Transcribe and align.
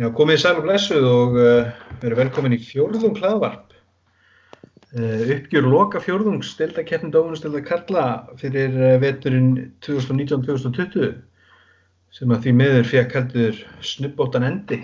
Já, 0.00 0.06
komið 0.16 0.38
í 0.38 0.40
sæl 0.40 0.54
og 0.56 0.62
blessuð 0.64 1.04
og 1.04 1.34
uh, 1.36 1.66
verið 2.00 2.20
velkomin 2.22 2.54
í 2.56 2.58
fjórðung 2.64 3.18
hlaðvarp. 3.20 3.74
Uh, 4.96 5.26
uppgjör 5.34 5.66
loka 5.68 6.00
fjórðungs 6.00 6.54
steldakeppni 6.54 7.10
dómunastelda 7.12 7.60
Karla 7.66 8.04
fyrir 8.40 8.72
uh, 8.78 8.94
veturinn 9.02 9.50
2019-2020 9.84 11.18
sem 12.16 12.32
að 12.32 12.46
því 12.46 12.54
miður 12.62 12.88
fekk 12.94 13.18
heldur 13.18 13.60
snubbóttan 13.90 14.48
endi. 14.48 14.80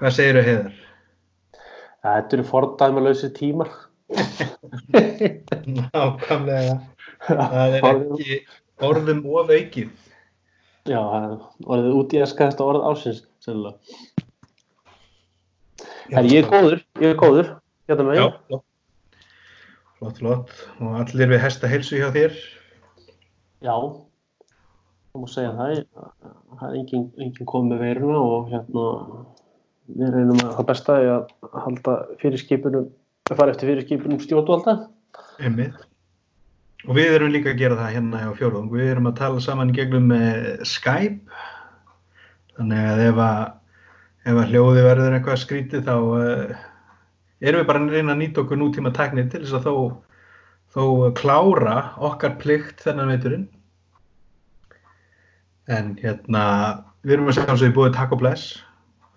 Hvað 0.00 0.16
segir 0.16 0.40
þau 0.40 0.48
heiðar? 0.48 0.80
Þetta 2.06 2.38
eru 2.38 2.48
fordæmalausi 2.54 3.32
tímar. 3.36 3.76
Nákvæmlega. 5.92 6.80
Það 7.28 7.78
er 7.82 7.92
ekki 7.92 8.42
orðum 8.88 9.24
of 9.28 9.52
aukið. 9.52 9.92
Já, 10.86 11.00
orðið 11.66 11.94
út 11.98 12.14
í 12.14 12.20
að 12.22 12.30
skæðast 12.30 12.62
orð 12.62 12.84
ásins, 12.86 13.22
sennilega. 13.42 13.76
En 16.14 16.28
ég 16.30 16.44
er 16.44 16.50
góður, 16.50 16.82
ég 17.02 17.10
er 17.10 17.18
góður, 17.18 17.48
hérna 17.90 18.06
með 18.06 18.18
Já, 18.20 18.24
ég. 18.26 18.36
flott. 18.46 18.66
Flott, 19.96 20.20
flott. 20.20 20.52
Og 20.78 20.98
allir 21.00 21.32
við 21.32 21.42
hesta 21.42 21.70
heilsu 21.72 21.98
hjá 21.98 22.10
þér. 22.14 22.36
Já, 23.64 23.74
það 25.10 25.22
má 25.22 25.26
segja 25.32 25.54
það. 25.56 25.80
Það 26.60 26.68
er 26.68 26.78
enginn 26.82 27.08
engin 27.24 27.50
komið 27.50 27.72
með 27.72 27.82
veiruna 27.86 28.22
og 28.22 28.52
hérna 28.52 28.86
við 29.96 30.14
reynum 30.14 30.44
að 30.44 30.54
það 30.58 30.68
besta 30.70 30.98
er 31.00 31.10
að 31.16 31.58
halda 31.64 31.96
fyrirskipunum, 32.22 32.88
að 33.30 33.40
fara 33.40 33.54
eftir 33.54 33.72
fyrirskipunum 33.72 34.22
stjórnvalda. 34.22 34.76
Einmitt. 35.40 35.82
Og 36.86 36.94
við 36.94 37.16
erum 37.16 37.32
líka 37.34 37.50
að 37.50 37.60
gera 37.64 37.76
það 37.80 37.94
hérna 37.96 38.22
hjá 38.22 38.32
fjórðung. 38.38 38.66
Við 38.70 38.90
erum 38.92 39.08
að 39.10 39.16
tala 39.18 39.42
saman 39.42 39.72
gegnum 39.74 40.12
eh, 40.14 40.62
Skype. 40.62 41.34
Þannig 42.56 42.90
að 42.92 43.02
ef 43.08 43.18
að, 43.24 43.40
ef 44.30 44.38
að 44.42 44.52
hljóði 44.52 44.84
verður 44.86 45.16
eitthvað 45.16 45.40
skrítið 45.42 45.82
þá 45.88 45.96
uh, 45.96 46.54
erum 47.42 47.60
við 47.60 47.68
bara 47.68 47.82
að 47.82 47.96
reyna 47.96 48.14
að 48.14 48.22
nýta 48.22 48.42
okkur 48.44 48.60
nútíma 48.60 48.94
tæknir 48.96 49.26
til 49.32 49.42
þess 49.42 49.58
að 49.58 49.66
þó, 49.66 49.74
þó 50.72 50.84
klára 51.18 51.76
okkar 52.06 52.38
plikt 52.40 52.86
þennan 52.86 53.12
veiturinn. 53.12 53.44
En 55.66 55.92
hérna, 56.00 56.46
við 57.02 57.18
erum 57.18 57.28
að 57.28 57.40
segja 57.40 57.50
eins 57.50 57.60
og 57.60 57.66
við 57.66 57.76
búið 57.76 57.94
takk 57.98 58.14
og 58.14 58.22
bless 58.22 58.48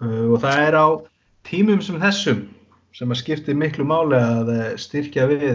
uh, 0.02 0.26
og 0.34 0.40
það 0.42 0.64
er 0.66 0.80
á 0.82 0.88
tímum 1.48 1.86
sem 1.86 2.02
þessum 2.02 2.48
sem 2.98 3.14
að 3.14 3.22
skipti 3.22 3.54
miklu 3.56 3.86
máli 3.88 4.18
að 4.18 4.56
styrkja 4.82 5.30
við 5.30 5.46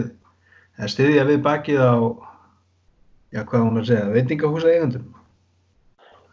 eða 0.79 0.89
styðja 0.91 1.25
við 1.29 1.41
bakið 1.45 1.81
á 1.83 1.93
já, 3.35 3.41
hvað 3.43 3.63
hún 3.65 3.79
að 3.81 3.87
segja, 3.89 4.09
veitingahúsa 4.15 4.71
eigandum. 4.73 5.05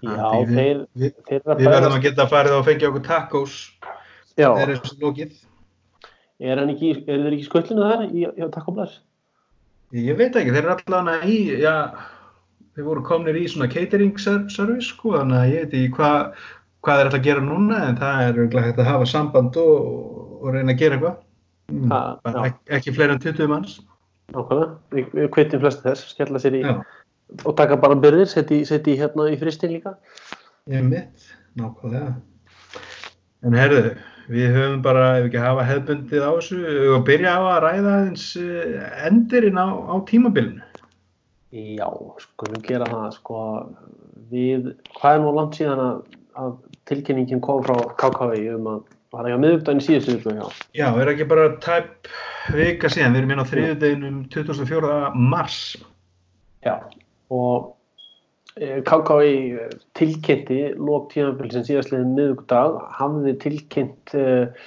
Já, 0.03 0.27
við- 0.43 0.57
þeir, 0.57 0.79
Við, 0.99 1.12
að 1.47 1.61
við 1.62 1.69
verðum 1.71 1.97
að 1.97 2.03
geta 2.09 2.27
farið 2.31 2.57
og 2.59 2.65
fengja 2.67 2.89
okkur 2.91 3.05
tacos 3.07 3.53
Já, 4.37 4.49
þeir 4.57 4.62
eru 4.73 4.81
svo 4.89 4.97
lókið. 5.05 5.37
er, 6.43 6.57
hann 6.59 6.73
ekki, 6.73 6.91
er 7.07 7.27
ekki 7.29 7.39
í 7.39 7.47
skullinu 7.47 7.84
þar 7.87 8.03
í, 8.09 8.25
í 8.27 8.49
takk 8.51 8.69
og 8.73 8.75
bless? 8.81 8.97
Ég 9.93 10.17
veit 10.19 10.34
ekki, 10.34 10.51
þeir 10.51 10.65
eru 10.65 10.75
allavega 10.75 11.29
í, 11.29 11.37
já, 11.62 11.75
þeir 12.75 12.87
voru 12.89 13.05
komnir 13.06 13.37
í 13.39 13.45
svona 13.53 13.69
catering 13.71 14.19
ser- 14.19 14.49
service, 14.51 14.89
sko, 14.91 15.12
þannig 15.21 15.39
að 15.39 15.53
ég 15.53 15.62
veit 15.69 15.79
ekki 15.79 15.95
hvað 16.01 16.34
hvað 16.83 16.99
þeir 16.99 17.06
ætla 17.12 17.19
að 17.21 17.27
gera 17.29 17.43
núna, 17.47 17.77
en 17.87 17.97
það 18.01 18.23
er 18.27 18.62
hægt 18.67 18.79
að 18.83 18.89
hafa 18.91 19.05
samband 19.06 19.56
og, 19.62 20.41
og 20.43 20.49
reyna 20.56 20.73
að 20.75 20.81
gera 20.81 20.97
eitthvað. 20.99 21.21
Mm, 21.71 21.93
ekki, 22.43 22.59
ekki 22.75 22.95
fleiri 22.97 23.15
en 23.15 23.21
20 23.23 23.47
manns. 23.53 23.77
Nákvæmlega, 24.33 24.69
við, 24.94 25.08
við 25.19 25.30
kveitum 25.34 25.62
flesti 25.62 25.86
þess, 25.86 26.12
skella 26.14 26.41
sér 26.42 26.58
í 26.58 26.62
Já, 26.64 26.75
og 27.44 27.56
taka 27.58 27.78
bara 27.80 27.98
byrðir, 27.98 28.28
setja 28.30 28.62
í, 28.62 28.97
hérna 29.00 29.28
í 29.33 29.38
fristin 29.41 29.75
líka. 29.75 29.97
ég 30.70 30.84
mitt, 30.86 31.28
nákvæmlega. 31.58 32.14
En 33.42 33.56
herðu, 33.58 33.94
við 34.30 34.53
höfum 34.55 34.83
bara, 34.84 35.06
ef 35.19 35.28
ekki 35.28 35.42
hafa 35.42 35.66
hefbundið 35.66 36.22
á 36.25 36.30
þessu, 36.30 36.60
og 36.97 37.06
byrja 37.08 37.33
á 37.34 37.41
að 37.42 37.62
ræða 37.66 37.94
aðeins 37.97 38.27
eh, 38.38 38.77
endirinn 39.08 39.59
á, 39.59 39.66
á 39.69 39.94
tímabilinu. 40.09 40.69
Já, 41.53 41.88
skulum 42.22 42.62
gera 42.65 42.88
það 42.88 43.09
sko 43.19 43.41
við, 44.32 44.71
hvað 44.97 45.16
er 45.16 45.25
nú 45.25 45.32
langt 45.37 45.59
síðan 45.59 45.82
að, 45.84 45.98
að 46.41 46.54
tilkynningin 46.88 47.42
kom 47.44 47.60
frá 47.66 47.75
KKV 48.00 48.38
um 48.54 48.71
að 48.72 48.84
var 49.12 49.28
ekki 49.28 49.37
að 49.37 49.43
miðugdæni 49.45 49.84
síðustu 49.84 50.17
viku 50.17 50.34
já. 50.37 50.47
Já, 50.78 50.87
er 51.03 51.12
ekki 51.12 51.28
bara 51.28 51.50
tæp 51.65 52.11
vika 52.56 52.91
síðan, 52.93 53.15
við 53.15 53.23
erum 53.23 53.34
inn 53.34 53.45
á 53.45 53.50
þriðudeginum 53.50 54.23
24. 54.33 54.97
mars. 55.33 55.59
Já, 56.65 56.75
og 57.33 57.72
eh, 58.56 58.81
KKV 58.89 59.69
tilkynnti 59.99 60.62
lók 60.78 61.11
tíðanbíl 61.12 61.53
síðastliðin 61.59 62.17
miðugdag 62.17 62.81
hafði 62.97 63.37
tilkynnt 63.45 64.17
uh, 64.17 64.67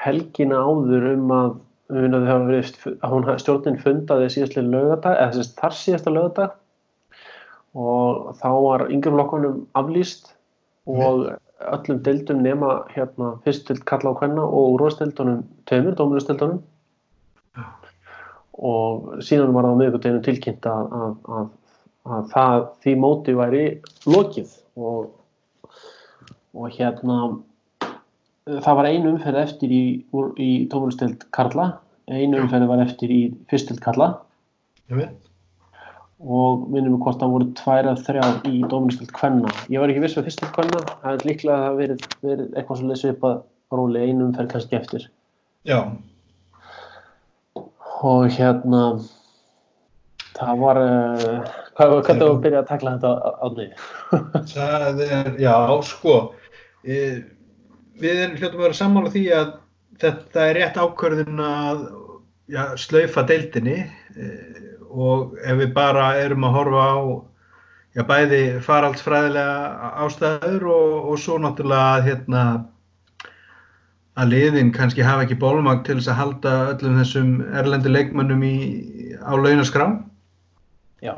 helgina 0.00 0.64
áður 0.64 1.12
um 1.14 1.32
að 1.34 1.54
um 1.92 2.14
að, 2.16 2.46
verið, 2.48 2.76
að 3.04 3.40
stjórnin 3.42 3.80
fundaði 3.82 4.30
síðastliðin 4.32 4.72
lögadag 4.72 5.18
eða 5.20 5.34
þess 5.36 5.56
þar 5.58 5.74
síðasta 5.76 6.12
lögadag 6.14 6.54
og 7.74 8.30
þá 8.40 8.48
var 8.64 8.86
yngri 8.88 9.12
flokkunum 9.12 9.58
aflýst 9.76 10.30
og 10.88 11.26
öllum 11.72 12.02
deildum 12.04 12.42
nema 12.44 12.84
hérna 12.92 13.34
fyrstild 13.44 13.84
kalla 13.88 14.12
á 14.12 14.18
hvenna 14.20 14.44
og 14.44 14.76
úrvarsdeildunum 14.76 15.42
tveimur, 15.68 15.96
dómuristildunum 15.98 16.62
og 18.54 19.22
síðan 19.24 19.54
var 19.54 19.66
það 19.66 19.74
á 19.74 19.78
miðvikudeginu 19.80 20.22
tilkynnt 20.24 20.68
að, 20.70 20.92
að, 20.98 21.14
að, 21.38 21.48
að 22.14 22.28
það, 22.34 22.66
því 22.84 22.94
móti 23.02 23.34
væri 23.38 23.64
lokið. 24.06 24.54
Og, 24.74 25.10
og 26.54 26.76
hérna 26.76 27.18
það 28.44 28.78
var 28.78 28.90
einu 28.90 29.14
umferð 29.14 29.42
eftir 29.42 29.74
í, 29.74 29.84
í 30.38 30.50
tómulistild 30.70 31.26
Karla. 31.34 31.72
Einu 32.10 32.42
umferð 32.44 32.70
var 32.70 32.84
eftir 32.84 33.10
í 33.10 33.22
fyrstild 33.50 33.82
Karla. 33.84 34.12
Ég 34.92 35.00
veit. 35.00 35.33
Og 36.20 36.68
minnum 36.72 37.00
hvort 37.02 37.20
það 37.20 37.34
voru 37.34 37.50
tvær 37.58 37.90
að 37.90 38.04
þrjár 38.06 38.40
í 38.48 38.62
dómulistild 38.70 39.12
Kvenna. 39.16 39.50
Ég 39.72 39.82
var 39.82 39.92
ekki 39.92 40.04
viss 40.04 40.16
með 40.18 40.30
fyrstild 40.30 40.54
Kvenna. 40.54 40.82
Það 41.02 41.10
er 41.12 41.28
líklega 41.28 41.56
að 41.58 41.64
það 41.66 41.80
verið, 41.82 42.08
verið 42.24 42.48
eitthvað 42.54 42.80
svo 42.80 42.90
leysið 42.90 43.14
upp 43.14 43.28
að 43.30 43.36
róli 43.74 44.04
einu 44.04 44.28
umferð 44.28 44.52
kannski 44.54 44.78
eftir. 44.78 45.08
Já, 45.64 45.78
og 48.04 48.26
hérna 48.36 48.82
það 50.34 50.62
var 50.62 50.80
uh, 50.80 51.52
hvað 51.78 51.92
hvað 52.06 52.16
er 52.16 52.24
að 52.26 52.40
byrja 52.44 52.62
að 52.62 52.70
takla 52.70 52.94
þetta 52.96 53.34
átni 53.46 53.68
það 54.54 55.02
er, 55.06 55.30
já, 55.42 55.54
sko, 55.88 56.16
e, 56.82 56.98
við 58.02 58.22
erum 58.24 58.38
hljóttum 58.40 58.60
að 58.60 58.66
vera 58.66 58.78
sammála 58.80 59.12
því 59.14 59.24
að 59.38 59.52
þetta 60.02 60.48
er 60.48 60.58
rétt 60.58 60.80
ákvörðun 60.82 61.44
að 61.46 61.84
já, 62.50 62.62
slaufa 62.82 63.24
deildinni 63.30 63.78
e, 63.84 64.30
og 64.94 65.34
ef 65.42 65.58
við 65.60 65.72
bara 65.76 66.12
erum 66.22 66.46
að 66.46 66.56
horfa 66.58 66.84
á 66.86 66.96
já, 67.94 68.04
bæði 68.08 68.42
faraldsfræðilega 68.64 69.90
ástæður 70.04 70.68
og, 70.74 70.94
og 71.10 71.20
svo 71.22 71.38
náttúrulega 71.42 72.04
hérna, 72.06 72.44
að 74.14 74.30
liðin 74.30 74.72
kannski 74.74 75.06
hafa 75.06 75.26
ekki 75.26 75.38
bólmag 75.42 75.82
til 75.86 75.98
þess 75.98 76.12
að 76.12 76.20
halda 76.20 76.54
öllum 76.74 76.98
þessum 77.02 77.30
erlendi 77.58 77.90
leikmönnum 77.90 78.44
í, 78.46 78.56
á 79.18 79.32
launaskrá. 79.34 79.88
já, 81.02 81.14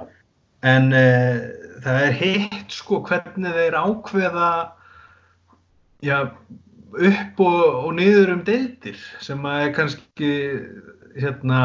En 0.65 0.93
uh, 0.97 1.43
það 1.85 2.05
er 2.07 2.15
hitt 2.21 2.73
sko 2.73 3.03
hvernig 3.05 3.53
þeir 3.53 3.77
ákveða 3.77 4.51
já, 6.05 6.19
upp 6.97 7.41
og, 7.45 7.63
og 7.85 7.91
niður 7.99 8.33
um 8.37 8.45
deildir 8.47 8.99
sem 9.23 9.45
að 9.47 9.67
er 9.67 9.75
kannski 9.77 10.33
hérna, 11.21 11.61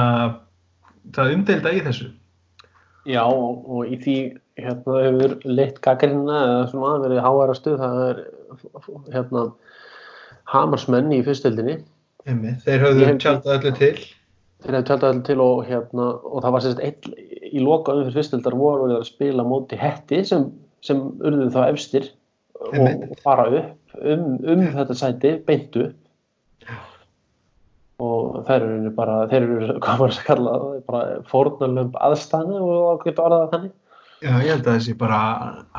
það 1.16 1.34
umdeilda 1.35 1.73
í 1.75 1.81
þessu. 1.88 2.09
já 3.09 3.23
og, 3.25 3.63
og 3.66 3.89
í 3.89 3.97
því 4.03 4.16
hérna 4.62 5.00
hefur 5.07 5.35
leitt 5.50 5.79
gaggrina 5.81 6.39
eða 6.45 6.63
svona 6.69 7.00
verið 7.01 7.23
háæra 7.25 7.56
stuð 7.57 7.79
það 7.81 8.01
er 8.09 8.19
hérna 9.16 9.46
hamarsmenn 10.52 11.11
í 11.16 11.22
fyrstildinni 11.25 11.79
Einmitt. 12.29 12.59
Þeir 12.67 12.84
hef- 12.85 13.22
tjaldað 13.23 13.55
öllu 13.55 13.72
til. 13.79 13.96
þeir 14.61 14.75
hefur 14.75 14.87
tjaldað 14.91 15.09
allir 15.09 15.23
til 15.25 15.40
og 15.41 15.64
hérna 15.66 16.08
og 16.22 16.43
það 16.43 16.53
var 16.55 16.66
sérst 16.67 17.08
í 17.52 17.64
loka 17.66 17.96
umfyrir 17.97 18.17
fyrstildar 18.20 18.58
voru 18.59 18.91
að 18.99 19.08
spila 19.09 19.43
móti 19.47 19.79
hetti 19.81 20.22
sem, 20.28 20.46
sem 20.85 21.02
urðu 21.20 21.49
þá 21.55 21.61
efstir 21.72 22.11
og, 22.61 23.08
fara 23.23 23.47
upp 23.49 23.97
um, 24.05 24.37
um 24.46 24.61
þetta 24.78 24.96
sæti 24.99 25.34
beintu 25.47 25.87
og 28.01 28.39
þeir 28.47 28.63
eru 28.67 28.91
bara 28.97 29.15
þeir 29.31 29.43
eru, 29.45 29.57
hvað 29.83 29.99
maður 30.01 30.15
að 30.15 30.27
kalla 30.29 30.53
það, 30.55 30.77
bara 30.89 31.19
fórnarlömb 31.31 31.97
aðstæðna 32.07 32.61
og 32.67 33.05
geta 33.05 33.25
orðað 33.27 33.43
það 33.43 33.53
þannig 33.55 33.77
Já, 34.21 34.33
ég 34.45 34.51
held 34.53 34.67
að 34.69 34.75
þessi 34.77 34.93
bara 35.01 35.19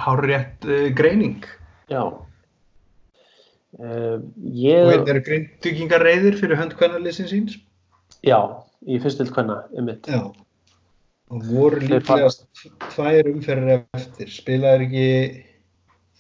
hárrétt 0.03 0.65
uh, 0.67 0.89
greining. 0.99 1.45
já 1.93 2.03
uh, 2.03 2.19
Og 3.79 4.57
ég, 4.59 4.89
hérna 4.91 5.13
eru 5.15 5.23
grindvíkingar 5.29 6.03
reyðir 6.03 6.39
fyrir 6.41 6.59
hönd 6.59 6.75
kvennarlýsin 6.79 7.31
síns. 7.31 7.55
já, 8.27 8.39
í 8.87 8.99
fyrstild 9.03 9.31
hvenna, 9.35 9.63
einmitt 9.79 10.11
Já. 10.11 10.25
Og 11.33 11.47
voru 11.49 11.79
líklegast 11.81 12.43
tvær 12.93 13.31
umferðir 13.31 13.87
eftir. 13.97 14.29
Spilaður 14.29 14.83
ekki 14.85 15.07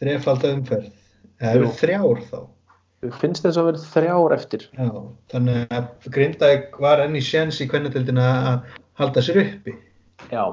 þrefalda 0.00 0.54
umferð 0.56 0.86
Það 1.42 1.56
eru 1.58 1.70
þrjár 1.74 2.20
þá. 2.30 2.38
Finnst 3.02 3.42
þess 3.42 3.58
að 3.58 3.66
vera 3.66 3.80
þrjár 3.82 4.32
eftir? 4.36 4.64
Já, 4.78 4.90
þannig 5.32 5.72
að 5.74 6.10
Grindavík 6.14 6.76
var 6.84 7.00
enn 7.02 7.16
í 7.18 7.22
séns 7.24 7.58
í 7.58 7.66
kvennatildina 7.70 8.26
að 8.52 8.76
halda 9.00 9.24
sér 9.26 9.40
uppi. 9.42 9.74
Já. 10.30 10.44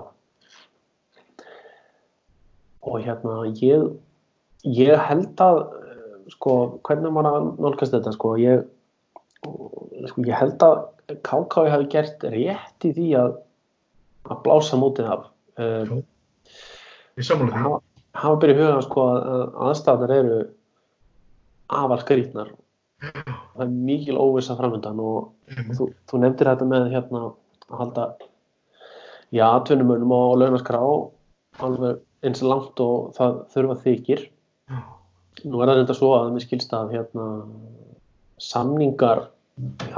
Og 2.89 2.97
hérna, 3.05 3.35
ég, 3.61 3.85
ég 4.65 5.05
held 5.11 5.45
að, 5.45 5.61
sko, 6.33 6.57
hvernig 6.89 7.13
maður 7.13 7.37
að 7.37 7.49
nálgast 7.61 7.93
þetta, 7.93 8.15
sko, 8.17 8.33
ég, 8.41 8.65
sko, 10.09 10.25
ég 10.25 10.33
held 10.41 10.65
að 10.65 10.81
KK 11.21 11.69
hafi 11.75 11.89
gert 11.93 12.29
rétt 12.33 12.89
í 12.89 12.95
því 12.97 13.09
að, 13.19 13.35
að 14.25 14.45
blása 14.47 14.79
mótið 14.81 15.13
af. 15.19 15.29
Um, 15.61 15.99
Ég 17.19 17.27
samfóla 17.27 17.53
því. 17.53 17.79
Hafa, 18.17 18.37
byrjuð 18.41 18.63
huga, 18.63 18.85
sko, 18.89 19.11
að 19.13 19.59
aðstæðnar 19.69 20.17
eru 20.17 20.39
afar 21.69 22.01
skrítnar. 22.03 22.49
Það 22.99 23.63
er 23.65 23.71
mikil 23.71 24.17
óvisa 24.19 24.55
framöndan 24.59 24.99
og 24.99 25.31
Mhm. 25.49 25.71
þú, 25.77 25.93
þú 26.07 26.19
nefndir 26.19 26.47
þetta 26.51 26.65
með 26.67 26.91
hérna 26.93 27.19
að 27.69 27.77
halda 27.79 28.05
já, 29.33 29.45
atvinnumönum 29.55 30.11
og 30.11 30.37
launaskrá 30.37 30.81
alveg 31.59 31.99
eins 32.23 32.41
langt 32.43 32.79
og 32.79 33.13
það 33.15 33.45
þurfa 33.53 33.77
þykir. 33.83 34.27
Nú 35.45 35.61
er 35.61 35.67
það 35.69 35.75
reynda 35.79 35.95
svo 35.95 36.09
að 36.17 36.31
mér 36.33 36.43
skilst 36.43 36.73
að 36.73 36.91
hérna 36.91 37.25
samningar 38.39 39.27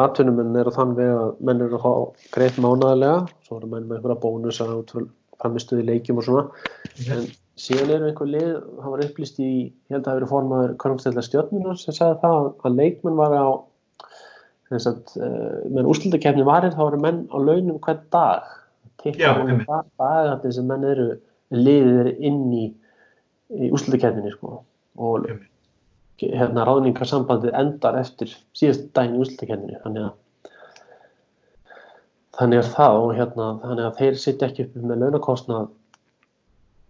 atvinnumenn 0.02 0.56
eru 0.58 0.72
þann 0.74 0.96
veg 0.98 1.12
að 1.14 1.42
menn 1.46 1.62
eru 1.62 1.78
að 1.78 1.84
fá 1.86 1.92
greitt 2.34 2.58
mánaðarlega, 2.62 3.28
svo 3.46 3.58
eru 3.60 3.68
menn 3.68 3.88
með 3.90 4.00
einhverja 4.00 4.22
bónusa 4.24 4.68
út 4.80 4.94
framistuði 5.42 5.86
leikjum 5.86 6.18
og 6.22 6.24
svona, 6.26 6.44
en 7.14 7.28
síðan 7.62 7.92
eru 7.96 8.10
einhver 8.10 8.30
lið, 8.30 8.54
það 8.81 8.94
var 8.94 9.04
upplýst 9.06 9.42
í 9.42 9.50
ég 9.52 9.94
held 9.94 10.02
að 10.02 10.08
það 10.08 10.18
hefur 10.18 10.31
formaður 10.31 10.74
Körnstæðla 10.81 11.24
stjórnunar 11.28 11.80
sem 11.81 11.98
sagði 11.98 12.19
það 12.24 12.48
að 12.68 12.80
leikmenn 12.80 13.19
var 13.19 13.36
á 13.38 13.48
þess 14.72 14.90
að 14.90 15.13
uh, 15.19 15.60
meðan 15.68 15.92
úrslutakefni 15.92 16.48
varir 16.48 16.75
þá 16.75 16.84
eru 16.88 17.02
menn 17.04 17.22
á 17.28 17.38
launum 17.38 17.80
hvern 17.84 18.04
dag. 18.16 18.50
Dagarnir 19.04 20.56
sem 20.56 20.68
menn 20.69 20.88
eru 20.88 21.08
liðir 21.52 22.12
inn 22.18 22.44
í, 22.56 22.66
í 23.58 23.72
úrslutakefninni 23.72 24.34
sko. 24.36 24.62
og 25.02 25.25
hérna 26.22 26.66
ráðningarsambandið 26.68 27.56
endar 27.58 27.98
eftir 27.98 28.34
síðast 28.58 28.90
daginn 28.96 29.18
í 29.18 29.22
úrslutakefninni 29.24 29.80
þannig 29.84 30.10
að 30.10 30.18
þannig 32.38 32.62
er 32.62 32.69
það 32.75 32.98
og 33.00 33.13
hérna 33.18 33.48
þannig 33.63 33.88
að 33.88 33.98
þeir 34.00 34.19
sitja 34.22 34.50
ekki 34.50 34.66
upp 34.68 34.75
með 34.81 35.02
launakostnað 35.04 35.69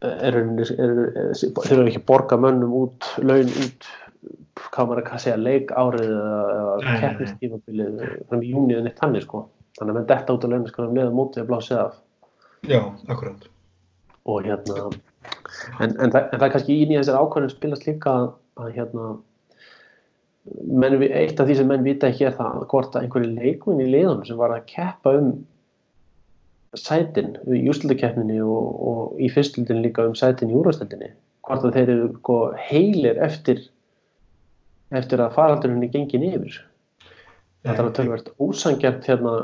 þeir 0.02 0.38
eru 0.42 1.86
ekki 1.86 2.02
að 2.02 2.08
borga 2.10 2.38
mönnum 2.42 2.74
út 2.84 3.10
laun 3.22 3.52
út 3.62 3.90
hvað 4.72 4.90
maður 4.90 5.08
að 5.08 5.24
segja 5.24 5.40
leik 5.40 5.72
árið 5.78 6.10
eða, 6.10 6.76
nei. 6.82 6.96
keppnistímabilið 7.04 8.02
fram 8.30 8.44
í 8.44 8.52
júni 8.52 8.76
eða 8.76 8.88
neitt 8.88 9.02
þannig 9.02 9.26
sko 9.26 9.44
þannig 9.78 9.94
að 9.94 9.98
menn 10.00 10.10
detta 10.12 10.36
út 10.36 10.46
á 10.46 10.52
launaskránum 10.52 10.98
leða 10.98 11.16
mótið 11.18 11.44
að 11.44 11.52
blásið 11.52 11.82
af 11.82 12.00
Já, 12.70 12.82
akkurát. 13.10 13.48
og 14.30 14.46
hérna 14.46 14.78
en, 15.80 15.94
en, 15.98 16.12
það, 16.12 16.22
en 16.22 16.38
það 16.38 16.48
er 16.48 16.54
kannski 16.56 16.78
í 16.78 16.88
nýja 16.90 17.04
þessar 17.04 17.22
ákvæðin 17.22 17.54
spilast 17.54 17.88
líka 17.88 18.16
að, 18.18 18.28
að 18.62 18.74
hérna 18.78 19.08
menn, 20.66 20.98
eitt 21.08 21.40
af 21.42 21.50
því 21.50 21.58
sem 21.62 21.72
menn 21.72 21.86
vita 21.86 22.10
ekki 22.10 22.28
er 22.30 22.38
það 22.38 22.66
hvort 22.74 22.96
að 22.96 23.06
einhverju 23.06 23.34
leikmenn 23.38 23.86
í 23.86 23.90
liðunum 23.90 24.28
sem 24.28 24.40
var 24.40 24.54
að 24.56 24.68
keppa 24.70 25.16
um 25.20 25.34
sætin 26.80 27.36
í 27.52 27.62
jústildakeppninni 27.66 28.40
og, 28.44 28.68
og 28.88 29.22
í 29.22 29.28
fyrstildin 29.32 29.82
líka 29.84 30.06
um 30.08 30.16
sætin 30.18 30.52
í 30.54 30.58
úrvastildinni 30.58 31.12
hvort 31.48 31.66
að 31.68 31.78
þeir 31.78 31.94
eru 31.96 32.10
sko, 32.16 32.38
heilir 32.70 33.20
eftir 33.26 33.64
eftir 34.96 35.24
að 35.24 35.36
faraldurinn 35.36 35.84
er 35.84 35.92
gengin 35.92 36.28
yfir? 36.28 36.60
Þetta 37.66 37.78
er 37.78 37.88
að 37.88 37.96
tölvært 37.98 38.32
ósangjart 38.42 39.08
hérna 39.08 39.36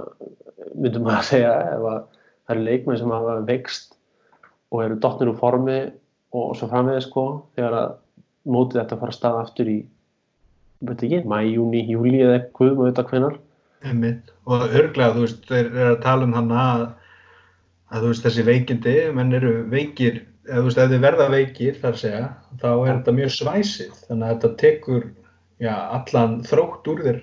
myndum 0.76 1.06
maður 1.08 1.20
að 1.20 1.30
segja 1.32 1.54
ef 1.74 1.86
að 1.92 2.00
það 2.48 2.56
eru 2.56 2.66
leikmenn 2.68 3.00
sem 3.02 3.14
hafa 3.16 3.38
vext 3.48 3.98
og 4.72 4.84
eru 4.84 5.00
dottnir 5.04 5.32
úr 5.32 5.40
formi 5.40 5.78
og 6.38 6.56
svo 6.58 6.70
framvegis 6.72 7.08
sko 7.10 7.26
þegar 7.58 7.78
að 7.82 7.96
mótið 8.48 8.82
þetta 8.82 9.00
fara 9.02 9.14
að 9.14 9.20
staða 9.20 9.44
aftur 9.44 9.72
í 9.72 9.78
veit 10.88 11.04
ekki, 11.04 11.24
mæ, 11.26 11.40
júni, 11.50 11.84
júli 11.90 12.22
eða 12.22 12.40
eitthvað 12.40 12.78
maður 12.78 12.92
veit 12.92 13.04
að 13.04 13.44
Einmitt. 13.86 14.32
Og 14.50 14.64
örglega, 14.66 15.14
þú 15.14 15.24
veist, 15.26 15.44
þeir 15.46 15.68
eru 15.68 15.90
að 15.92 16.00
tala 16.02 16.26
um 16.26 16.34
hann 16.34 16.54
að, 16.58 16.84
að 17.92 18.04
þú 18.04 18.12
veist, 18.12 18.26
þessi 18.26 18.46
veikindi, 18.48 18.96
menn 19.16 19.36
eru 19.38 19.54
veikir, 19.72 20.22
eða 20.48 20.60
þú 20.60 20.68
veist, 20.68 20.82
ef 20.84 20.92
þið 20.92 21.04
verða 21.06 21.28
veikir, 21.34 21.80
þar 21.82 22.00
segja, 22.02 22.30
þá 22.62 22.70
er 22.74 22.92
þetta 22.92 23.16
mjög 23.20 23.34
svæsið, 23.36 23.98
þannig 24.08 24.28
að 24.28 24.34
þetta 24.36 24.54
tekur, 24.64 25.10
já, 25.64 25.74
allan 25.98 26.38
þrótt 26.48 26.92
úr 26.94 27.04
þér. 27.08 27.20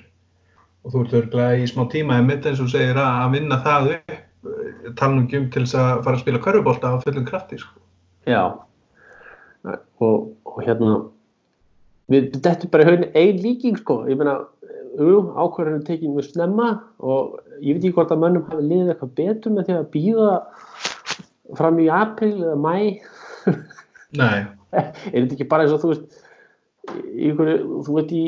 Og 0.84 0.92
þú 0.92 1.02
ert 1.04 1.16
örglega 1.20 1.62
í 1.62 1.68
smá 1.70 1.86
tíma 1.92 2.18
einmitt 2.20 2.46
eins 2.48 2.60
og 2.60 2.68
segir 2.72 3.00
að, 3.00 3.30
vinna 3.32 3.60
það 3.64 3.90
upp, 3.96 4.14
eh, 4.14 4.92
tala 5.00 5.22
um 5.22 5.28
til 5.28 5.64
þess 5.64 5.78
að 5.80 6.04
fara 6.04 6.18
að 6.18 6.22
spila 6.26 6.44
körfubólta 6.44 6.92
á 6.92 6.96
fullum 7.04 7.28
krafti, 7.28 7.60
sko. 7.60 7.80
já. 8.28 8.44
Og, 10.04 10.34
og 10.44 10.60
hérna 10.60 10.96
við 12.12 12.34
þetta 12.36 12.66
er 12.66 12.72
bara 12.72 12.84
í 12.84 12.88
haunin 12.90 13.14
ein 13.16 13.40
líking 13.40 13.78
sko. 13.80 14.02
Ég 14.10 14.18
meina, 14.20 14.36
ákvarðan 14.94 15.80
er 15.80 15.86
tekið 15.88 16.14
mjög 16.14 16.28
snemma 16.30 16.68
og 17.02 17.38
ég 17.60 17.76
veit 17.76 17.84
ekki 17.84 17.94
hvort 17.98 18.12
að 18.14 18.22
mönnum 18.24 18.46
hafi 18.50 18.66
liðið 18.66 18.92
eitthvað 18.94 19.14
betur 19.20 19.54
með 19.54 19.68
því 19.68 19.78
að 19.78 19.88
býða 19.94 20.28
fram 21.58 21.80
í 21.82 21.88
april 21.92 22.34
eða 22.38 22.58
mæ 22.60 22.74
Nei, 24.14 24.44
er 24.78 24.92
þetta 25.16 25.34
ekki 25.34 25.48
bara 25.50 25.66
eins 25.66 25.74
og 25.74 25.82
þú 25.82 25.92
veist 25.92 26.20
einhverju, 26.92 27.80
þú 27.86 27.96
veit 27.98 28.12
í 28.14 28.24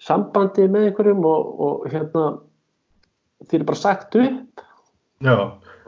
sambandi 0.00 0.66
með 0.70 0.90
einhverjum 0.90 1.24
og, 1.28 1.50
og 1.60 1.88
hérna 1.92 2.26
þér 3.50 3.62
er 3.62 3.68
bara 3.68 3.80
sagt 3.80 4.16
upp? 4.20 4.64
Já, 5.20 5.36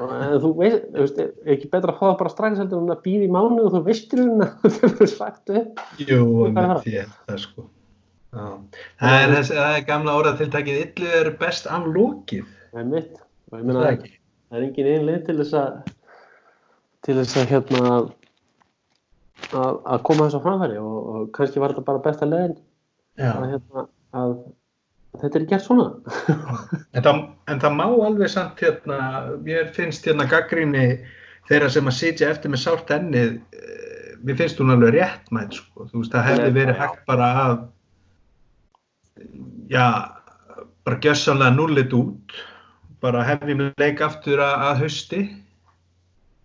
en 0.02 0.40
þú 0.42 0.50
veist, 0.58 0.88
þú 0.92 1.04
veist, 1.04 1.20
er 1.22 1.54
ekki 1.54 1.70
betra 1.72 1.94
að 1.94 2.00
það 2.02 2.16
bara 2.22 2.32
strax 2.32 2.60
heldur 2.60 2.82
en 2.82 2.94
að 2.94 3.04
býða 3.06 3.28
í 3.28 3.30
mánu 3.32 3.66
og 3.66 3.76
þú 3.76 3.84
veistir 3.86 4.24
hún 4.24 4.44
að 4.44 4.66
þau 4.78 4.90
er 4.90 5.12
sagt 5.12 5.54
upp? 5.62 5.86
Jú, 6.02 6.26
Hvað 6.52 6.90
er 6.92 7.14
það 7.28 7.40
sko. 7.46 7.69
Já. 8.32 8.46
Það 9.02 9.19
er, 9.23 9.34
það 9.50 9.76
er 9.76 9.84
gamla 9.88 10.12
orðatiltækið, 10.23 10.79
illu 10.87 11.11
er 11.20 11.31
best 11.40 11.67
af 11.69 11.84
lokið. 11.93 12.46
það 12.73 12.81
er 12.81 12.90
mitt 12.94 13.12
og 13.52 13.58
ég 13.58 13.62
Það 13.62 13.67
meina 13.69 13.82
það 13.82 13.93
ekki. 13.96 14.12
er 14.56 14.62
engin 14.67 14.90
einn 14.94 15.06
leið 15.11 15.23
til 15.26 15.37
þess 15.43 15.55
að 15.61 15.93
til 17.02 17.17
þess 17.19 17.37
að 17.43 17.50
hérna 17.52 17.82
að, 19.52 19.76
að 19.93 20.02
koma 20.08 20.26
þess 20.29 20.38
á 20.38 20.44
framfæri 20.46 20.79
og, 20.81 20.96
og 21.12 21.31
kannski 21.37 21.61
var 21.62 21.75
þetta 21.75 21.87
bara 21.90 22.02
besta 22.06 22.29
leiðin 22.29 22.56
að, 23.20 23.46
hérna, 23.52 23.84
að 24.22 24.34
þetta 25.20 25.41
er 25.43 25.46
gert 25.51 25.67
svona 25.67 25.89
En 26.96 27.05
það, 27.05 27.20
en 27.53 27.60
það 27.67 27.77
má 27.81 27.84
alveg 28.06 28.32
samt 28.32 28.62
hérna, 28.65 28.98
mér 29.44 29.69
finnst 29.77 30.06
hérna 30.08 30.29
gaggrinni 30.31 30.86
þeirra 31.51 31.69
sem 31.74 31.91
að 31.91 31.98
sitja 31.98 32.31
eftir 32.32 32.53
með 32.55 32.62
sárt 32.65 32.91
ennið, 32.94 33.32
eh, 33.58 34.10
mér 34.22 34.36
finnst 34.39 34.60
hún 34.62 34.70
alveg 34.72 34.94
réttmætt, 34.94 35.56
sko. 35.58 35.89
Þú 35.91 36.01
veist, 36.05 36.12
það 36.15 36.29
hefði 36.31 36.51
verið 36.60 36.79
hægt 36.79 37.01
bara 37.08 37.31
að, 37.43 37.56
já, 39.72 39.86
bara 40.84 41.00
gjössanlega 41.02 41.54
nullit 41.56 41.92
út, 41.96 42.36
bara 43.02 43.24
hefjum 43.26 43.69
leik 43.81 44.02
aftur 44.04 44.42
að, 44.42 44.54
að 44.69 44.82
hausti, 44.84 45.22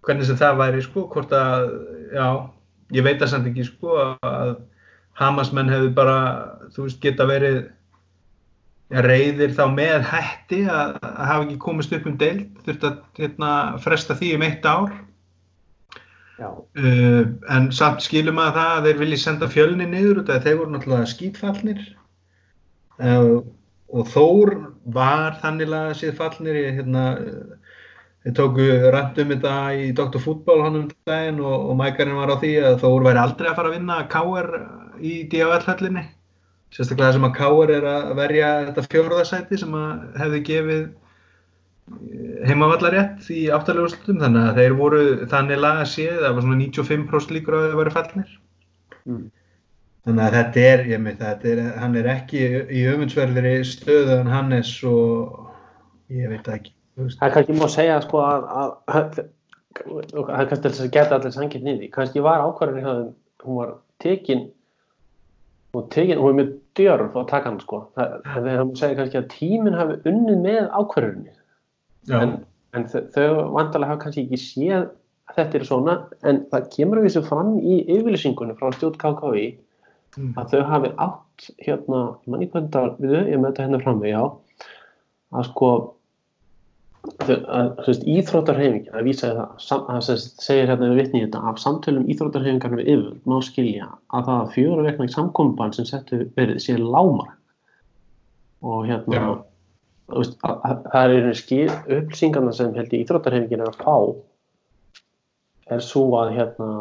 hvernig 0.08 0.28
sem 0.30 0.40
það 0.40 0.62
væri, 0.62 0.84
sko, 0.86 1.06
hvort 1.14 1.34
að, 1.36 1.70
já, 2.16 2.28
ég 2.98 3.08
veit 3.08 3.20
það 3.22 3.34
samt 3.34 3.52
ekki, 3.52 3.68
sko, 3.68 3.98
að 4.26 4.58
Hamasmenn 5.18 5.72
hefði 5.74 5.90
bara, 5.98 6.18
þú 6.76 6.86
veist, 6.86 7.02
geta 7.02 7.26
verið 7.26 7.64
reyðir 9.04 9.52
þá 9.58 9.64
með 9.74 10.06
hætti 10.08 10.62
að, 10.70 10.94
að 11.04 11.26
hafa 11.32 11.46
ekki 11.48 11.58
komist 11.64 11.94
upp 11.98 12.06
um 12.08 12.18
deild, 12.22 12.48
þurft 12.68 12.86
að 12.88 13.00
hérna, 13.20 13.52
fresta 13.84 14.16
því 14.16 14.34
um 14.38 14.46
eitt 14.48 14.68
ár. 14.68 14.94
Uh, 16.38 17.24
en 17.50 17.72
samt 17.74 18.04
skilum 18.06 18.38
að 18.38 18.60
það 18.60 18.74
að 18.76 18.88
þeir 18.88 19.00
vilji 19.02 19.18
senda 19.24 19.50
fjölni 19.50 19.88
niður 19.90 20.22
þeir 20.28 20.60
voru 20.60 20.76
náttúrulega 20.76 21.10
skýtfallnir. 21.10 21.82
Uh, 22.98 23.40
og 23.94 24.12
Þór 24.12 24.54
var 24.96 25.38
þannig 25.44 25.74
að 25.76 25.94
séð 26.02 26.18
fallnir. 26.20 26.60
Ég, 26.60 26.82
hérna, 26.82 27.06
tóku 28.36 28.66
rætt 28.92 29.20
um 29.24 29.32
þetta 29.32 29.56
í 29.80 29.90
Dr. 29.96 30.20
Fútbol 30.20 30.60
hann 30.66 30.82
um 30.82 30.88
daginn 31.08 31.40
og, 31.40 31.70
og 31.72 31.78
mækarinn 31.80 32.20
var 32.20 32.34
á 32.34 32.42
því 32.42 32.54
að 32.68 32.80
Þór 32.84 33.08
væri 33.08 33.24
aldrei 33.24 33.50
að 33.52 33.58
fara 33.62 33.72
að 33.72 33.78
vinna 33.78 34.00
KR 34.12 34.50
í 35.00 35.14
DHL-höllinni. 35.32 36.08
Sérstaklega 36.76 37.16
sem 37.16 37.28
að 37.28 37.36
Káur 37.38 37.72
er 37.72 37.86
að 37.88 38.10
verja 38.18 38.48
þetta 38.68 38.88
fjórðasæti 38.92 39.60
sem 39.62 39.76
að 39.78 40.18
hefði 40.20 40.42
gefið 40.50 40.88
heimavallarétt 42.48 43.30
í 43.32 43.46
áttalegu 43.54 43.94
slutum 43.94 44.20
þannig 44.20 44.50
að 44.50 44.58
þeir 44.60 44.74
voru 44.76 45.04
þannig 45.32 45.62
laga 45.62 45.86
séð 45.88 46.18
það 46.20 46.34
var 46.36 46.46
svona 46.46 46.60
95% 46.60 47.36
líkur 47.36 47.56
á 47.56 47.58
að 47.60 47.68
þeir 47.68 47.80
væri 47.80 47.94
fallnir 47.96 48.34
mm. 49.08 49.22
Þannig 50.08 50.24
að 50.24 50.36
þetta 50.38 50.66
er, 50.72 50.84
ég 50.88 51.02
mynd, 51.04 51.22
þetta 51.22 51.50
er 51.52 51.64
hann 51.82 51.96
er 52.00 52.10
ekki 52.14 52.44
í 52.72 52.84
öfundsverðri 52.88 53.54
stöðu 53.68 54.20
en 54.22 54.32
Hannes 54.32 54.72
og 54.88 55.50
ég 56.16 56.32
veit 56.32 56.46
það 56.48 56.60
ekki 56.62 56.76
það 56.98 57.26
er 57.28 57.34
kannski 57.36 57.58
má 57.58 57.66
segja 57.72 57.98
sko 58.06 58.22
að, 58.24 58.46
að, 58.48 58.70
að 58.88 59.10
það 59.18 60.38
er 60.40 60.52
kannski 60.52 60.62
til 60.64 60.72
þess 60.72 60.86
að 60.86 60.94
geta 60.96 61.18
allir 61.18 61.36
sangið 61.36 61.66
niður 61.68 61.92
kannski 61.98 62.24
var 62.26 62.46
ákvarðin 62.46 62.86
hjá 62.86 62.94
þeim 62.94 63.12
hún 63.48 63.60
var 63.60 63.74
tekin 64.04 64.46
og 65.76 65.90
tegin, 65.94 66.22
hún 66.22 66.32
er 66.32 66.38
með 66.40 66.54
djörf 66.80 67.18
á 67.18 67.22
takan 67.30 67.60
sko, 67.62 67.82
það, 67.98 68.14
það 68.26 68.48
er 68.52 68.62
að 68.62 68.72
segja 68.80 69.00
kannski 69.02 69.20
að 69.20 69.28
tíminn 69.34 69.78
hafi 69.78 69.98
unnið 70.10 70.40
með 70.46 70.62
ákverðunni 70.72 71.36
en, 72.18 72.34
en 72.74 72.88
þau 72.88 73.28
vandarlega 73.54 73.92
hafa 73.92 74.02
kannski 74.06 74.24
ekki 74.26 74.40
séð 74.42 74.78
að 75.28 75.38
þetta 75.38 75.60
er 75.60 75.66
svona, 75.68 75.96
en 76.24 76.42
það 76.54 76.70
kemur 76.74 77.04
við 77.04 77.18
sem 77.18 77.26
fram 77.28 77.58
í 77.60 77.82
yfirlýsingunni 77.84 78.56
frá 78.58 78.72
stjórn 78.74 79.00
KKI 79.02 79.48
mm. 80.18 80.34
að 80.38 80.54
þau 80.54 80.64
hafi 80.72 80.92
átt 81.06 81.48
hérna, 81.64 82.02
manni 82.26 82.50
kvönda 82.52 82.90
við 82.98 83.14
þau, 83.14 83.24
ég 83.32 83.40
með 83.40 83.52
þetta 83.52 83.68
hérna 83.68 83.84
fram 83.86 84.04
við, 84.04 84.16
já 84.16 84.24
að 85.38 85.48
sko 85.50 85.72
íþróttarhefingin 87.08 88.96
að 88.96 89.08
vísa 89.08 89.30
það 89.64 89.92
að 89.94 90.08
segir 90.12 90.70
hérna 90.70 90.90
við 90.92 91.02
vitni 91.02 91.24
þetta 91.24 91.44
af 91.50 91.60
samtölum 91.62 92.08
íþróttarhefingarna 92.12 92.80
við 92.82 92.90
yfir 92.94 93.20
má 93.30 93.38
skilja 93.46 93.90
að 94.12 94.28
það 94.28 94.42
að 94.42 94.54
fjóra 94.56 94.86
vekna 94.88 95.08
í 95.08 95.14
samkomban 95.14 95.76
sem 95.76 95.88
settu 95.88 96.26
verið 96.36 96.60
sé 96.64 96.78
lámar 96.82 97.32
og 98.66 98.88
hérna 98.90 99.16
ja. 99.16 99.36
veist, 100.16 100.38
að, 100.44 100.56
að, 100.68 100.82
það 100.94 101.16
er 101.18 101.40
skil 101.42 101.68
upplýsingarna 101.72 102.56
sem 102.60 102.76
held 102.76 102.96
í 102.96 103.04
íþróttarhefingin 103.06 103.64
er 103.64 103.72
að 103.72 103.82
fá 103.84 103.98
er 105.78 105.84
svo 105.84 106.08
að 106.20 106.34
hérna 106.38 106.72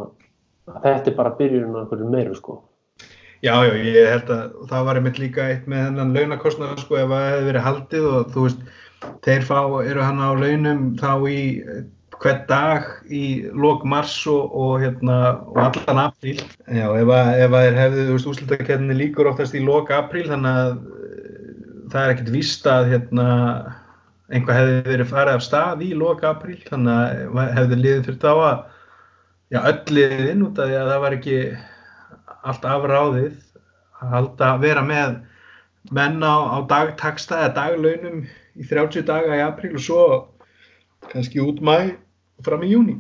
að 0.66 0.80
þetta 0.82 1.12
er 1.12 1.18
bara 1.20 1.36
byrjunum 1.38 1.76
af 1.76 1.84
einhverju 1.84 2.10
meiru 2.10 2.38
sko 2.38 2.60
Já, 3.44 3.52
já, 3.66 3.74
ég 3.84 4.08
held 4.08 4.30
að 4.32 4.54
það 4.70 4.86
var 4.88 4.98
einmitt 5.00 5.18
líka 5.20 5.50
eitt 5.50 5.66
með 5.68 5.82
hennan 5.90 6.14
launakostnaðu 6.16 6.80
sko 6.80 6.96
ef 7.02 7.10
það 7.10 7.26
hefði 7.30 7.48
verið 7.50 7.66
haldið 7.66 8.06
og 8.10 8.32
þú 8.32 8.46
veist 8.46 8.62
þeir 9.26 9.44
fá, 9.44 9.60
eru 9.84 10.02
hann 10.02 10.22
á 10.24 10.30
launum 10.32 10.86
þá 10.96 11.10
í 11.28 11.42
hvern 12.16 12.44
dag 12.48 12.86
í 13.12 13.24
lok 13.52 13.84
mars 13.88 14.14
og, 14.30 14.54
og, 14.56 14.76
hérna, 14.80 15.18
og 15.50 15.58
allan 15.66 16.02
apríl. 16.06 16.38
Já, 16.64 16.86
ef 16.96 17.10
það 17.12 17.58
er 17.60 17.80
hefðið, 17.80 18.06
þú 18.06 18.14
veist, 18.16 18.30
úslutakefni 18.32 18.96
líkur 18.96 19.30
oftast 19.30 19.56
í 19.56 19.64
lok 19.64 19.92
apríl 19.94 20.24
þannig 20.30 20.62
að 20.62 20.72
eh, 20.72 21.50
það 21.92 22.00
er 22.02 22.14
ekkert 22.14 22.32
vist 22.34 22.70
að 22.70 22.90
hérna, 22.94 23.28
einhvað 24.32 24.60
hefði 24.60 24.80
verið 24.88 25.12
farið 25.12 25.38
af 25.38 25.46
stað 25.46 25.84
í 25.86 25.92
lok 25.98 26.24
apríl 26.26 26.58
þannig 26.64 27.36
að 27.36 27.54
hefði 27.60 27.80
liðið 27.82 28.08
fyrir 28.08 28.20
þá 28.24 28.32
að 28.32 28.58
já, 29.52 29.60
öll 29.60 29.96
liðin 29.98 30.46
út 30.48 30.58
af 30.62 30.70
því 30.70 30.78
að 30.80 30.92
það 30.92 31.02
var 31.04 31.18
ekki 31.20 31.40
allt 32.46 32.64
afráðið 32.68 33.36
að 34.06 34.62
vera 34.62 34.84
með 34.86 35.18
menn 35.96 36.22
á, 36.22 36.34
á 36.54 36.58
dagtaksta 36.68 37.42
eða 37.44 37.54
daglaunum 37.60 38.24
í 38.56 38.66
30 38.66 39.06
daga 39.08 39.38
í 39.38 39.44
apríl 39.44 39.74
og 39.76 39.84
svo 39.84 40.02
kannski 41.10 41.42
út 41.42 41.62
mæ 41.62 41.96
fram 42.44 42.64
í 42.66 42.72
júni. 42.72 42.98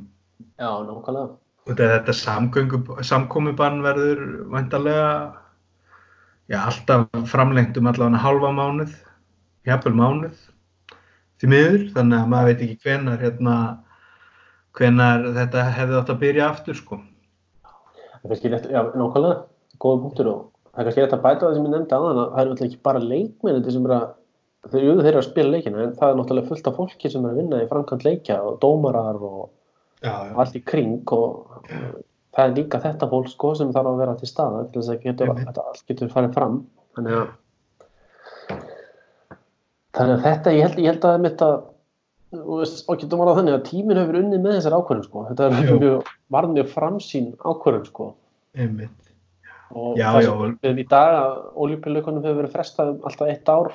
Já, 0.56 0.70
nákvæmlega. 0.86 1.36
Þetta 1.66 2.14
samkomiðbann 3.02 3.82
verður 3.82 4.20
vantarlega 4.52 5.08
já, 6.46 6.60
alltaf 6.62 7.08
framlengt 7.26 7.78
um 7.80 7.88
allavega 7.90 8.22
halva 8.22 8.52
mánuð, 8.54 8.92
jafnvel 9.66 9.96
mánuð 9.98 10.36
því 11.40 11.50
miður, 11.52 11.82
þannig 11.96 12.22
að 12.22 12.30
maður 12.32 12.48
veit 12.50 12.62
ekki 12.64 12.78
hvenar, 12.86 13.18
hérna, 13.20 13.56
hvenar 14.78 15.26
þetta 15.36 15.66
hefði 15.76 15.98
átt 16.00 16.12
að 16.14 16.22
byrja 16.22 16.48
aftur 16.48 16.78
sko. 16.78 17.00
Það 18.26 18.32
er 18.32 18.34
kannski 18.34 18.50
rétt, 18.52 18.64
já, 18.74 18.80
nákvæmlega, 18.98 19.34
góða 19.82 19.98
punktur 20.02 20.30
og 20.32 20.38
það 20.72 20.80
er 20.80 20.86
kannski 20.88 21.02
rétt 21.04 21.16
að 21.16 21.24
bæta 21.26 21.42
það 21.44 21.56
sem 21.56 21.66
ég 21.66 21.74
nefndi 21.74 21.92
þann 21.94 22.06
að 22.10 22.30
það 22.32 22.40
eru 22.42 22.54
alltaf 22.54 22.66
ekki 22.66 22.80
bara 22.88 23.02
leikmennandi 23.02 23.74
sem 23.74 23.86
er 23.86 23.94
að 23.96 24.06
þau 24.66 24.80
eru 24.80 25.04
þeirra 25.06 25.20
að 25.22 25.28
spila 25.28 25.52
leikina 25.52 25.84
en 25.84 25.94
það 26.00 26.10
er 26.10 26.18
náttúrulega 26.18 26.50
fullt 26.50 26.70
af 26.70 26.80
fólki 26.80 27.10
sem 27.12 27.24
er 27.24 27.34
að 27.34 27.40
vinna 27.40 27.62
í 27.62 27.68
framkvæmt 27.70 28.06
leikja 28.06 28.38
og 28.42 28.58
dómarar 28.64 29.20
og 29.22 29.38
já, 30.02 30.10
já. 30.10 30.32
allt 30.42 30.58
í 30.58 30.62
kring 30.66 31.14
og 31.14 31.60
það 32.34 32.42
er 32.42 32.56
líka 32.58 32.82
þetta 32.82 33.10
fólk 33.12 33.30
sko 33.30 33.52
sem 33.58 33.70
þarf 33.76 33.92
að 33.92 34.02
vera 34.02 34.16
til 34.18 34.30
staða 34.30 34.64
til 34.66 34.82
þess 34.82 34.94
að 34.96 35.06
getur, 35.06 35.32
þetta 35.38 35.66
allt 35.70 35.84
getur 35.92 36.12
farið 36.12 36.34
fram. 36.36 36.58
Þannig 36.96 37.20
að 37.20 37.26
þannig 39.96 40.16
að 40.16 40.26
þetta 40.26 40.56
ég 40.56 40.66
held, 40.66 40.82
ég 40.82 40.90
held 40.92 41.08
að 41.08 41.28
þetta 41.30 41.50
og 42.42 43.00
getur 43.00 43.18
maður 43.20 43.32
að 43.32 43.40
þannig 43.40 43.56
að 43.56 43.66
tíminn 43.70 44.00
hefur 44.00 44.20
unnið 44.20 44.44
með 44.44 44.56
þessar 44.58 44.76
ákvörðum 44.78 45.06
sko. 45.08 45.24
Þetta 45.30 45.48
mjög, 45.56 46.12
var 46.36 46.48
mjög 46.52 46.70
framsýn 46.74 47.28
ákvörðum 47.42 47.86
sko. 47.90 48.08
Og 49.76 49.98
já, 49.98 50.08
sem 50.22 50.56
við 50.62 50.82
í 50.84 50.88
dag 50.90 51.16
að 51.18 51.38
ólípilaukunum 51.58 52.22
hefur 52.22 52.42
verið 52.42 52.54
frestað 52.54 52.92
um 52.92 53.08
alltaf 53.08 53.32
eitt 53.32 53.48
ár 53.50 53.72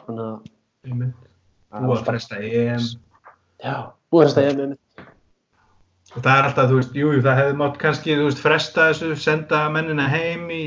Búið 1.71 1.97
að 1.97 2.05
fresta 2.07 2.39
EM. 2.39 2.85
Já, 3.61 3.75
búið 4.11 4.23
að 4.25 4.31
fresta 4.37 4.45
EM 4.47 4.77
Og 6.11 6.19
það 6.19 6.33
er 6.33 6.47
alltaf, 6.47 6.65
þú 6.67 6.77
veist, 6.79 6.95
jú, 6.99 7.11
það 7.23 7.37
hefði 7.39 7.57
mátt 7.61 7.77
kannski, 7.79 8.15
þú 8.19 8.23
veist, 8.27 8.41
fresta 8.43 8.87
þessu, 8.89 9.11
senda 9.15 9.61
mennina 9.71 10.09
heim 10.11 10.49
í, 10.51 10.63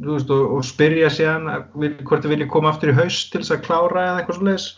þú 0.00 0.14
veist, 0.14 0.32
og, 0.32 0.54
og 0.56 0.62
spyrja 0.64 1.10
sér 1.12 1.44
hvort 1.74 2.24
þið 2.24 2.32
vilja 2.32 2.48
koma 2.54 2.72
aftur 2.72 2.94
í 2.94 2.96
haust 2.96 3.28
til 3.34 3.42
þess 3.42 3.52
að 3.58 3.66
klára 3.66 4.06
eða 4.06 4.22
eitthvað 4.22 4.38
svoleiðis 4.38 4.68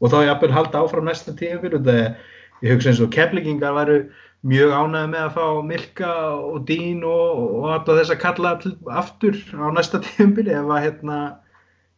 og 0.00 0.12
þá 0.12 0.18
jafnvel 0.26 0.54
halda 0.54 0.82
áfram 0.84 1.08
næsta 1.08 1.34
það, 1.36 2.16
ég 2.64 2.72
hugsa 2.72 2.92
eins 2.92 3.02
og 3.04 3.12
keflingingar 3.12 3.76
væru 3.76 3.98
mjög 4.46 4.72
ánæði 4.72 5.08
með 5.12 5.22
að 5.24 5.34
fá 5.36 5.46
Milka 5.66 6.12
og 6.36 6.66
Dín 6.68 7.02
og, 7.04 7.40
og 7.60 7.70
alltaf 7.74 7.98
þess 8.00 8.14
að 8.14 8.22
kalla 8.22 8.52
aftur 9.00 9.40
á 9.56 9.66
næsta 9.74 10.00
tíumfél 10.06 10.46
ef 10.52 10.70
að, 10.70 10.82
hérna, 10.84 11.18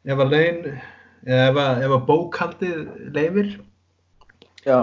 ef 0.09 0.23
að 0.23 0.33
laun 0.35 0.63
ef 0.69 1.61
að, 1.65 1.83
ef 1.85 1.95
að 1.97 2.07
bókaldið 2.09 2.81
leifir 3.15 3.53
já. 4.65 4.81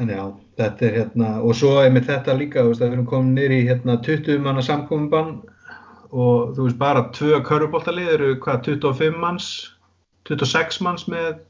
En 0.00 0.08
já, 0.08 0.22
þetta 0.56 0.86
er 0.88 0.98
hérna 1.00 1.32
og 1.44 1.56
svo 1.56 1.74
er 1.82 1.92
með 1.92 2.08
þetta 2.08 2.36
líka, 2.38 2.62
þú 2.62 2.72
veist, 2.72 2.84
að 2.84 2.88
við 2.88 2.96
erum 2.96 3.10
komin 3.10 3.34
nýri 3.36 3.60
í 3.60 3.68
hérna 3.68 3.98
20 4.04 4.40
manna 4.44 4.64
samkominbann 4.64 5.34
og 6.12 6.54
þú 6.56 6.68
veist, 6.68 6.80
bara 6.80 7.08
tvö 7.16 7.42
körubóltalið 7.48 8.14
eru 8.16 8.32
hvað, 8.44 8.64
25 8.70 9.20
manns 9.20 9.50
26 10.28 10.82
manns 10.84 11.08
með 11.10 11.40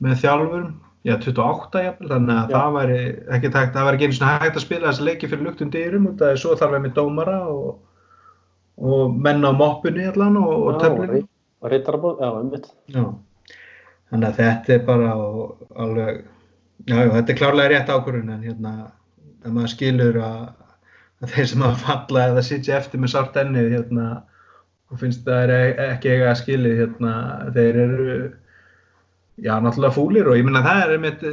með 0.00 0.22
þjálfurum 0.22 0.70
já, 1.06 1.14
28 1.16 1.84
jafnvel, 1.84 2.10
þannig 2.10 2.34
að 2.36 2.52
já. 2.52 2.56
það 2.56 2.76
væri 2.76 2.98
ekki 3.36 3.52
takt, 3.54 3.72
það 3.74 3.86
væri 3.86 3.98
ekki 3.98 4.08
eins 4.08 4.20
og 4.20 4.42
hægt 4.44 4.58
að 4.58 4.64
spila 4.64 4.90
þessi 4.90 5.06
leiki 5.06 5.30
fyrir 5.30 5.46
luktum 5.46 5.72
dyrum, 5.72 6.08
það 6.20 6.34
er 6.34 6.40
svo 6.42 6.56
þarf 6.60 6.76
við 6.76 6.84
með 6.86 6.94
dómara 6.98 7.38
og, 7.48 7.70
og 8.90 9.18
menna 9.26 9.52
á 9.52 9.54
moppunni 9.56 10.06
allan 10.10 10.38
og, 10.40 10.54
og 10.54 10.80
töflinu 10.82 11.22
og 11.60 11.72
reytarabóð, 11.74 12.22
já, 12.24 12.30
einmitt. 12.40 12.70
Já, 12.88 13.04
þannig 14.12 14.30
að 14.30 14.40
þetta 14.40 14.74
er 14.76 14.86
bara 14.88 15.10
alveg, 15.84 16.22
já, 16.88 16.96
þetta 17.16 17.34
er 17.34 17.40
klárlega 17.42 17.74
rétt 17.74 17.92
ákvörðun 17.92 18.34
en 18.36 18.48
hérna, 18.48 18.74
það 19.44 19.56
maður 19.56 19.74
skilur 19.74 20.20
að, 20.24 20.40
að 21.20 21.36
þeir 21.36 21.50
sem 21.52 21.66
að 21.68 21.80
falla 21.84 22.26
eða 22.30 22.46
sitja 22.48 22.80
eftir 22.80 23.02
með 23.02 23.14
sárt 23.14 23.40
ennið, 23.40 23.72
hérna, 23.76 24.08
og 24.90 25.00
finnst 25.00 25.24
það 25.26 25.54
er 25.54 25.80
ekki 25.86 26.12
eiga 26.14 26.30
að 26.32 26.38
skilja, 26.42 26.76
hérna, 26.80 27.14
þeir 27.54 27.80
eru, 27.84 28.14
já, 29.38 29.54
náttúrulega 29.62 29.96
fúlir 29.96 30.30
og 30.30 30.38
ég 30.38 30.46
minna 30.46 30.62
það 30.66 30.82
er 30.84 30.94
einmitt, 30.96 31.26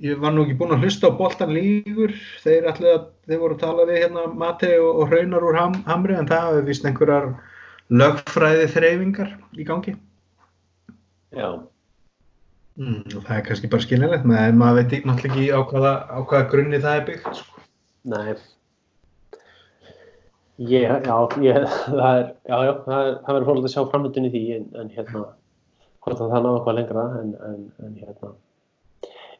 ég 0.00 0.20
var 0.22 0.34
nú 0.34 0.46
ekki 0.46 0.56
búinn 0.60 0.76
að 0.76 0.86
hlusta 0.86 1.10
á 1.12 1.18
boltan 1.18 1.52
lígur, 1.54 2.14
þeir 2.44 2.70
alltaf, 2.72 3.10
þeir 3.28 3.42
voru 3.42 3.58
að 3.58 3.64
tala 3.64 3.88
við 3.90 4.04
hérna 4.06 4.28
Mati 4.42 4.70
og, 4.78 5.02
og 5.02 5.12
Hraunar 5.12 5.48
úr 5.50 5.58
ham, 5.60 5.76
Hamri 5.88 6.16
en 6.16 6.30
það 6.30 6.46
hefur 6.48 6.70
vist 6.70 6.88
einhverjar 6.88 7.28
lögfræði 7.90 8.70
þreyfingar 8.70 9.34
í 9.58 9.66
gangi. 9.68 9.96
Já. 11.36 11.50
Mm, 12.80 13.02
og 13.04 13.26
það 13.26 13.34
er 13.36 13.44
kannski 13.50 13.68
bara 13.70 13.84
skiljulegt 13.84 14.24
maður 14.30 14.78
veit 14.78 14.94
náttúrulega 15.04 15.28
ekki 15.28 15.50
á 15.52 15.60
hvaða, 15.68 15.92
á 16.08 16.18
hvaða 16.22 16.48
grunni 16.54 16.80
það 16.80 16.96
er 16.96 17.06
byggt 17.10 17.42
sko. 17.42 17.66
Nei 18.08 18.38
ég, 20.60 20.84
Já, 21.06 21.16
ég, 21.40 21.66
það 21.88 22.18
er 22.20 22.26
já, 22.48 22.56
já, 22.66 22.72
það 22.84 23.00
er, 23.00 23.14
það 23.24 23.34
verður 23.34 23.48
fólk 23.48 23.64
að 23.64 23.74
sjá 23.74 23.82
framöndun 23.92 24.28
í 24.28 24.32
því 24.34 24.42
en, 24.58 24.66
en 24.82 24.92
hérna 24.94 25.24
hvort 26.00 26.20
það 26.20 26.36
ná 26.36 26.50
eitthvað 26.52 26.78
lengra 26.78 27.04
en, 27.20 27.34
en, 27.48 27.66
en 27.84 27.96
hérna. 28.00 28.32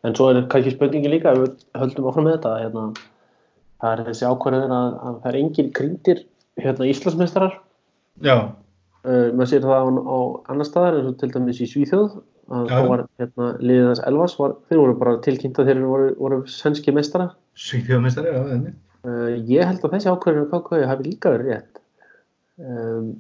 En 0.07 0.17
svo 0.17 0.31
er 0.31 0.43
kannski 0.53 0.73
spurningi 0.75 1.12
líka 1.12 1.35
við 1.37 1.61
höldum 1.77 2.09
áfram 2.09 2.29
með 2.29 2.39
þetta 2.39 2.55
hérna, 2.62 2.87
það 3.83 3.95
er 3.95 4.03
þessi 4.09 4.29
ákvarðin 4.29 4.75
að, 4.77 4.97
að 4.97 5.21
það 5.21 5.31
er 5.31 5.39
engin 5.43 5.71
grindir 5.77 6.25
hérna 6.61 6.91
Íslandsmeistarar. 6.91 7.57
Já. 8.25 8.37
Uh, 9.00 9.31
maður 9.33 9.49
sér 9.55 9.65
það 9.65 9.81
á, 9.81 9.85
á 9.97 10.19
annar 10.53 10.69
staðar 10.69 10.99
eins 10.99 11.09
og 11.09 11.17
til 11.21 11.31
dæmis 11.33 11.61
í 11.65 11.69
Svíþjóð 11.71 12.19
að 12.50 12.67
þá 12.69 12.81
var 12.91 13.03
hérna, 13.21 13.47
liðið 13.62 13.87
þess 13.89 14.05
Elvas 14.11 14.35
var, 14.37 14.55
þeir 14.69 14.81
voru 14.83 14.97
bara 15.00 15.15
tilkynnt 15.25 15.61
að 15.62 15.71
þeir 15.71 15.81
voru, 15.87 16.09
voru 16.19 16.41
svenski 16.50 16.93
meistara 16.93 17.31
Svíþjóðmeistari, 17.57 18.35
já, 18.35 18.43
enni 18.57 18.75
uh, 19.07 19.33
Ég 19.49 19.66
held 19.66 19.83
að 19.85 19.97
þessi 19.97 20.12
ákveðinu 20.12 20.50
KK 20.52 20.85
hafi 20.90 21.09
líka 21.09 21.35
verið 21.35 21.52
rétt. 21.54 21.83
Um, 22.61 23.11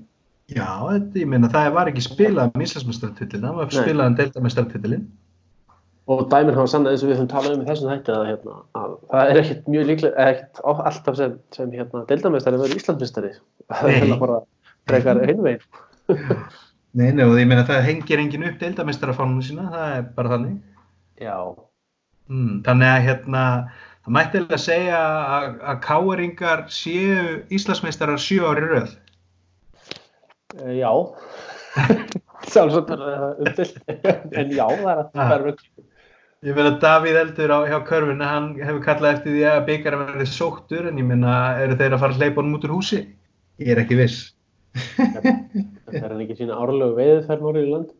Já, 0.50 0.66
þetta, 0.66 1.18
ég 1.20 1.28
meina 1.30 1.50
það 1.52 1.72
var 1.76 1.88
ekki 1.90 2.02
spilað 2.02 2.54
um 2.54 2.62
Íslandsmeistartitlin, 2.64 3.44
það 3.46 3.58
var 3.60 3.74
spilað 3.74 4.08
um 4.10 4.16
Deltameistartitlin 4.18 5.04
og 6.10 6.24
dæminn 6.32 6.56
hafa 6.56 6.70
sann 6.72 6.88
eins 6.90 7.04
og 7.04 7.10
við 7.10 7.20
höfum 7.20 7.28
talað 7.30 7.52
um 7.54 7.60
í 7.62 7.66
þessum 7.68 7.90
hætti 7.92 8.10
að, 8.10 8.24
hérna, 8.26 8.56
að 8.74 8.94
það 9.12 9.28
er 9.30 9.38
ekkert 9.40 9.68
mjög 9.70 9.84
líklega 9.90 10.24
ekkert 10.24 10.62
alltaf 10.64 11.18
sem, 11.20 11.36
sem 11.54 11.76
hérna, 11.76 12.02
Deltameistari 12.08 12.58
verður 12.58 12.80
Íslandsmeistari. 12.80 13.30
Það 13.70 13.92
er 13.92 13.96
hérna 14.00 14.18
bara 14.18 14.40
frekar 14.90 15.22
einvegin 15.28 15.62
Nei, 16.90 17.12
nei, 17.14 17.22
og 17.22 17.36
ég 17.38 17.46
meina 17.46 17.62
það 17.68 17.84
hengir 17.86 18.18
engin 18.18 18.48
upp 18.48 18.56
deildamestarafánunum 18.58 19.44
sína, 19.46 19.68
það 19.70 19.92
er 19.94 20.06
bara 20.16 20.32
þannig. 20.32 20.56
Já. 21.22 21.36
Mm, 22.26 22.56
Þannig 22.66 22.90
að 22.90 23.04
hérna 23.06 23.42
það 24.04 24.14
mætti 24.16 24.40
alveg 24.40 24.56
að 24.56 24.64
segja 24.64 25.02
að, 25.36 25.46
að 25.72 25.78
káeringar 25.86 26.64
séu 26.72 27.36
Íslandsmeistarar 27.52 28.20
sjö 28.22 28.48
ári 28.48 28.66
röð. 28.66 28.96
Uh, 30.56 30.72
já, 30.78 30.90
sjálfsagt 32.52 32.90
er 32.96 33.04
það 33.04 33.44
umdilt, 33.44 33.78
en 33.90 34.52
já, 34.56 34.66
það 34.66 34.90
er 34.90 35.04
að 35.04 35.14
það 35.14 35.36
er 35.36 35.46
rögg. 35.50 35.64
Ég 36.40 36.56
meina 36.56 36.70
Davíð 36.80 37.16
Eldur 37.20 37.52
á, 37.52 37.58
hjá 37.68 37.78
körfunni, 37.84 38.24
hann 38.24 38.52
hefur 38.56 38.80
kallað 38.86 39.18
eftir 39.18 39.34
því 39.34 39.42
að 39.50 39.64
byggjarum 39.66 40.04
verði 40.08 40.26
sóttur 40.32 40.86
en 40.88 40.96
ég 40.96 41.04
meina 41.04 41.34
eru 41.60 41.76
þeir 41.76 41.92
að 41.92 42.00
fara 42.00 42.16
að 42.16 42.22
hleypa 42.22 42.40
honum 42.40 42.56
út 42.56 42.64
úr 42.64 42.72
húsi? 42.78 43.00
Ég 43.60 43.74
er 43.74 43.82
ekki 43.82 43.98
viss. 43.98 44.22
Það 44.96 45.98
er 45.98 46.06
hann 46.06 46.22
ekki 46.24 46.38
sína 46.38 46.56
árlegu 46.56 46.96
veiðferð 46.96 47.44
núrið 47.44 47.66
í 47.66 47.72
land? 47.74 47.92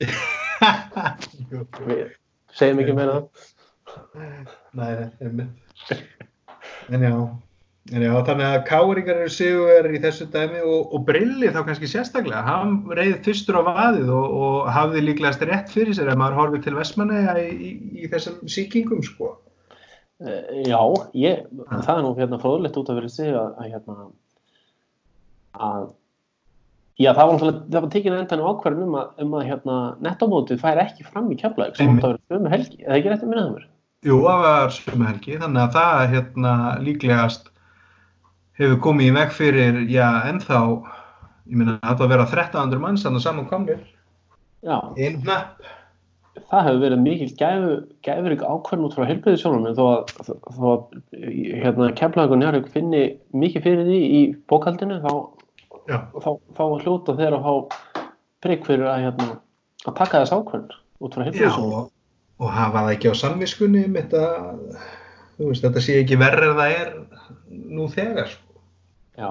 Við 1.90 2.14
segjum 2.54 2.84
ekki 2.84 2.94
meira 3.00 3.18
það. 3.18 4.58
Nei, 4.78 4.90
það 4.96 5.26
er 5.26 5.36
mitt. 5.40 6.02
En 6.90 7.04
já, 7.06 7.12
en 7.90 8.04
já, 8.04 8.12
þannig 8.28 8.46
að 8.46 8.64
káringar 8.68 9.20
eru 9.22 9.32
sigurverðir 9.34 9.98
í 9.98 10.02
þessu 10.04 10.26
dæmi 10.30 10.62
og, 10.62 10.94
og 10.94 11.04
Brilli 11.08 11.50
þá 11.50 11.60
kannski 11.66 11.90
sérstaklega. 11.90 12.42
Hann 12.46 12.80
reyði 12.94 13.20
fyrstur 13.26 13.60
á 13.60 13.62
vaðið 13.66 14.10
og, 14.14 14.40
og 14.46 14.72
hafði 14.74 15.04
líklegast 15.06 15.44
rétt 15.48 15.70
fyrir 15.74 15.96
sér 15.96 16.12
ef 16.12 16.18
maður 16.20 16.40
horfið 16.40 16.66
til 16.66 16.76
Vestmanneja 16.78 17.36
í, 17.42 17.48
í, 17.50 17.70
í 18.04 18.10
þessum 18.12 18.42
síkingum, 18.50 19.02
sko. 19.06 19.36
Uh, 20.20 20.42
já, 20.68 20.80
ég, 21.16 21.46
það 21.70 21.94
er 21.94 22.04
nú 22.04 22.12
hérna 22.18 22.42
fróðlegt 22.42 22.76
út 22.76 22.90
af 22.92 23.00
verið 23.00 23.14
sig 23.14 23.32
að, 23.32 23.54
að 23.56 23.70
hérna 23.72 24.10
að 25.56 25.86
já, 27.00 27.10
það 27.14 27.22
var 27.22 27.32
náttúrulega, 27.32 27.62
það 27.72 27.84
var 27.84 27.92
tekinn 27.94 28.16
endan 28.18 28.42
ákverðin 28.44 28.86
um 28.86 28.96
að, 29.00 29.12
um 29.24 29.36
að 29.38 29.46
hérna 29.48 29.76
nettamótið 30.04 30.60
fær 30.60 30.80
ekki 30.84 31.06
fram 31.08 31.30
í 31.32 31.38
keflaug 31.40 31.78
sem 31.78 31.94
átt 31.94 32.04
að 32.04 32.14
vera 32.14 32.34
sömu 32.34 32.52
helgi, 32.52 32.82
eða 32.84 32.98
ekki 32.98 33.12
rétt 33.12 33.24
að 33.24 33.30
minna 33.32 33.46
það 33.46 33.54
mér? 33.54 33.68
Jú, 34.00 34.16
það 34.24 34.44
var 34.46 34.70
sömu 34.72 35.04
helgi, 35.04 35.34
þannig 35.42 35.60
að 35.60 35.74
það 35.76 36.02
hérna 36.14 36.52
líklegast 36.80 37.50
hefur 38.60 38.78
komið 38.86 39.10
í 39.10 39.16
veg 39.18 39.34
fyrir, 39.36 39.82
já, 39.92 40.06
ennþá 40.30 40.60
ég 41.50 41.58
minna, 41.58 41.74
það 41.82 41.92
átt 41.92 42.04
að 42.06 42.14
vera 42.14 42.26
1300 42.30 42.80
manns 42.80 43.04
þannig 43.04 43.20
að 43.20 43.26
saman 43.26 43.50
komir 43.50 43.82
Já, 44.64 44.78
einn 44.96 45.20
hnapp 45.24 45.60
það 46.50 46.66
hefur 46.66 46.80
verið 46.84 47.04
mikil 47.04 47.28
gæfu, 47.42 47.76
gæfur 48.06 48.34
ykkur 48.36 48.54
ákveðn 48.54 48.88
út 48.88 48.96
frá 48.96 49.06
helbriðisjónunum 49.10 49.76
þó 49.76 49.84
að, 49.90 50.14
þó 50.56 50.64
að 50.72 50.82
hérna, 51.60 51.92
keflaug 52.00 52.34
og 52.34 52.40
njárvík 52.40 52.72
finni 52.72 53.04
mikið 53.36 53.66
fyrir 53.68 53.86
því 53.88 54.00
í 54.00 54.24
bókaldinu 54.50 55.00
þá, 55.04 55.12
þá, 55.90 56.30
þá 56.56 56.64
hljóta 56.84 57.16
þeir 57.20 57.38
að 57.38 57.46
fá 57.46 58.02
prigg 58.44 58.64
fyrir 58.64 58.88
að, 58.88 59.06
hérna, 59.08 59.32
að 59.84 59.96
taka 60.00 60.22
þess 60.22 60.36
ákveðn 60.40 60.68
út 61.00 61.16
frá 61.16 61.24
Já, 61.24 61.26
helbriðisjónunum 61.28 61.90
og, 62.40 62.48
hafa 62.48 62.86
það 62.86 62.92
ekki 62.96 63.12
á 63.12 63.20
samviskunni 63.20 63.86
um 63.86 63.96
þetta, 63.98 64.24
þú 65.36 65.48
veist, 65.50 65.64
þetta 65.66 65.84
sé 65.84 65.96
ekki 66.00 66.20
verður 66.20 66.52
en 66.52 66.60
það 66.60 66.76
er 66.80 66.92
nú 67.70 67.88
þegar, 67.92 68.34
sko. 68.34 68.60
Já 69.20 69.30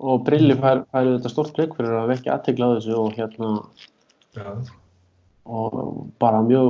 og 0.00 0.24
Brilli 0.24 0.56
fær, 0.56 0.84
fær 0.88 1.08
þetta 1.10 1.32
stort 1.32 1.52
prigg 1.56 1.74
fyrir 1.76 1.98
að 1.98 2.10
vekja 2.14 2.36
aðtegla 2.36 2.70
á 2.70 2.74
þessu 2.78 2.94
og 2.96 3.16
hérna 3.18 3.50
Já. 4.36 4.46
og 5.44 5.76
bara 6.22 6.40
mjög 6.46 6.68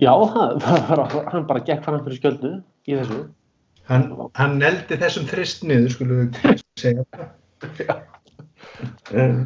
já, 0.00 0.12
það, 0.64 1.18
hann 1.30 1.46
bara 1.50 1.62
gekk 1.68 1.84
fram 1.86 2.02
fyrir 2.06 2.18
skjöldu 2.18 2.54
í 2.88 2.96
þessu 2.96 3.26
Hann, 3.88 4.10
hann 4.36 4.58
neldi 4.60 4.98
þessum 5.00 5.24
þrist 5.30 5.62
niður, 5.64 5.92
skulum 5.94 6.18
við 6.20 6.58
segja 6.76 7.04
það. 7.14 8.02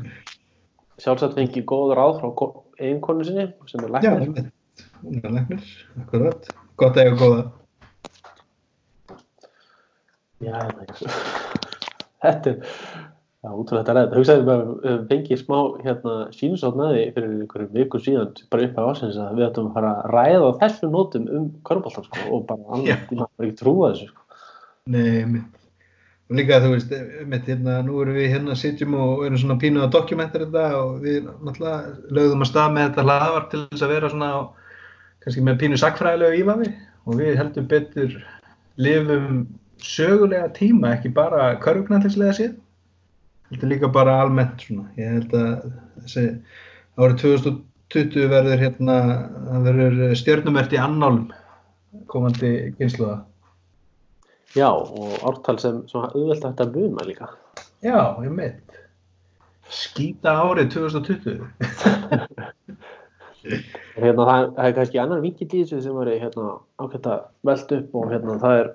Sjálfsagt 1.02 1.36
fengi 1.38 1.62
góð 1.62 1.92
ráð 1.94 2.18
eiginkonu 2.82 3.24
sinni 3.28 3.46
sem 3.70 3.84
er 3.86 3.88
Já, 3.88 3.94
læknir 3.96 4.26
einmitt. 4.26 4.52
hún 5.02 5.18
er 5.22 5.34
læknir, 5.38 5.70
akkurat. 6.02 6.50
Gott 6.82 6.96
að 6.98 7.04
eiga 7.06 7.16
góða. 7.20 7.42
Já, 10.42 10.58
það. 10.58 11.16
Þetta 12.22 12.50
er, 12.52 12.72
já, 13.42 13.50
út 13.58 13.70
frá 13.70 13.78
þetta 13.80 13.94
ræðið. 13.96 14.16
Hugsaði 14.18 14.44
bara, 14.48 14.74
við 14.82 15.00
fengið 15.10 15.40
smá 15.42 15.56
hérna 15.84 16.14
sínusátt 16.34 16.78
næði 16.78 17.04
fyrir 17.16 17.32
einhverjum 17.36 17.72
vikur 17.78 18.02
síðan, 18.04 18.32
bara 18.50 18.66
upp 18.68 18.78
á 18.78 18.82
ásins 18.92 19.18
að 19.22 19.38
við 19.38 19.46
ættum 19.48 19.70
að 19.70 19.76
fara 19.78 19.92
að 20.00 20.12
ræða 20.16 20.50
á 20.50 20.58
þessum 20.62 20.94
nótum 20.96 21.28
um 21.38 21.48
körbóltan, 21.68 22.06
sko, 22.08 22.26
og 22.36 22.44
bara 22.50 22.62
Já. 22.62 22.70
annars, 22.74 23.08
ég 23.12 23.18
maður 23.22 23.48
ekki 23.48 23.58
trúa 23.62 23.90
þessu, 23.92 24.10
sko. 24.10 24.40
Nei, 24.94 25.24
mitt. 25.36 25.61
Og 26.30 26.38
líka, 26.38 26.60
þú 26.62 26.70
veist, 26.72 26.92
mitt, 27.28 27.48
hérna, 27.50 27.80
nú 27.84 27.98
erum 28.02 28.16
við 28.16 28.30
hérna 28.32 28.54
sitjum 28.56 28.94
og 28.96 29.24
erum 29.26 29.40
svona 29.40 29.58
pínu 29.60 29.82
að 29.84 29.94
dokumentar 29.96 30.46
þetta 30.46 30.66
og 30.78 30.92
við 31.02 31.26
náttúrulega 31.28 32.12
lögðum 32.14 32.44
að 32.44 32.50
stað 32.52 32.76
með 32.76 32.86
þetta 32.86 33.06
hlaðvarp 33.06 33.50
til 33.50 33.62
þess 33.64 33.86
að 33.86 33.92
vera 33.92 34.12
svona, 34.12 34.30
kannski 35.24 35.44
með 35.48 35.58
pínu 35.62 35.80
sakfræðilegu 35.82 36.38
ívafi 36.42 36.70
og 37.02 37.18
við 37.18 37.36
heldum 37.40 37.66
betur 37.68 38.14
lifum 38.80 39.42
sögulega 39.82 40.48
tíma, 40.56 40.94
ekki 40.96 41.12
bara 41.14 41.50
körfugnallislega 41.62 42.36
séð, 42.38 42.54
heldur 43.50 43.72
líka 43.72 43.90
bara 43.92 44.20
almennt 44.22 44.62
svona. 44.62 44.86
Ég 44.96 45.18
held 45.18 45.36
að 45.36 45.66
þessi 46.04 46.26
árið 47.02 47.18
2020 47.26 48.30
verður 48.32 48.62
hérna, 48.62 48.96
það 49.50 49.68
verður 49.68 50.16
stjörnumert 50.22 50.72
í 50.72 50.80
annálum 50.80 51.26
komandi 52.12 52.72
kynsluða. 52.78 53.20
Já, 54.56 54.68
og 54.68 55.14
ártal 55.28 55.58
sem 55.62 55.80
auðvelt 55.92 56.44
hægt 56.44 56.60
að 56.60 56.76
muna 56.76 57.06
líka. 57.08 57.30
Já, 57.82 57.98
ég 58.22 58.32
mitt. 58.36 58.78
Skýta 59.72 60.34
árið 60.44 60.74
2020. 60.76 61.40
Og 63.42 63.98
hérna, 63.98 64.22
það, 64.22 64.44
það 64.54 64.66
er 64.68 64.74
kannski 64.76 64.98
annar 65.02 65.22
vinkill 65.24 65.48
í 65.48 65.62
þessu 65.64 65.80
sem 65.82 65.96
var 65.96 66.10
hérna, 66.12 66.52
ákveðt 66.78 67.08
að 67.10 67.22
velta 67.48 67.78
upp 67.80 67.96
og 67.98 68.12
hérna, 68.12 68.36
það 68.38 68.58
er 68.60 68.68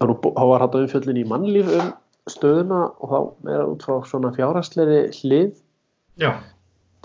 þá 0.00 0.42
var 0.48 0.64
hægt 0.64 0.76
að 0.76 0.84
umfjöllin 0.86 1.20
í 1.20 1.26
mannlíf 1.28 1.68
um 1.76 1.90
stöðuna 2.32 2.80
og 2.96 3.12
þá 3.12 3.18
er 3.52 3.60
það 3.60 3.72
út 3.72 3.86
frá 3.86 4.08
svona 4.10 4.32
fjárhagsleiri 4.36 5.00
hlið 5.20 5.52
Já. 6.20 6.30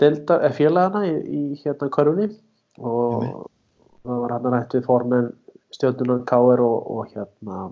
delta, 0.02 0.38
eða 0.40 0.56
félagana 0.56 1.04
í, 1.06 1.12
í 1.22 1.42
hérna 1.62 1.90
körfunni 1.94 2.28
og 2.80 3.46
það 4.02 4.24
var 4.24 4.34
hann 4.36 4.50
rætt 4.56 4.76
við 4.76 4.88
formenn 4.88 5.30
stjórnunar 5.76 6.24
KR 6.28 6.62
og, 6.64 6.78
og 6.92 7.12
hérna 7.12 7.70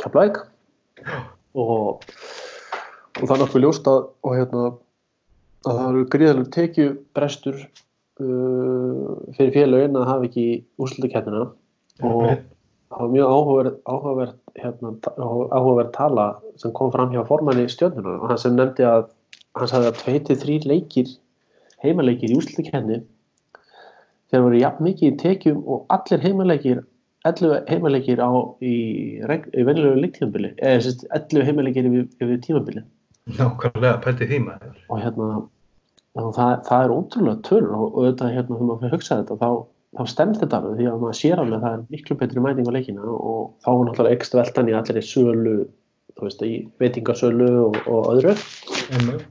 Keflæk 0.00 0.40
og, 1.54 2.04
og 3.20 3.22
það 3.22 3.34
er 3.36 3.42
nokkuð 3.44 3.64
ljóst 3.64 3.88
að, 3.90 4.04
og, 4.24 4.36
hérna, 4.38 4.64
að 5.66 5.78
það 5.78 5.88
eru 5.88 6.04
gríðalegu 6.14 6.52
tekjubrestur 6.56 7.58
uh, 7.62 9.12
fyrir 9.36 9.54
félagin 9.56 9.98
að 10.00 10.08
hafa 10.10 10.28
ekki 10.30 10.46
úrslutakernina 10.82 11.48
og 12.02 12.28
það 12.92 13.00
var 13.00 13.12
mjög 13.12 13.32
áhugaverð, 13.32 13.80
áhugaverð, 13.88 14.36
hérna, 14.60 14.94
áhugaverð 15.16 15.92
tala 15.96 16.28
sem 16.60 16.74
kom 16.76 16.92
fram 16.94 17.12
hjá 17.14 17.24
formanni 17.28 17.68
stjórnunar 17.72 18.20
og 18.20 18.32
hann 18.32 18.40
sem 18.40 18.56
nefndi 18.56 18.86
að 18.88 19.08
hann 19.58 19.70
sagði 19.70 19.90
að 19.90 20.00
2-3 20.06 20.60
leikir 20.68 21.12
heimaleikir 21.84 22.32
í 22.32 22.38
úrslutakenni 22.38 23.02
þeir 24.32 24.44
voru 24.46 24.60
jafn 24.62 24.86
mikið 24.86 25.10
í 25.10 25.16
tekjum 25.20 25.60
og 25.68 25.84
allir 25.92 26.22
heimaleikir 26.24 26.82
11 27.28 27.68
heimaleikir 27.70 28.22
á 28.22 28.30
í, 28.62 28.74
í 29.22 29.64
venjulegu 29.66 30.02
leiktímabili 30.02 30.52
eða 30.58 30.84
sérst 30.86 31.04
11 31.10 31.48
heimaleikir 31.48 31.88
yfir, 31.90 32.06
yfir 32.20 32.40
tímabili 32.46 32.84
Nákvæmlega, 33.38 34.00
pælti 34.02 34.26
því 34.26 34.40
maður. 34.48 34.78
og 34.90 35.02
hérna 35.04 35.28
það, 36.14 36.56
það 36.68 36.80
er 36.86 36.94
ótrúlega 36.96 37.44
tölur 37.46 37.76
og, 37.76 37.84
og 37.92 38.08
þetta 38.08 38.32
hérna 38.32 38.56
þegar 38.56 38.66
maður 38.70 38.80
fyrir 38.80 38.90
að 38.90 38.96
hugsa 38.96 39.20
þetta 39.20 39.36
þá, 39.42 39.50
þá 39.98 40.02
stemst 40.14 40.42
þetta 40.42 40.58
alveg 40.58 40.80
því 40.80 40.88
að 40.90 41.04
maður 41.04 41.20
sér 41.20 41.42
alveg 41.44 41.58
að 41.60 41.66
það 41.66 41.76
er 41.76 41.84
miklu 41.94 42.18
betri 42.22 42.42
mæting 42.46 42.72
á 42.72 42.76
leikina 42.76 43.12
og 43.12 43.44
þá 43.62 43.70
er 43.72 43.84
náttúrulega 43.86 44.18
ekstra 44.18 44.42
veltan 44.42 44.72
í 44.72 44.76
allir 44.80 44.98
í 44.98 45.04
sölu 45.06 45.54
þú 46.16 46.26
veist, 46.26 46.42
í 46.42 46.52
veitingasölu 46.82 47.52
og, 47.68 47.78
og 47.86 48.10
öðru 48.16 48.34
Einmitt. 48.92 49.24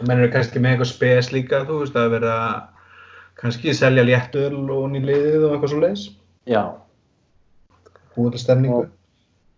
Og 0.00 0.06
menn 0.08 0.22
eru 0.22 0.30
kannski 0.32 0.60
með 0.62 0.76
eitthvað 0.76 0.92
spes 0.94 1.32
líka, 1.34 1.64
þú 1.68 1.82
veist, 1.82 1.96
að 1.98 2.14
vera 2.14 2.36
kannski 3.40 3.74
selja 3.76 4.04
léttöl 4.06 4.54
og 4.60 4.86
nýliðið 4.92 5.42
og 5.44 5.56
eitthvað 5.56 5.72
svo 5.72 5.80
leiðis. 5.82 6.04
já, 6.48 6.62
Búið 8.16 8.36
til 8.36 8.42
stemningu. 8.44 8.80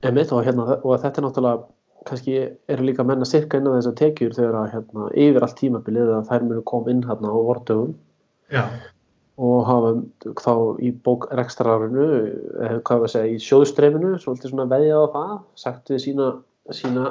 Einmitt, 0.02 0.32
og, 0.34 0.42
hérna, 0.46 0.80
og 0.82 0.98
þetta 0.98 1.20
er 1.20 1.26
náttúrulega 1.26 1.68
kannski 2.08 2.38
eru 2.72 2.86
líka 2.86 3.04
menn 3.06 3.22
að 3.22 3.30
sirka 3.30 3.58
inn 3.58 3.68
á 3.70 3.76
þessar 3.76 3.98
tekjur 4.00 4.34
þegar 4.36 4.58
að 4.58 4.72
hérna, 4.74 5.08
yfir 5.24 5.46
allt 5.46 5.58
tímabilið 5.60 6.14
að 6.16 6.30
þær 6.30 6.46
munu 6.48 6.64
koma 6.66 6.92
inn 6.92 7.04
hérna 7.06 7.30
á 7.30 7.38
vordögum 7.48 7.92
Já. 8.52 8.62
og 9.38 9.58
hafa 9.68 9.92
þá 10.42 10.54
í 10.82 10.92
bókrekstrarinu 11.06 12.08
eða 12.10 12.80
hvað 12.88 13.04
við 13.04 13.08
að 13.08 13.12
segja, 13.14 13.34
í 13.36 13.44
sjóðstreifinu 13.46 14.14
svolítið 14.22 14.54
svona 14.54 14.68
veðjað 14.72 15.06
á 15.06 15.12
það 15.14 15.36
sagt 15.64 15.94
við 15.94 16.02
sína, 16.06 16.28
sína 16.74 17.04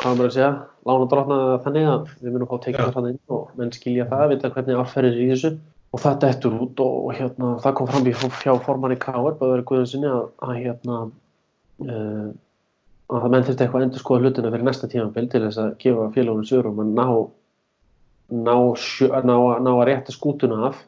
hvað 0.00 0.18
maður 0.18 0.30
að 0.30 0.36
segja, 0.38 0.50
lána 0.90 1.10
drotna 1.12 1.38
þannig 1.66 1.92
að 1.92 2.10
við 2.18 2.34
munum 2.34 2.50
fá 2.50 2.56
tekjur 2.66 2.94
þannig 2.98 3.14
inn 3.14 3.38
og 3.38 3.54
menn 3.60 3.74
skilja 3.74 4.10
það, 4.10 4.26
vita 4.34 4.52
hvernig 4.56 4.82
árferðir 4.82 5.22
í 5.22 5.30
þessu 5.32 5.54
og 5.94 6.00
það 6.02 6.16
dettur 6.24 6.56
út 6.58 6.80
og, 6.82 7.12
hérna, 7.14 7.52
það 7.62 7.76
kom 7.78 7.90
fram 7.90 8.08
í 8.10 8.14
hjá 8.14 8.54
formanni 8.64 8.98
Káar, 8.98 9.36
Böður 9.38 9.62
Guðinsinni 9.68 10.10
að, 10.10 10.24
að 10.42 10.56
hérna 10.58 10.96
uh, 11.86 12.30
að 13.14 13.20
það 13.20 13.30
menn 13.30 13.46
þurfti 13.46 13.64
eitthvað 13.64 13.80
að 13.80 13.86
endur 13.86 14.02
skoða 14.02 14.24
hlutina 14.24 14.50
fyrir 14.54 14.66
næsta 14.66 14.90
tímabil 14.90 15.28
til 15.30 15.42
þess 15.44 15.60
að 15.62 15.74
gefa 15.84 16.08
félagunum 16.16 16.48
sjörum 16.48 16.80
að 16.82 16.92
ná 16.96 17.06
ná, 18.34 18.56
sjö, 18.80 19.10
ná, 19.22 19.36
ná 19.62 19.70
að 19.74 19.86
rétta 19.90 20.14
skútuna 20.14 20.70
af 20.70 20.80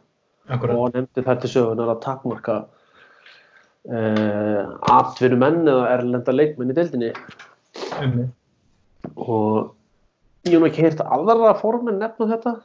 Akkurat. 0.49 0.75
og 0.75 0.97
nefndi 0.97 1.25
þær 1.27 1.39
til 1.43 1.51
sögunar 1.53 1.93
að 1.93 2.03
takmarka 2.07 2.57
uh, 3.91 4.63
atvinnumenn 4.97 5.69
eða 5.71 5.93
erlenda 5.93 6.35
leikmenn 6.35 6.73
í 6.73 6.79
deildinni 6.79 7.13
Einmitt. 8.01 8.33
og 9.15 9.77
ég 10.49 10.57
hef 10.57 10.69
ekki 10.71 10.87
heyrt 10.87 11.05
aðra 11.05 11.55
formin 11.61 12.01
nefna 12.01 12.31
þetta 12.35 12.57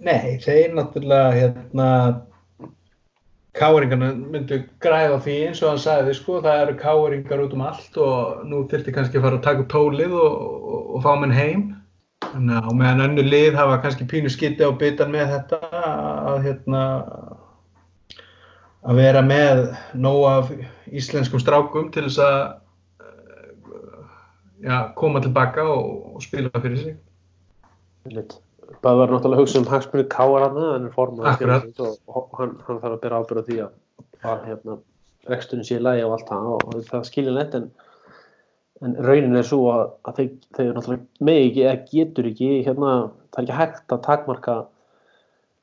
Nei, 0.00 0.38
þeir 0.40 0.72
náttúrulega 0.76 1.32
hérna 1.36 1.88
káringarna 3.56 4.12
myndu 4.14 4.60
græða 4.80 5.18
því 5.24 5.34
eins 5.48 5.60
og 5.64 5.72
hann 5.72 5.82
sagði 5.82 6.14
sko, 6.16 6.38
það 6.44 6.62
eru 6.62 6.76
káringar 6.80 7.42
út 7.44 7.56
um 7.56 7.64
allt 7.66 7.98
og 8.00 8.46
nú 8.48 8.62
þurfti 8.70 8.94
kannski 8.94 9.18
að 9.18 9.26
fara 9.26 9.40
að 9.40 9.46
taka 9.48 9.66
tólið 9.72 10.14
og, 10.14 10.40
og, 10.46 10.88
og 10.96 11.04
fá 11.04 11.10
menn 11.20 11.34
heim 11.34 11.66
þannig 12.30 12.56
að 12.56 12.68
á 12.70 12.72
meðan 12.80 13.04
önnu 13.08 13.26
lið 13.26 13.58
hafa 13.58 13.78
kannski 13.82 14.06
pínu 14.08 14.32
skiti 14.32 14.64
á 14.64 14.70
bitan 14.80 15.12
með 15.12 15.34
þetta 15.34 15.60
að 16.30 16.42
hérna 16.46 16.82
að 18.80 19.00
vera 19.02 19.22
með 19.26 19.64
nóg 19.98 20.20
af 20.30 20.52
íslenskum 20.88 21.42
strákum 21.42 21.90
til 21.92 22.06
þess 22.06 22.22
að 22.24 22.38
eh, 23.04 24.04
já, 24.64 24.76
koma 24.96 25.20
tilbaka 25.24 25.66
og, 25.68 26.14
og 26.14 26.24
spila 26.24 26.52
fyrir 26.56 26.84
sig 26.84 27.00
Litt. 28.08 28.38
Það 28.80 29.00
var 29.00 29.12
náttúrulega 29.12 29.36
að 29.36 29.42
hugsa 29.42 29.60
um 29.60 29.68
hagsmunni 29.68 30.06
Káar 30.10 30.46
hann 30.46 30.58
og 31.82 32.34
hann, 32.38 32.56
hann 32.66 32.80
þarf 32.80 32.94
að 32.94 33.00
bera 33.02 33.20
ábyrða 33.20 33.44
því 33.48 33.60
að, 33.66 33.70
að 34.32 34.42
hérna, 34.48 34.76
reksturinn 35.30 35.66
sé 35.66 35.78
í 35.78 35.84
lagi 35.84 36.04
og 36.06 36.16
allt 36.16 36.28
það 36.30 36.50
og, 36.54 36.76
það 36.88 37.06
skilja 37.08 37.36
neitt 37.36 37.56
en, 37.58 37.70
en 38.86 38.98
raunin 39.06 39.40
er 39.40 39.48
svo 39.48 39.62
að, 39.74 39.82
að 40.06 40.20
þeir, 40.20 40.28
þeir 40.58 40.70
náttúrulega 40.76 41.28
megi 41.30 41.48
ekki 41.48 41.64
eða 41.66 41.80
getur 41.90 42.30
ekki 42.30 42.50
hérna, 42.68 42.92
það 43.34 43.42
er 43.42 43.48
ekki 43.48 43.58
hægt 43.60 43.96
að 43.96 44.04
takmarka 44.06 44.58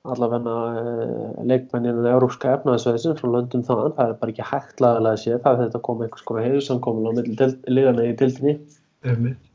allavegna 0.08 0.56
uh, 0.72 1.32
leikmenninu 1.48 2.06
európska 2.08 2.54
efnaðsveðisinn 2.58 3.18
frá 3.20 3.28
löndum 3.34 3.64
þann, 3.68 3.96
það 3.98 4.12
er 4.12 4.20
bara 4.22 4.34
ekki 4.34 4.50
hægt 4.52 4.84
lagalega 4.84 5.22
séð, 5.24 5.40
það 5.44 5.56
er 5.56 5.64
þetta 5.66 5.80
að 5.82 5.86
koma 5.88 6.06
einhvers 6.06 6.28
konar 6.28 6.48
heiðursamkomin 6.48 7.08
á 7.08 7.12
dildinni 8.22 8.60
Einmitt. 9.08 9.50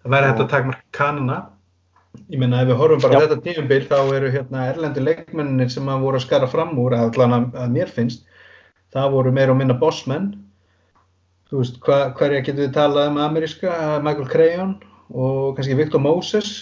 Það 0.00 0.14
væri 0.14 0.30
hægt 0.30 0.44
að 0.44 0.52
takmarka 0.54 0.86
kanuna. 0.96 1.38
Ég 2.30 2.38
meina 2.38 2.60
ef 2.62 2.68
við 2.70 2.78
horfum 2.78 3.02
bara 3.04 3.18
Já. 3.18 3.26
þetta 3.26 3.42
tíumbil 3.44 3.84
þá 3.86 3.98
eru 4.16 4.30
hérna 4.34 4.66
erlendu 4.70 5.02
leikmennir 5.02 5.70
sem 5.70 5.88
að 5.90 6.04
voru 6.06 6.18
að 6.18 6.26
skara 6.26 6.48
fram 6.50 6.72
úr, 6.78 6.94
að 6.96 7.18
að, 7.22 7.48
að 7.54 7.72
mér 7.74 7.90
finnst, 7.94 8.24
það 8.94 9.14
voru 9.14 9.32
meira 9.34 9.54
og 9.54 9.58
minna 9.60 9.76
bossmenn. 9.78 10.32
Þú 11.50 11.62
veist, 11.62 11.80
hva, 11.86 11.98
hverja 12.18 12.44
getur 12.46 12.66
við 12.66 12.74
talað 12.76 13.10
um 13.10 13.18
ameríska, 13.22 13.72
Michael 14.06 14.30
Crayon 14.30 14.76
og 15.10 15.56
kannski 15.56 15.78
Victor 15.78 16.02
Moses, 16.02 16.52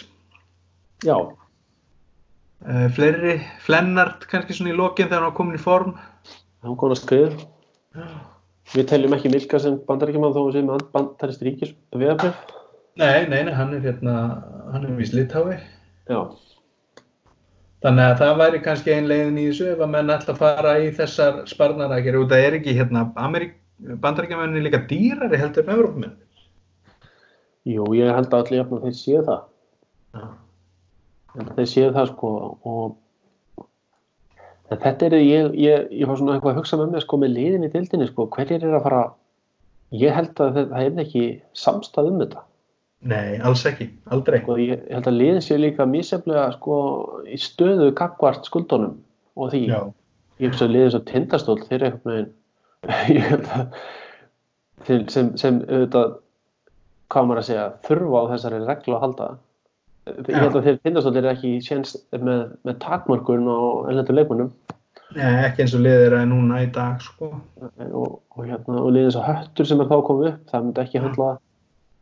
Já, 1.04 1.14
uh, 1.14 2.87
fleiri, 2.96 3.37
Flennart 3.62 4.24
kannski 4.30 4.56
svona 4.56 4.72
í 4.72 4.78
lokin 4.78 5.06
þegar 5.11 5.28
hann 5.28 5.37
komin 5.37 5.58
í 5.58 5.62
form. 5.62 5.94
hann 6.64 6.76
kom 6.76 6.90
að 6.90 7.02
skrið 7.04 7.37
Við 8.74 8.88
teljum 8.90 9.14
ekki 9.16 9.30
Milka 9.32 9.61
sem 9.62 9.78
bandaríkjumann 9.87 10.34
þó 10.34 10.42
að 10.42 10.48
við 10.48 10.56
séum 10.58 10.66
með 10.68 10.82
bandarist 10.92 11.44
ríkis 11.46 11.70
viðabrif. 11.96 12.57
Nei, 12.98 13.28
nei, 13.30 13.42
nei, 13.46 13.54
hann 13.54 13.74
er 13.76 13.84
hérna, 13.84 14.14
hann 14.72 14.84
er 14.84 14.96
vist 14.98 15.14
litái. 15.14 15.61
Já, 16.08 16.22
Þannig 17.84 18.08
að 18.11 18.16
það 18.18 18.38
væri 18.40 18.61
kannski 18.62 18.90
ein 18.90 19.04
leiðin 19.06 19.37
í 19.38 19.44
þessu 19.46 19.68
ef 19.70 19.82
að 19.84 19.90
menn 19.92 20.11
ætla 20.11 20.34
að 20.34 20.40
fara 20.40 20.70
í 20.82 20.88
þessar 20.96 21.37
sparnarækjari 21.46 22.22
út 22.24 22.32
að 22.34 22.46
er 22.46 22.56
ekki 22.56 22.74
hérna 22.74 23.04
Amerík, 23.22 23.52
bandaríkjamenni 24.02 24.62
líka 24.64 24.80
dýrari 24.90 25.38
heldur 25.38 25.62
en 25.62 25.76
Evrópumenn. 25.76 26.16
jú, 27.68 27.87
ég 27.94 28.11
held 28.11 28.32
að 28.32 28.40
allir 28.40 28.58
jafnum 28.58 28.82
þeir 28.82 28.96
séu 28.98 29.22
það. 29.28 30.26
En 31.38 31.52
þeir 31.54 31.70
séu 31.70 31.94
það 31.94 32.11
sko 32.11 32.32
og 32.72 33.64
en 34.74 34.82
þetta 34.82 35.06
er, 35.06 35.18
ég, 35.22 35.54
ég, 35.54 35.88
ég 36.02 36.11
var 36.11 36.18
svona 36.18 36.34
eitthvað 36.34 36.56
að 36.56 36.58
hugsa 36.58 36.82
með 36.82 36.92
mér 36.96 37.06
sko 37.06 37.22
með 37.22 37.34
liðin 37.37 37.68
í 37.68 37.72
dildinni 37.76 38.11
sko, 38.11 38.26
hverjir 38.34 38.66
er 38.66 38.74
að 38.80 38.87
fara, 38.88 39.04
ég 39.94 40.18
held 40.18 40.34
að 40.34 40.58
það, 40.58 40.72
það 40.74 40.88
er 40.90 41.04
ekki 41.06 41.26
samstað 41.54 42.11
um 42.11 42.22
þetta. 42.24 42.47
Nei, 43.06 43.38
alls 43.46 43.62
ekki, 43.68 43.87
aldrei. 44.11 44.40
Sko, 44.42 44.56
ég 44.58 44.82
held 44.90 45.06
að 45.06 45.18
liðin 45.20 45.44
séu 45.44 45.61
líka 45.62 45.87
míseflega 45.87 46.48
sko 46.56 46.78
í 47.30 47.38
stöðu 47.38 47.92
gagvart 47.98 48.48
skuldunum 48.48 48.96
og 49.38 49.52
því. 49.52 49.62
Já, 49.70 49.80
ég 50.42 50.50
hugsa 50.50 50.66
að 50.66 50.74
liðið 50.74 50.94
svo 50.94 51.02
tindastóll 51.12 51.58
þeir 51.68 51.76
eru 51.78 51.90
eitthvað 51.92 52.32
ég 53.14 53.28
held 53.28 53.52
að 53.54 53.76
þeir, 54.88 55.04
sem, 55.14 55.30
sem 55.38 55.61
auðvitað 55.68 56.16
hvað 57.08 57.28
maður 57.28 57.42
að 57.42 57.48
segja 57.48 57.68
þurfa 57.87 58.24
á 58.26 58.30
þessari 58.32 58.64
reglu 58.66 58.96
að 58.98 59.04
halda. 59.06 59.28
Ég 60.08 60.40
held 60.40 60.58
að 60.58 60.66
þeir 60.66 60.82
tindastóll 60.82 61.16
eru 61.20 61.30
ekki 61.30 61.54
séns 61.64 61.94
með, 62.16 62.44
með 62.66 62.78
takmörkun 62.82 63.46
á 63.46 63.58
ennlendur 63.92 64.16
leikmennum 64.16 64.52
Nei, 65.16 65.46
ekki 65.46 65.64
eins 65.64 65.74
og 65.76 65.82
liðir 65.84 66.18
að 66.18 66.26
núna 66.28 66.61
í 66.64 66.68
dag, 66.72 67.00
sko. 67.00 67.30
og, 67.62 68.18
og, 68.34 68.40
hérna, 68.42 68.80
og 68.82 68.90
liðið 68.92 69.14
svo 69.14 69.24
höttur 69.24 69.68
sem 69.68 69.80
er 69.80 69.88
þá 69.88 69.98
komið 70.04 70.30
upp 70.32 70.50
það 70.52 70.66
myndi 70.66 70.82
ekki 70.82 71.02
handla 71.04 71.28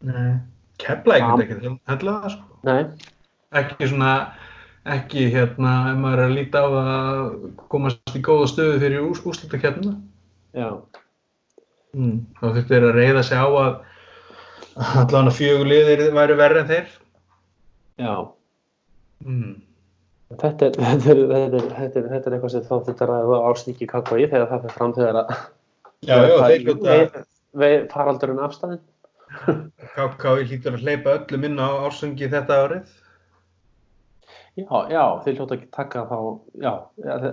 Nei, 0.07 0.31
kepla 0.83 1.17
ekkert 1.21 1.45
ekki 1.47 1.73
hella 1.93 2.17
það, 2.23 2.31
sko. 2.37 2.61
nei, 2.69 2.85
Ekki 3.57 3.89
svona, 3.89 4.13
ekki 4.97 5.27
hérna, 5.33 5.73
ef 5.93 5.99
maður 6.03 6.19
er 6.23 6.29
að 6.29 6.35
líta 6.37 6.63
á 6.63 6.69
að 6.69 7.21
komast 7.73 8.17
í 8.19 8.23
góða 8.27 8.49
stöðu 8.51 8.81
fyrir 8.83 9.05
ús, 9.09 9.23
úrslutakeppnina. 9.25 9.97
já, 10.55 10.71
Mm. 11.97 12.27
Þá 12.37 12.43
þurftu 12.53 12.69
þeir 12.69 12.85
að 12.91 12.97
reyða 12.99 13.21
sig 13.25 13.39
á 13.41 13.47
að 13.49 13.77
allan 15.01 15.31
að 15.31 15.37
fjögur 15.39 15.69
liðir 15.71 16.03
væri 16.13 16.35
verri 16.37 16.59
en 16.61 16.67
þeir. 16.69 16.89
já 17.97 18.15
Mm. 19.25 19.55
Þetta 20.37 20.67
er, 20.67 20.73
þetta, 20.77 21.11
er, 21.15 21.21
þetta, 21.31 21.57
er, 21.57 21.71
þetta, 21.73 22.01
er, 22.03 22.09
þetta 22.11 22.29
er 22.29 22.35
eitthvað 22.37 22.53
sem 22.53 22.67
þá 22.67 22.75
þetta 22.91 23.07
ræða 23.09 23.39
á 23.47 23.51
sníki 23.57 23.87
kakva 23.89 24.19
í 24.21 24.27
þegar 24.29 24.51
það 24.51 24.61
fyrir 24.67 24.75
fram 24.77 24.93
þegar 24.99 25.21
að 25.23 25.33
Já, 26.05 26.17
já, 26.21 26.37
þeir 26.85 27.25
veið 27.57 27.87
faraldurinn 27.95 28.43
afstæðin 28.45 28.83
KK 29.97 30.37
hlýtur 30.47 30.77
að 30.77 30.85
hleypa 30.85 31.17
öllum 31.21 31.47
inn 31.49 31.61
á 31.61 31.69
ásöngi 31.87 32.29
þetta 32.33 32.61
árið. 32.65 32.95
Já, 34.57 34.69
já, 34.89 35.03
þeir 35.25 35.35
hljóta 35.37 35.57
ekki 35.59 35.67
taka 35.77 36.03
þá, 36.09 36.19
já, 36.65 36.71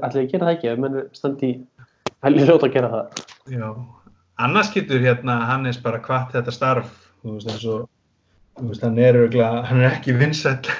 allir 0.03 0.25
gera 0.31 0.47
það 0.49 0.53
ekki, 0.57 0.71
menn 0.83 0.97
standi, 1.15 1.51
allir 2.27 2.49
hljóta 2.49 2.67
að 2.67 2.73
gera 2.73 2.89
það. 2.91 3.21
Já, 3.53 3.67
annars 4.43 4.71
getur 4.73 5.03
hérna 5.03 5.37
Hannes 5.47 5.79
bara 5.85 6.01
hvart 6.03 6.35
þetta 6.35 6.51
starf, 6.51 6.91
þú 7.23 7.37
veist 7.37 7.53
eins 7.53 7.63
og, 7.71 7.87
þú 8.59 8.67
veist 8.73 8.83
hann 8.83 8.99
er 8.99 9.21
örgulega, 9.21 9.63
hann 9.69 9.79
er 9.79 9.93
ekki 9.93 10.17
vinsæll, 10.19 10.75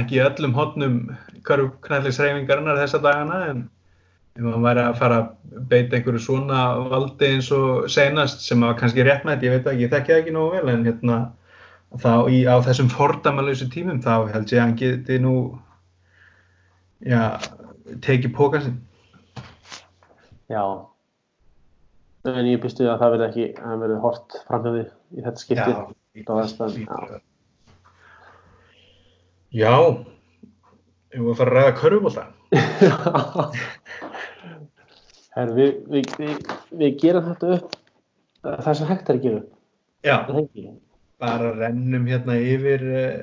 ekki 0.00 0.22
öllum 0.24 0.56
hotnum 0.56 0.98
knæðlisreifingarinnar 1.44 2.80
þessa 2.80 3.02
dagana 3.04 3.42
en 3.50 3.62
ef 4.38 4.44
hann 4.48 4.64
væri 4.64 4.82
að 4.86 4.98
fara 5.00 5.18
að 5.20 5.64
beita 5.68 5.98
einhverju 5.98 6.22
svona 6.24 6.60
valdi 6.88 7.28
eins 7.34 7.50
og 7.52 7.88
senast 7.92 8.44
sem 8.46 8.62
var 8.64 8.78
kannski 8.80 9.04
rétt 9.04 9.26
með 9.28 9.44
þetta, 9.44 9.46
ég 9.46 9.52
veit 9.52 9.66
ekki, 9.72 9.82
ég 9.84 9.92
þekki 9.92 10.12
það 10.12 10.22
ekki 10.22 10.36
nógu 10.36 10.54
vel 10.56 10.72
en 10.72 10.86
hérna 10.88 11.18
þá 12.00 12.12
í, 12.32 12.38
á 12.48 12.56
þessum 12.64 12.88
fordamalausu 12.92 13.68
tímum 13.72 14.00
þá 14.04 14.14
held 14.32 14.54
ég 14.54 14.56
að 14.56 14.64
hann 14.64 14.78
geti 14.80 15.18
nú 15.20 15.34
já, 17.04 17.36
tekið 18.06 18.32
pókan 18.38 18.64
sinn. 18.64 18.78
Já, 20.52 20.64
en 22.28 22.48
ég 22.48 22.62
býstu 22.62 22.88
að 22.88 23.02
það 23.02 23.14
verði 23.16 23.28
ekki, 23.28 23.46
að 23.58 23.68
það 23.68 23.84
verði 23.84 24.00
hort 24.06 24.38
framhjóði 24.48 24.86
í 24.88 25.26
þetta 25.26 25.44
skipti. 25.44 25.76
á 26.28 26.32
aðstæðum, 26.32 26.88
já. 26.88 27.20
Já, 29.52 29.74
ef 31.12 31.20
við 31.20 31.34
fara 31.36 31.50
að 31.50 31.56
ræða 31.58 31.76
körfubólta. 31.80 32.30
Herru, 35.32 35.52
við, 35.56 35.70
við, 35.88 36.04
við, 36.20 36.36
við 36.82 36.96
gerum 37.00 37.28
þetta 37.30 37.46
upp. 37.56 37.76
Það 38.42 38.74
sem 38.78 38.88
hægt 38.90 39.08
er 39.08 39.18
að 39.18 39.26
gera 39.26 39.42
er 40.02 40.72
bara 41.22 41.52
rennum 41.54 42.08
hérna 42.10 42.34
yfir 42.42 42.82
uh, 42.82 43.14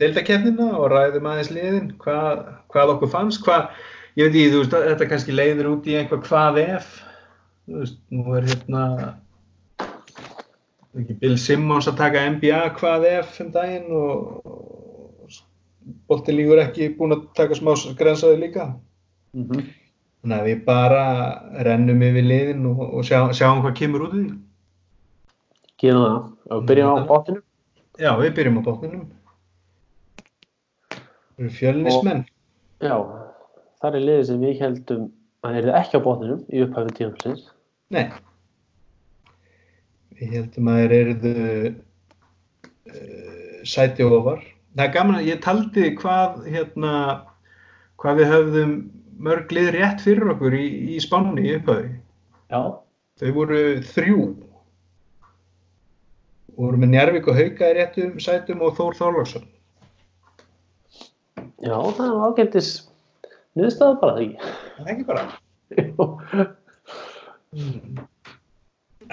deildakefnina 0.00 0.68
og 0.76 0.90
ræðum 0.92 1.28
aðeins 1.30 1.52
liðin, 1.54 1.90
hvað, 2.02 2.44
hvað 2.72 2.94
okkur 2.94 3.12
fannst, 3.14 3.42
hvað, 3.46 3.70
ég 4.18 4.28
veit 4.28 4.34
ekki, 4.34 4.52
þú 4.52 4.62
veist, 4.62 4.78
þetta 4.90 5.10
kannski 5.10 5.36
leiðir 5.36 5.70
út 5.70 5.88
í 5.88 5.96
einhvað 5.98 6.24
hvað 6.28 6.60
ef, 6.64 6.90
veist, 7.72 8.00
nú 8.12 8.36
er 8.36 8.48
hérna, 8.50 8.82
ekki 11.00 11.16
Bill 11.22 11.38
Simmons 11.40 11.88
að 11.90 12.00
taka 12.02 12.26
NBA 12.36 12.60
hvað 12.78 13.08
ef 13.14 13.40
um 13.42 13.50
daginn 13.54 13.88
og, 13.96 14.44
og 15.84 15.94
bolti 16.08 16.34
lígur 16.34 16.60
ekki 16.62 16.92
búin 16.98 17.16
að 17.16 17.26
taka 17.36 17.56
smá 17.58 17.72
grensaði 17.98 18.40
líka. 18.40 18.74
Mm 19.34 19.48
-hmm. 19.48 19.64
Þannig 20.22 20.38
að 20.38 20.46
við 20.48 20.64
bara 20.64 21.02
rennum 21.66 22.02
yfir 22.02 22.24
liðin 22.24 22.66
og, 22.66 22.78
og 22.80 23.04
sjá, 23.04 23.18
sjáum 23.32 23.60
hvað 23.60 23.74
kemur 23.76 24.06
út 24.06 24.14
í 24.14 24.20
því. 24.22 24.38
Gerum 25.82 26.04
það, 26.04 26.22
og 26.50 26.62
við 26.62 26.68
byrjum 26.70 26.96
á 26.96 27.04
botinu. 27.10 27.42
Já, 27.98 28.10
við 28.18 28.30
byrjum 28.38 28.58
á 28.58 28.62
botninum. 28.68 29.04
Við 31.36 31.44
erum 31.44 31.54
fjölnismenn. 31.58 32.24
Já, 32.80 32.96
það 33.82 33.98
er 33.98 34.06
liðið 34.06 34.26
sem 34.30 34.40
við 34.40 34.62
heldum 34.62 35.04
að 35.44 35.58
er 35.60 35.68
ekki 35.82 36.00
á 36.00 36.06
botninum 36.06 36.40
í 36.48 36.62
upphæfið 36.64 36.96
tíðanflins. 36.98 37.44
Nei. 37.92 38.06
Við 40.14 40.34
heldum 40.38 40.70
að 40.72 40.80
þeir 40.80 40.96
eruðu 41.00 41.34
uh, 42.88 43.60
sæti 43.66 44.08
ofar. 44.08 44.40
Það 44.74 44.84
er 44.86 44.94
gaman 44.94 45.20
að 45.20 45.28
ég 45.30 45.42
taldi 45.44 45.90
hvað, 46.00 46.40
hérna, 46.50 46.94
hvað 48.02 48.20
við 48.20 48.32
höfðum 48.32 48.72
mörg 49.24 49.52
lið 49.54 49.68
rétt 49.76 50.00
fyrir 50.02 50.32
okkur 50.34 50.56
í, 50.58 50.64
í 50.94 51.02
spánni 51.02 51.46
í 51.46 51.54
upphæfi. 51.58 51.92
Já, 52.50 52.62
Þau 53.20 53.28
voru 53.36 53.58
þrjú. 53.94 54.22
Voru 56.58 56.80
með 56.82 56.90
Njarvík 56.90 57.28
og 57.30 57.36
Hauka 57.38 57.68
í 57.70 57.76
réttum 57.76 58.16
sætum 58.22 58.64
og 58.66 58.74
Þór 58.74 58.96
Þorlagsson. 58.98 59.44
Já, 61.62 61.78
það 61.78 62.08
er 62.08 62.24
ágættis 62.26 62.70
niðurstaða 63.54 64.00
bara 64.02 64.16
því. 64.18 64.26
Það 64.74 64.82
er 64.82 64.92
ekki 64.96 65.06
bara. 65.12 65.22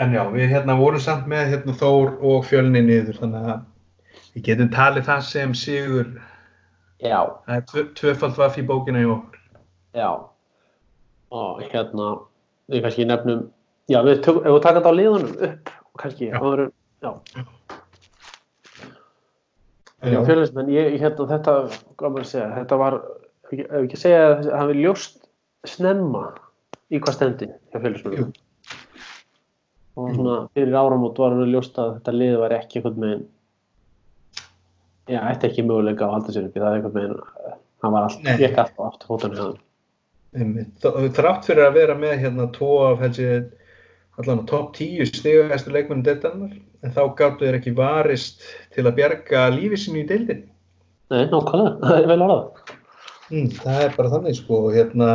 En 0.02 0.16
já, 0.18 0.24
við 0.34 0.50
hérna 0.50 0.80
vorum 0.80 1.04
samt 1.04 1.30
með 1.30 1.54
hérna 1.54 1.78
Þór 1.78 2.16
og 2.26 2.46
Fjölni 2.50 2.82
niður, 2.88 3.22
þannig 3.22 3.50
að 3.54 3.62
við 4.36 4.44
getum 4.48 4.70
talið 4.74 5.06
það 5.10 5.22
sem 5.30 5.54
sigur. 5.54 6.12
Já, 7.02 7.20
er 7.50 7.64
tvöfald 7.98 8.38
vaff 8.38 8.58
í 8.62 8.66
bókina 8.68 9.02
í 9.02 9.08
okkur. 9.10 9.40
já. 9.98 10.12
Og 11.32 11.62
hérna, 11.64 12.08
við 12.70 12.82
kannski 12.84 13.06
nefnum, 13.08 13.46
já, 13.88 14.02
við 14.04 14.20
tök, 14.26 14.42
ef 14.44 14.52
við 14.52 14.62
taka 14.66 14.80
þetta 14.82 14.92
á 14.92 15.00
liðunum 15.00 15.36
upp, 15.48 15.70
kannski, 15.98 16.28
Já. 16.28 16.40
áður, 16.42 16.60
en- 16.66 16.74
já. 17.02 17.12
Já, 20.02 20.18
félagsmenn, 20.26 20.70
ég, 20.74 20.96
hérna, 21.00 21.28
þetta, 21.30 21.54
hvað 22.00 22.14
maður 22.16 22.24
að 22.26 22.30
segja, 22.32 22.48
þetta 22.58 22.78
var, 22.82 22.96
ef 23.52 23.60
ef 23.62 23.76
ekki 23.86 24.00
segja 24.02 24.22
að 24.28 24.34
það 24.48 24.56
hafi 24.62 24.78
ljóst 24.82 25.18
snemma 25.70 26.24
í 26.92 27.00
hvað 27.00 27.14
stendi 27.20 27.48
hjá 27.52 27.78
Jú. 27.78 27.82
félagsmennum. 27.86 28.32
Og 30.02 30.14
svona 30.16 30.38
fyrir 30.56 30.74
áramót 30.80 31.20
var 31.22 31.36
hann 31.36 31.52
ljóst 31.52 31.78
að 31.80 31.94
þetta 32.00 32.16
lið 32.18 32.38
var 32.42 32.56
ekki 32.58 32.80
einhvern 32.80 33.00
veginn, 33.06 33.26
já, 35.12 35.20
ætti 35.32 35.50
ekki 35.50 35.66
möguleika 35.68 36.08
að 36.08 36.14
halda 36.18 36.34
sér 36.36 36.48
uppi, 36.50 36.60
það 36.62 36.70
er 36.72 36.78
einhvern 36.80 36.96
veginn, 36.98 37.58
hann 37.84 37.96
var 37.96 38.08
allt, 38.08 38.24
Nei. 38.26 38.36
gekk 38.42 38.60
allt 38.64 38.80
á 38.80 38.84
aftur 38.88 39.12
fótunni 39.12 39.40
hann. 39.42 39.58
Einmitt. 40.32 40.70
Þó- 40.80 41.10
Þrátt 41.18 41.48
fyrir 41.50 41.66
að 41.68 41.74
vera 41.80 41.96
með 42.00 42.14
hérna 42.24 42.46
tvo 42.56 42.70
af 42.88 43.02
þessi 43.04 43.26
allan 44.22 44.44
á 44.44 44.50
topp 44.52 44.74
10 44.78 45.10
stigæstu 45.12 45.74
leikmennu 45.76 46.06
deildarinnar 46.08 46.54
en 46.84 46.94
þá 46.96 47.02
gáttu 47.20 47.46
þeir 47.48 47.58
ekki 47.60 47.74
varist 47.76 48.46
til 48.76 48.86
að 48.88 48.96
bjarga 49.00 49.42
lífi 49.56 49.80
sínu 49.84 50.04
í 50.04 50.08
deildinni. 50.08 50.48
Nei, 51.12 51.26
nákvæmlega, 51.28 51.74
það 51.84 51.98
er 51.98 52.08
vel 52.14 52.22
orðað. 52.28 52.78
Mm, 53.32 53.50
það 53.60 53.82
er 53.86 53.94
bara 53.98 54.14
þannig 54.16 54.38
sko, 54.40 54.62
hérna 54.76 55.10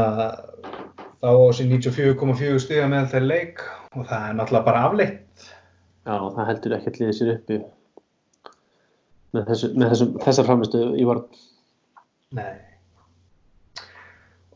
þá 1.23 1.31
á 1.33 1.49
sér 1.57 1.71
94,4 1.73 2.61
stiga 2.67 2.87
með 2.93 3.09
þeir 3.15 3.27
leik 3.31 3.65
og 3.97 4.05
það 4.09 4.29
er 4.29 4.37
náttúrulega 4.39 4.69
bara 4.69 4.85
afleitt. 4.91 5.49
Já, 6.07 6.17
það 6.37 6.47
heldur 6.51 6.77
ekkert 6.77 7.01
liðið 7.01 7.17
sér 7.19 7.33
uppi 7.39 7.57
með, 9.37 9.45
þessu, 9.51 9.73
með 9.77 9.93
þessu, 9.93 10.09
þessar 10.25 10.49
framistu 10.49 10.83
í 10.97 11.07
vörn. 11.09 11.27
Nei. 12.37 12.57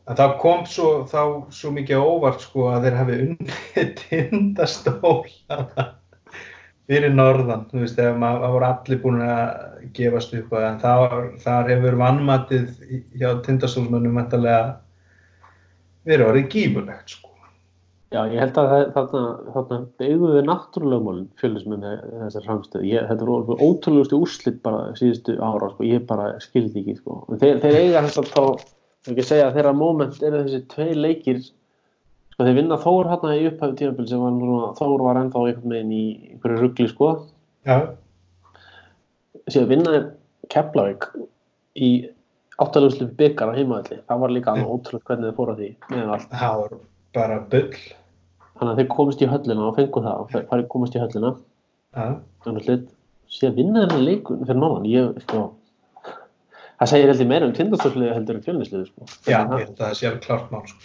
En 0.09 0.17
þá 0.17 0.25
kom 0.41 0.65
svo, 0.67 0.91
þá 1.07 1.53
svo 1.55 1.71
mikið 1.71 2.03
óvart 2.03 2.43
sko 2.43 2.67
að 2.73 2.87
þeir 2.87 2.99
hafi 2.99 3.17
unnið 3.25 3.91
tindastóla 4.01 5.87
fyrir 6.91 7.13
norðan, 7.13 7.67
þú 7.71 7.83
veist, 7.85 7.99
það 7.99 8.45
voru 8.51 8.67
allir 8.67 8.99
búin 8.99 9.21
að 9.23 9.91
gefast 9.95 10.33
upp 10.35 10.55
en 10.59 10.79
þar, 10.81 11.13
þar 11.39 11.69
hefur 11.71 11.99
vannmatið 12.01 12.65
hjá 13.21 13.29
tindastólsmönnum 13.45 14.17
vantarlega 14.19 14.65
verið 16.09 16.27
orðið 16.27 16.49
gífurlegt 16.55 17.15
sko. 17.15 17.30
Já, 18.11 18.25
ég 18.27 18.41
held 18.43 18.57
að 18.59 18.65
það- 18.71 18.89
þarna, 18.95 19.53
þarna 19.55 19.75
beigðu 20.01 20.29
við 20.35 20.41
náttúrulegumálinn 20.49 21.27
fjölusmenn 21.39 21.79
með 21.85 22.01
þessar 22.25 22.43
framstöð. 22.49 22.81
Ég, 22.89 23.05
þetta 23.07 23.27
voru 23.29 23.55
ótrúlegustu 23.63 24.17
úrslit 24.19 24.57
bara 24.65 24.81
síðustu 24.99 25.37
ára, 25.39 25.69
sko. 25.71 25.83
ég 25.87 26.05
bara 26.09 26.25
skildi 26.43 26.81
ekki. 26.83 26.97
Sko. 26.97 27.21
Þeir, 27.39 27.61
þeir 27.63 27.77
eiga 27.79 28.01
þess 28.03 28.19
að 28.19 28.27
þá, 28.33 28.43
ef 28.59 29.11
ekki 29.13 29.23
segja 29.29 29.45
að 29.47 29.55
þeirra 29.55 29.73
moment 29.79 30.19
eru 30.27 30.41
þessi 30.43 30.59
tvei 30.73 30.89
leikir, 30.93 31.39
sko 32.33 32.43
þeir 32.49 32.57
vinna 32.59 32.77
Þór 32.83 33.09
hérna 33.13 33.31
í 33.39 33.47
upphæfu 33.47 33.77
tímabil 33.79 34.09
sem 34.11 34.19
var 34.19 34.35
svona, 34.41 34.73
Þór 34.81 35.05
var 35.07 35.15
ennþá 35.21 35.45
einhvern 35.47 35.75
veginn 35.77 35.95
í 35.95 36.03
einhverju 36.33 36.59
ruggli, 36.65 36.87
sko. 36.91 37.09
Já, 37.65 37.79
Síðan 39.49 39.71
vinna 39.71 40.11
Keflavík 40.51 41.07
í 41.79 42.09
áttaleguslu 42.59 43.07
byggar 43.15 43.51
á 43.51 43.57
heimaðalli. 43.57 44.01
Það 44.05 44.19
var 44.19 44.29
líka 44.35 44.51
alveg 44.51 44.67
ótrúlega 44.75 45.07
hvernig 45.07 45.29
þeir 45.31 45.37
fóru 45.39 45.55
að 45.55 45.61
því 45.63 45.69
með 45.95 46.11
allt. 46.17 46.29
það 46.29 46.59
var 46.61 46.77
bara 47.15 47.39
bull. 47.49 47.79
Þannig 48.61 48.75
að 48.75 48.79
þeir 48.83 48.89
komist 48.93 49.21
í 49.25 49.27
höllina 49.31 49.63
og 49.71 49.77
fengu 49.79 50.01
það 50.05 50.19
og 50.21 50.33
farið 50.51 50.67
komast 50.69 50.93
í 50.95 50.99
höllina. 51.01 51.31
Þannig 52.45 52.67
að 52.69 52.83
síðan 53.31 53.55
vinna 53.57 53.85
þennan 53.87 54.05
leikun 54.05 54.43
fyrir 54.45 54.59
norðan 54.61 54.85
ég, 54.91 55.15
sko, 55.23 55.41
það 56.77 56.91
segir 56.91 57.09
heldur 57.11 57.29
meira 57.31 57.47
um 57.47 57.55
tindastöfliði 57.57 58.13
heldur 58.17 58.37
en 58.37 58.43
fjölnisliði 58.45 58.85
sko. 58.91 59.07
já 59.31 59.39
ég 59.39 59.51
held 59.55 59.71
að 59.71 59.81
það 59.81 59.95
sé 59.97 60.07
alveg 60.11 60.21
klart 60.27 60.51
mál 60.53 60.63
sko. 60.69 60.77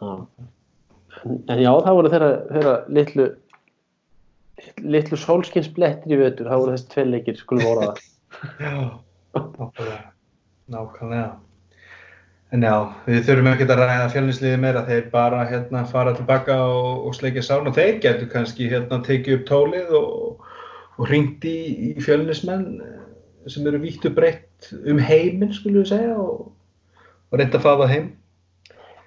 að- 0.00 0.26
en, 1.24 1.44
en 1.48 1.58
já, 1.62 1.70
það 1.86 1.96
voru 2.00 2.12
þeirra, 2.12 2.30
þeirra 2.52 2.74
litlu 2.98 3.26
litlu 4.82 5.16
sólskinsblettir 5.20 6.16
í 6.16 6.20
vetur, 6.20 6.48
það 6.50 6.60
voru 6.64 6.74
þessi 6.74 6.90
tvei 6.92 7.06
leikir 7.12 7.38
skulum 7.40 7.64
voru 7.70 7.86
það 7.86 7.96
Já, 8.66 8.72
nákvæmlega. 9.36 9.98
Nákvæmlega. 10.74 11.28
En 12.54 12.62
já, 12.62 12.74
við 13.08 13.24
þurfum 13.26 13.48
ekki 13.50 13.64
að 13.66 13.80
ræða 13.80 14.10
fjölnisliði 14.12 14.58
meira, 14.62 14.84
þeir 14.86 15.08
bara 15.10 15.40
hérna 15.50 15.80
fara 15.90 16.12
tilbaka 16.14 16.54
og, 16.62 17.08
og 17.08 17.16
sleikja 17.16 17.42
sán 17.42 17.66
og 17.66 17.74
þeir 17.74 17.96
getur 18.04 18.28
kannski 18.30 18.68
hérna 18.70 19.00
tekið 19.06 19.40
upp 19.40 19.48
tólið 19.48 19.90
og, 19.98 20.44
og 20.96 21.10
ringt 21.10 21.42
í, 21.48 21.56
í 21.90 22.04
fjölnismenn 22.04 22.68
eh, 22.84 23.00
sem 23.50 23.66
eru 23.66 23.80
vítt 23.82 24.06
og 24.06 24.14
breytt 24.14 24.70
um 24.86 25.00
heiminn, 25.02 25.50
skulum 25.56 25.82
við 25.82 25.90
segja, 25.90 26.14
og, 26.22 26.52
og 27.32 27.40
reynda 27.40 27.58
að 27.58 27.66
fá 27.66 27.72
það 27.82 27.92
heim. 27.96 28.06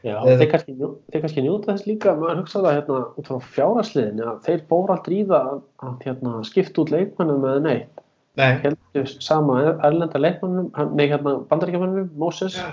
Já, 0.03 0.13
Eða- 0.17 0.35
þeir 0.41 0.51
kannski, 0.51 0.75
kannski 1.15 1.45
njóta 1.47 1.71
þess 1.73 1.87
líka. 1.87 2.13
Maður 2.19 2.41
hugsa 2.43 2.61
það 2.63 2.77
hérna 2.77 2.99
út 3.19 3.31
frá 3.31 3.39
fjárasliðin 3.55 4.21
að 4.23 4.43
þeir 4.45 4.61
fóru 4.69 4.93
aldrei 4.95 5.15
í 5.17 5.23
það 5.31 5.49
að, 5.55 5.95
hérna, 6.05 6.35
skipta 6.47 6.83
út 6.83 6.93
leikmannum 6.93 7.41
með 7.43 7.63
neitt. 7.65 8.05
Nei, 8.39 8.51
heldur 8.63 9.09
sama 9.19 9.57
erlenda 9.83 10.19
leikmannum 10.21 10.69
nei 10.95 11.07
hérna 11.11 11.33
bandaríkjamannum, 11.49 12.11
Moses. 12.19 12.55
Já. 12.59 12.69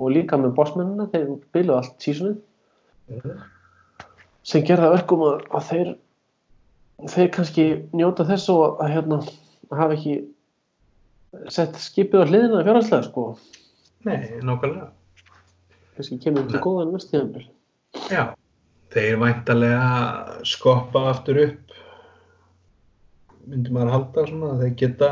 Og 0.00 0.12
líka 0.14 0.38
með 0.40 0.54
bossmennina 0.56 1.08
þeir 1.12 1.32
byluðu 1.54 1.76
allt 1.76 2.04
sísunum 2.04 2.38
sem 4.46 4.64
gerða 4.66 4.94
verkum 4.94 5.24
að, 5.26 5.42
að 5.52 5.66
þeir 5.70 5.90
þeir 7.14 7.32
kannski 7.36 7.66
njóta 7.96 8.26
þess 8.28 8.50
og 8.52 8.80
að 8.82 8.94
hérna 8.96 9.20
hafa 9.76 9.96
ekki 9.96 10.16
sett 11.52 11.78
skipið 11.78 12.24
á 12.24 12.28
hliðina 12.28 12.64
fjárhanslega 12.66 13.06
sko. 13.06 13.24
Nei, 14.08 14.40
nákvæmlega. 14.42 14.90
kannski 15.96 16.20
kemur 16.24 16.48
til 16.48 16.62
góðan 16.64 16.94
næst 16.94 17.10
tíðanbíl 17.12 17.46
Já, 18.08 18.32
þeir 18.94 19.18
væntalega 19.20 20.40
skoppa 20.48 21.10
aftur 21.10 21.42
upp 21.44 21.74
myndi 23.50 23.72
maður 23.74 23.94
halda 23.96 24.26
svona 24.30 24.56
þeir 24.62 24.74
geta 24.80 25.10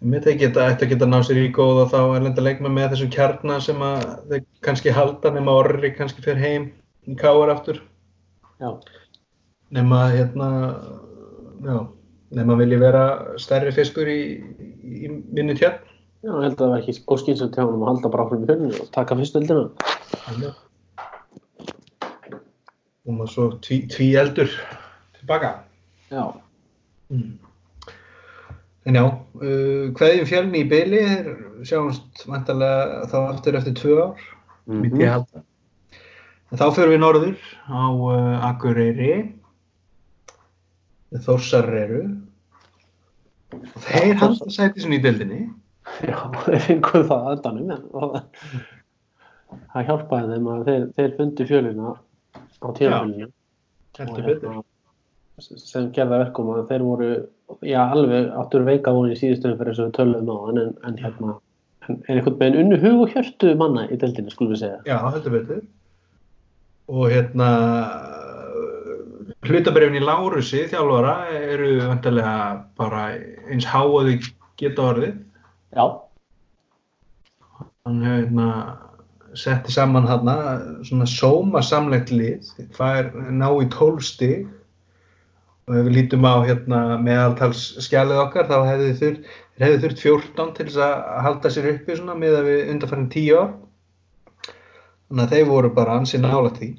með 0.00 0.26
þeir 0.26 0.38
geta 0.40 0.66
ætti 0.70 0.86
að 0.86 0.92
geta 0.94 1.08
ná 1.10 1.18
sér 1.26 1.42
í 1.42 1.50
góða 1.52 1.84
þá 1.92 1.98
erlenda 2.16 2.44
leikmenn 2.44 2.76
með 2.76 2.94
þessum 2.94 3.12
kjarnar 3.14 3.64
sem 3.64 3.82
að 3.84 4.04
þeir 4.30 4.44
kannski 4.64 4.94
halda 4.96 5.32
nema 5.34 5.56
orri 5.60 5.92
kannski 5.96 6.24
fyrir 6.24 6.40
heim 6.40 6.66
í 7.08 7.16
káar 7.20 7.52
aftur. 7.52 7.82
Já, 8.60 8.70
nema 9.76 10.06
hérna 10.14 10.48
já, 11.64 11.76
nema 12.36 12.56
vilji 12.60 12.80
vera 12.80 13.04
stærri 13.40 13.72
fiskur 13.76 14.08
í, 14.08 14.20
í 14.84 15.12
minni 15.32 15.56
tjarn 15.58 15.80
já, 16.24 16.32
ég 16.32 16.42
held 16.44 16.56
að 16.56 16.60
það 16.64 16.72
var 16.74 16.82
ekki 16.82 16.96
óskýnsum 17.16 17.52
til 17.54 17.64
honum 17.64 17.84
að 17.84 17.92
halda 17.92 18.12
bara 18.12 18.26
áfram 18.26 18.44
í 18.44 18.50
fjörninu 18.50 18.82
og 18.84 18.90
taka 18.96 19.16
fyrstöldina 19.20 19.64
og 23.00 23.14
maður 23.16 23.32
svo 23.32 23.46
tví, 23.64 23.82
tví 23.90 24.12
eldur 24.20 24.52
tilbaka 25.18 25.58
já, 26.12 26.24
Mm. 27.10 27.40
En 28.88 28.96
já, 28.96 29.02
uh, 29.04 29.90
hverjum 29.98 30.26
fjölni 30.28 30.62
í 30.64 30.68
byli 30.70 31.00
er 31.04 31.26
sjáumst 31.68 32.22
vantarlega 32.30 33.02
þá 33.12 33.16
aftur 33.34 33.58
eftir 33.58 33.74
tvö 33.76 33.96
ár, 34.06 34.22
Mhm. 34.66 34.80
myndi 34.84 35.04
ég 35.04 35.10
halda. 35.12 35.42
En 36.52 36.58
þá 36.58 36.64
förum 36.74 36.94
við 36.94 37.00
norður 37.02 37.36
á 37.68 37.82
uh, 37.90 38.46
Akureyri, 38.48 39.34
Þórsarreru 41.10 42.02
þeir 43.82 44.14
halda 44.20 44.46
sæti 44.54 44.80
sinni 44.84 45.00
í 45.00 45.02
deildinni. 45.02 45.40
já, 46.06 46.16
þeir 46.46 46.60
fenguð 46.68 47.08
það 47.08 47.24
að 47.26 47.32
endanum 47.36 47.70
en 47.74 47.84
og 47.90 48.04
það, 48.14 48.26
það 49.72 49.86
hjálpaði 49.88 50.28
þeim 50.34 50.50
að 50.54 50.60
þeir, 50.68 50.84
þeir 50.98 51.16
fundi 51.18 51.46
fjölina 51.48 51.94
á 52.62 52.66
tíðanbílinu 52.78 53.30
Heldur 53.98 54.28
betur. 54.28 54.60
Sem 55.40 55.90
gerða 55.96 56.24
verkum 56.24 56.50
að 56.54 56.66
þeir 56.70 56.84
voru 56.86 57.10
já, 57.66 57.80
alveg 57.84 58.30
áttur 58.40 58.66
veika 58.66 58.94
voni 58.94 59.14
í 59.14 59.20
síðustöðum 59.20 59.58
fyrir 59.60 59.72
þess 59.72 59.82
að 59.82 59.88
við 59.88 59.96
töluðum 59.98 60.30
á 60.30 60.38
en, 60.50 60.60
en, 60.62 60.74
en 60.88 60.98
hérna 61.00 61.34
en, 61.88 61.96
en 61.96 62.16
einhvern 62.16 62.38
veginn 62.40 62.60
unnu 62.64 62.80
hug 62.84 63.04
og 63.04 63.14
hjörtu 63.14 63.54
manna 63.60 63.86
í 63.88 63.98
deildinni, 64.00 64.32
skulum 64.34 64.54
við 64.54 64.62
segja 64.64 64.80
Já, 64.88 64.98
heldur 65.08 65.36
betur. 65.38 65.64
Og 66.90 67.06
hérna, 67.12 67.48
hlutabrefin 69.46 69.98
í 70.00 70.04
Lárusi, 70.04 70.64
þjálfara, 70.70 71.16
eru 71.54 71.72
vantarlega 71.84 72.36
bara 72.80 73.08
eins 73.50 73.68
háaði 73.70 74.18
geta 74.60 74.88
orðið. 74.90 75.18
já, 75.70 75.84
hann 77.86 78.00
hérna, 78.04 78.48
setti 79.38 79.72
saman 79.72 80.08
hana 80.10 80.36
svona 80.82 81.06
sóma 81.06 81.62
samlegt 81.62 82.10
lið, 82.10 82.48
fær 82.74 83.12
ná 83.30 83.46
í 83.62 83.68
12 83.70 84.02
stig 84.04 84.48
og 85.70 85.78
ef 85.78 85.86
við 85.86 85.94
lítum 85.94 86.26
á 86.26 86.34
hérna 86.42 86.82
meðaltals 86.98 87.62
skjalið 87.86 88.24
okkar 88.24 88.48
þá 88.50 88.56
hefði 88.66 88.92
þurft, 88.98 89.32
hefði 89.62 89.80
þurft 89.84 90.00
14 90.02 90.54
til 90.56 90.66
þess 90.66 90.80
að 90.82 90.94
halda 91.28 91.52
sér 91.54 91.68
uppi 91.76 91.96
svona 91.96 92.16
með 92.18 92.38
að 92.40 92.48
við 92.50 92.62
undarfærin 92.74 93.10
10 93.14 93.28
ár. 93.38 93.52
Þannig 95.10 95.24
að 95.24 95.34
þeir 95.36 95.50
voru 95.50 95.74
bara 95.76 95.98
ansið 96.00 96.24
nála 96.24 96.50
því. 96.56 96.70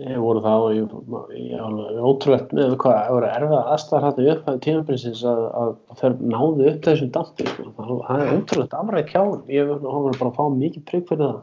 Ég 0.00 0.20
voru 0.20 0.40
og 0.40 0.70
ég, 0.72 0.92
ég 1.36 2.04
ótrúlegt 2.04 2.52
með 2.56 2.74
hvað 2.80 2.94
það 2.96 3.14
voru 3.14 3.30
erfið 3.30 3.56
aðstæðar 3.58 4.06
hætti 4.06 4.28
upp 4.32 4.46
að 4.48 4.60
tímaprinsins 4.64 5.24
að, 5.28 5.40
að 5.60 5.72
þeir 6.00 6.14
náðu 6.20 6.68
upp 6.70 6.86
þessum 6.86 7.10
dampi 7.16 7.48
sko. 7.48 7.66
það, 7.76 8.22
er 8.24 8.32
ótrúlegt 8.36 8.76
afræð 8.78 9.08
kjáðum 9.10 9.52
ég 9.52 9.72
hef 9.72 9.82
bara 9.84 10.30
að 10.30 10.38
fá 10.38 10.44
mikið 10.56 10.86
prigg 10.88 11.08
fyrir 11.10 11.26
það 11.26 11.40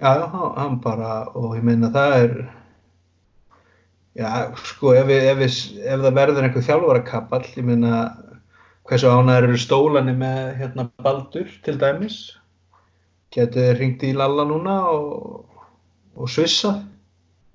Já, 0.00 0.10
já, 0.18 0.26
hann 0.58 0.80
bara 0.82 1.10
og 1.38 1.52
ég 1.58 1.66
meina 1.68 1.92
það 1.94 2.16
er 2.22 2.32
já, 4.18 4.30
sko 4.70 4.94
ef, 4.94 5.08
við, 5.10 5.26
ef, 5.32 5.42
við, 5.42 5.58
ef 5.82 6.06
það 6.06 6.16
verður 6.20 6.48
einhver 6.48 6.66
þjálfarakapall 6.68 7.44
ég 7.56 7.68
meina 7.68 7.98
hversu 8.88 9.10
ánæður 9.10 9.50
eru 9.50 9.60
stólanir 9.60 10.18
með 10.20 10.40
hérna 10.60 10.88
baldur 11.02 11.52
til 11.64 11.76
dæmis 11.80 12.18
getur 13.34 13.78
ringt 13.80 14.04
í 14.06 14.12
Lalla 14.14 14.44
núna 14.46 14.80
og, 14.92 15.44
og 16.14 16.30
svissa 16.30 16.76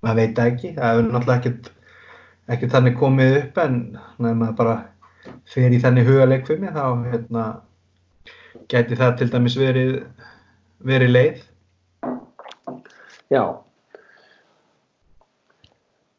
maður 0.04 0.22
veit 0.22 0.42
ekki, 0.44 0.74
það 0.76 0.94
hefur 0.94 1.10
náttúrulega 1.10 1.40
ekkert, 1.40 1.72
ekkert 2.54 2.76
þannig 2.76 3.00
komið 3.00 3.38
upp 3.42 3.60
en 3.64 3.80
ef 4.00 4.22
maður 4.24 4.56
bara 4.60 4.78
fer 5.50 5.76
í 5.76 5.80
þannig 5.84 6.08
hugaleg 6.08 6.46
fyrir 6.48 6.64
mig 6.64 6.76
þá 6.76 6.86
hérna, 7.10 7.46
geti 8.72 8.98
það 9.00 9.16
til 9.20 9.30
dæmis 9.34 9.58
verið, 9.60 9.96
verið 10.86 11.14
leið. 11.16 11.42
Já, 13.30 13.44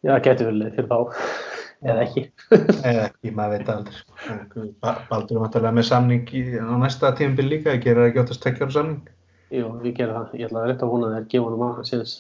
já 0.07 0.15
það 0.17 0.45
verið 0.47 0.61
leið 0.61 0.79
fyrir 0.79 0.91
þá, 0.91 0.99
eða 1.91 2.07
ekki. 2.07 2.25
eða 2.91 3.05
ekki, 3.09 3.35
maður 3.37 3.57
veit 3.57 3.73
aldrei. 3.75 4.01
Sko. 4.01 4.67
Baldur 4.85 5.37
er 5.37 5.45
vantarlega 5.45 5.77
með 5.81 5.89
samning 5.91 6.35
í, 6.37 6.47
á 6.61 6.75
næsta 6.85 7.13
tímbil 7.19 7.49
líka, 7.51 7.77
ég 7.77 7.85
gerir 7.85 8.09
ekki 8.09 8.25
átt 8.25 8.35
að 8.35 8.41
stekja 8.41 8.71
á 8.71 8.77
samning. 8.79 9.13
Jú, 9.51 9.69
ég 9.85 9.95
gerir 9.99 10.17
það, 10.17 10.35
ég 10.39 10.51
ætla 10.51 10.65
að 10.65 10.73
rétt 10.73 10.83
að 10.87 10.95
vona 10.95 11.11
að 11.11 11.15
það 11.17 11.39
er 11.41 11.55
hann 11.61 11.79
á 11.81 11.89
síðans. 11.91 12.17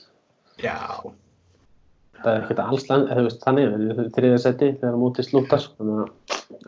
Já, 0.60 0.76
það 2.20 2.34
er 2.34 2.44
ekkert 2.44 2.62
alls 2.64 2.86
þannig 3.40 3.70
við 3.70 3.90
erum 3.94 4.12
þriðja 4.16 4.40
seti 4.44 4.70
þegar 4.80 5.00
mótið 5.00 5.28
slúttar 5.28 5.66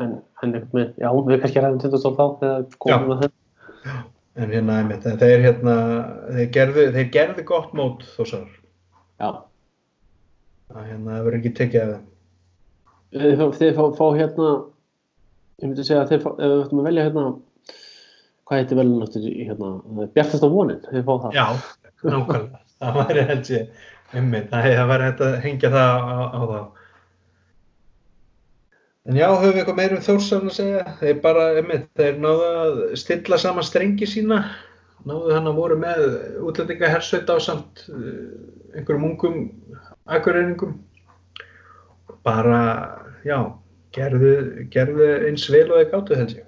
en, 0.01 0.17
en 0.45 0.57
með, 0.73 0.93
já, 1.01 1.09
við 1.13 1.41
kannski 1.43 1.63
ræðum 1.63 1.81
tindastól 1.83 2.15
þá 2.17 2.25
þegar 2.41 2.67
komum 2.85 3.13
við 3.13 3.23
það 3.23 3.39
en 4.43 4.55
hérna, 4.55 4.77
þeir 5.21 5.43
hérna 5.45 5.77
þeir 6.33 6.51
gerði, 6.57 6.85
þeir 6.95 7.09
gerði 7.19 7.47
gott 7.51 7.75
mót 7.77 8.07
þósar 8.15 8.47
já 9.21 9.29
það 10.73 10.91
hérna, 10.91 11.21
verður 11.21 11.39
ekki 11.39 11.55
tekið 11.61 11.95
af 11.95 12.03
þeim 13.13 13.57
þeir 13.61 13.79
fá, 13.79 13.85
fá 13.99 14.05
hérna 14.17 14.51
ég 15.63 15.69
myndi 15.69 15.87
segja 15.87 16.03
að 16.03 16.13
þeir 16.15 16.23
fá, 16.25 16.31
ef 16.33 16.45
við 16.53 16.59
ættum 16.65 16.83
að 16.83 16.91
velja 16.91 17.07
hérna 17.09 17.25
hvað 18.43 18.61
heitir 18.63 18.79
vel 18.81 18.91
náttúrulega 18.91 19.49
hérna, 19.53 19.73
Bjartast 20.17 20.45
á 20.45 20.49
vonin, 20.51 20.85
þeir 20.91 21.09
fá 21.09 21.15
það 21.27 21.39
já, 21.39 21.47
nákvæmlega, 22.03 22.63
það 22.83 23.01
væri 23.03 23.27
held 23.31 23.53
ég 23.53 23.89
Einmitt, 24.13 24.51
það 24.53 24.89
var 24.91 25.03
hægt 25.07 25.21
að 25.25 25.39
hengja 25.41 25.71
það 25.73 26.03
á, 26.05 26.17
á 26.37 26.41
þá. 26.51 26.59
En 29.09 29.19
já, 29.19 29.27
höfum 29.33 29.55
við 29.55 29.61
eitthvað 29.63 29.79
meir 29.79 29.95
um 29.97 30.03
þórsarn 30.05 30.51
að 30.51 30.59
segja. 30.59 30.83
Þeir 31.01 31.23
bara, 31.25 31.47
einmitt, 31.59 31.87
þeir 31.99 32.21
náðu 32.23 32.51
að 32.51 32.83
stilla 33.01 33.39
saman 33.41 33.67
strengi 33.67 34.09
sína. 34.09 34.43
Náðu 35.09 35.33
hann 35.35 35.49
að 35.51 35.57
voru 35.59 35.79
með 35.81 36.05
útlendingahersveit 36.45 37.33
á 37.33 37.37
samt 37.43 37.87
eh, 37.89 38.77
einhverjum 38.77 39.09
ungum 39.09 39.41
akkureiningum. 40.07 40.79
Bara, 42.27 42.63
já, 43.27 43.39
gerðu, 43.95 44.35
gerðu 44.73 45.09
eins 45.29 45.47
vel 45.51 45.69
og 45.71 45.79
þeir 45.81 45.89
gáttu 45.93 46.19
þessi. 46.19 46.45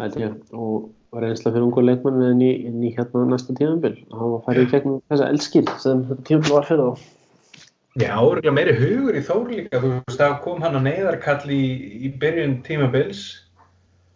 Það 0.00 0.16
er 0.16 0.24
ég, 0.24 0.34
og 0.56 0.90
var 1.10 1.26
reynsla 1.26 1.52
fyrir 1.52 1.66
ungu 1.66 1.84
leikmann 1.84 2.22
en 2.24 2.42
í, 2.44 2.50
í 2.70 2.92
hérna 2.96 3.26
næsta 3.28 3.56
tímanbíl 3.58 3.96
var 4.12 4.44
færið 4.46 4.66
í 4.66 4.70
gegnum 4.70 5.00
þessa 5.10 5.30
elskil 5.32 5.66
sem 5.82 6.04
þetta 6.08 6.26
tímanbíl 6.28 6.56
var 6.56 6.68
fyrir 6.68 6.86
þá. 6.86 7.06
Já, 7.98 8.14
örgulega 8.14 8.54
meiri 8.54 8.76
hugur 8.78 9.16
í 9.18 9.22
þór 9.26 9.46
líka. 9.50 9.80
Þú 9.82 9.92
veist, 9.96 10.20
þá 10.20 10.40
kom 10.44 10.60
hann 10.62 10.78
að 10.78 10.86
neyðarkall 10.86 11.52
í, 11.52 11.62
í 12.06 12.12
byrjun 12.22 12.60
tímabils. 12.66 13.24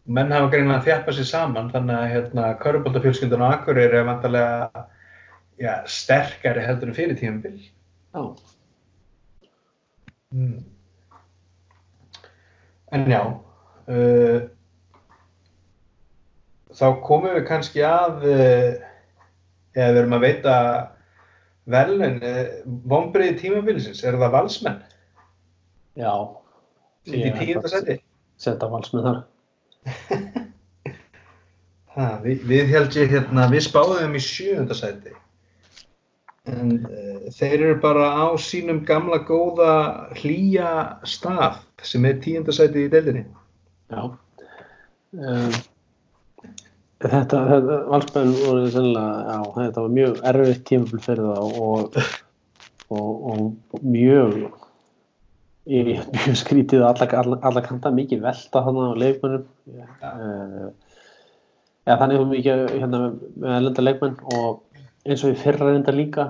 Menn 0.04 0.32
hafa 0.32 0.50
greinlega 0.52 0.78
að 0.78 0.88
þjappa 0.90 1.14
sér 1.16 1.26
saman 1.26 1.70
þannig 1.72 1.96
að 1.96 2.10
hérna 2.12 2.48
Körbóltafjölskyldun 2.60 3.42
og 3.42 3.54
Akkurir 3.56 3.96
er 3.96 4.06
vantarlega 4.06 4.84
já, 5.58 5.72
sterkari 5.90 6.62
heldur 6.62 6.92
en 6.92 6.98
fyrir 6.98 7.18
tímabil. 7.18 7.56
Já 7.64 7.72
mm. 10.34 10.62
En 12.94 13.06
já 13.10 13.20
uh, 13.26 14.38
þá 16.74 16.86
komum 17.06 17.34
við 17.34 17.46
kannski 17.48 17.84
að 17.86 18.26
eða 19.74 19.90
við 19.90 20.00
erum 20.00 20.16
að 20.16 20.26
veita 20.28 20.56
velun 21.74 22.18
vonbreiði 22.90 23.38
tímabilsins, 23.40 24.02
er 24.04 24.18
það 24.20 24.34
valsmenn? 24.36 24.80
Já. 25.98 26.12
Í 27.08 27.30
tíunda 27.38 27.70
seti 27.70 28.00
setja 28.40 28.70
valsmenn 28.70 29.06
þar. 29.08 29.22
Ha, 31.94 32.16
við, 32.24 32.40
við 32.50 32.72
held 32.72 32.96
ég 32.98 33.12
hérna 33.12 33.44
við 33.52 33.60
spáðum 33.68 34.16
í 34.18 34.20
sjöunda 34.22 34.74
seti 34.74 35.12
en 36.50 36.74
uh, 36.84 37.28
þeir 37.32 37.54
eru 37.58 37.76
bara 37.82 38.08
á 38.20 38.26
sínum 38.40 38.82
gamla 38.88 39.22
góða 39.28 39.74
hlýja 40.20 40.72
stað 41.08 41.62
sem 41.82 42.04
er 42.08 42.20
tíunda 42.24 42.52
seti 42.52 42.86
í 42.86 42.90
deildinni 42.92 43.24
Já 43.92 44.02
um 44.04 45.62
Þetta, 47.04 47.40
þetta 47.50 47.78
valsmenn 47.90 48.30
voru 48.38 48.68
sennilega, 48.72 49.16
já, 49.28 49.40
þetta 49.58 49.82
var 49.84 49.90
mjög 49.92 50.20
erfitt 50.30 50.62
tímafél 50.70 51.00
fyrir 51.04 51.26
það 51.26 51.58
og, 51.60 51.98
og, 52.96 53.26
og 53.34 53.82
mjög, 53.82 54.38
ég 55.68 55.90
er 55.98 56.06
mjög 56.14 56.38
skrítið 56.40 56.84
alla, 56.88 57.08
alla, 57.20 57.38
alla 57.50 57.64
kanta 57.66 57.92
mikið 57.92 58.24
velta 58.24 58.62
þannig 58.64 58.88
á 58.88 59.00
leikmennum. 59.02 59.44
Ja. 59.74 59.88
Uh, 60.00 60.70
ja, 61.84 61.98
þannig 61.98 62.22
að 62.22 62.32
mikið 62.32 62.64
hérna, 62.78 63.02
með 63.42 63.56
elenda 63.58 63.84
leikmenn 63.84 64.16
og 64.38 64.63
eins 65.04 65.24
og 65.24 65.34
í 65.34 65.40
fyrra 65.40 65.70
reynda 65.70 65.94
líka, 65.94 66.28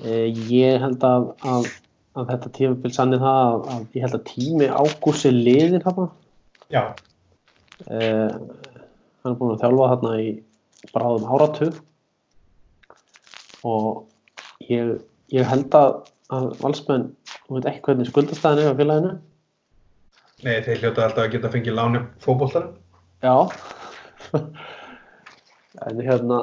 uh, 0.00 0.26
ég 0.52 0.80
held 0.82 1.06
að, 1.06 1.30
að, 1.48 1.70
að 2.18 2.32
þetta 2.34 2.52
tímafél 2.58 2.92
sannir 2.96 3.22
það 3.22 3.40
að, 3.44 3.68
að 3.74 3.98
ég 3.98 4.06
held 4.06 4.18
að 4.18 4.26
tími 4.30 4.70
ágúrsi 4.70 5.32
liðir 5.34 5.86
þarna. 5.86 6.08
Já. 6.70 6.82
Uh, 7.86 8.28
hann 9.22 9.32
er 9.32 9.38
búin 9.40 9.54
að 9.54 9.64
þjálfa 9.64 9.90
þarna 9.94 10.14
í 10.20 10.28
bráðum 10.92 11.32
áratug. 11.34 11.80
Og 13.68 14.68
ég, 14.68 14.94
ég 15.34 15.48
held 15.48 15.74
að, 15.76 15.98
að 16.32 16.52
valsmenn, 16.62 17.10
þú 17.46 17.58
veit 17.58 17.68
ekki 17.72 17.84
hvernig 17.88 18.08
skuldastæðin 18.08 18.64
er 18.64 18.72
á 18.72 18.78
félaginu? 18.78 19.18
Nei, 20.40 20.56
þeir 20.64 20.78
hljóta 20.80 21.04
alltaf 21.04 21.26
að 21.26 21.34
geta 21.34 21.50
fengið 21.52 21.74
láni 21.76 22.00
fókbóltar 22.24 22.70
Já. 23.20 23.34
En 25.86 26.00
hérna 26.04 26.38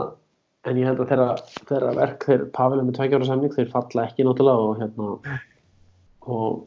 en 0.67 0.79
ég 0.79 0.87
held 0.89 1.01
að 1.03 1.11
þeirra, 1.11 1.27
þeirra 1.69 1.91
verk 1.97 2.25
þeir 2.27 2.45
Pavel 2.55 2.79
er 2.81 2.87
með 2.87 2.97
tveikjára 2.99 3.27
samning, 3.29 3.53
þeir 3.55 3.69
falla 3.73 4.07
ekki 4.07 4.25
náttúrulega 4.27 4.65
og 4.67 4.81
hérna 4.81 5.11
og 6.27 6.63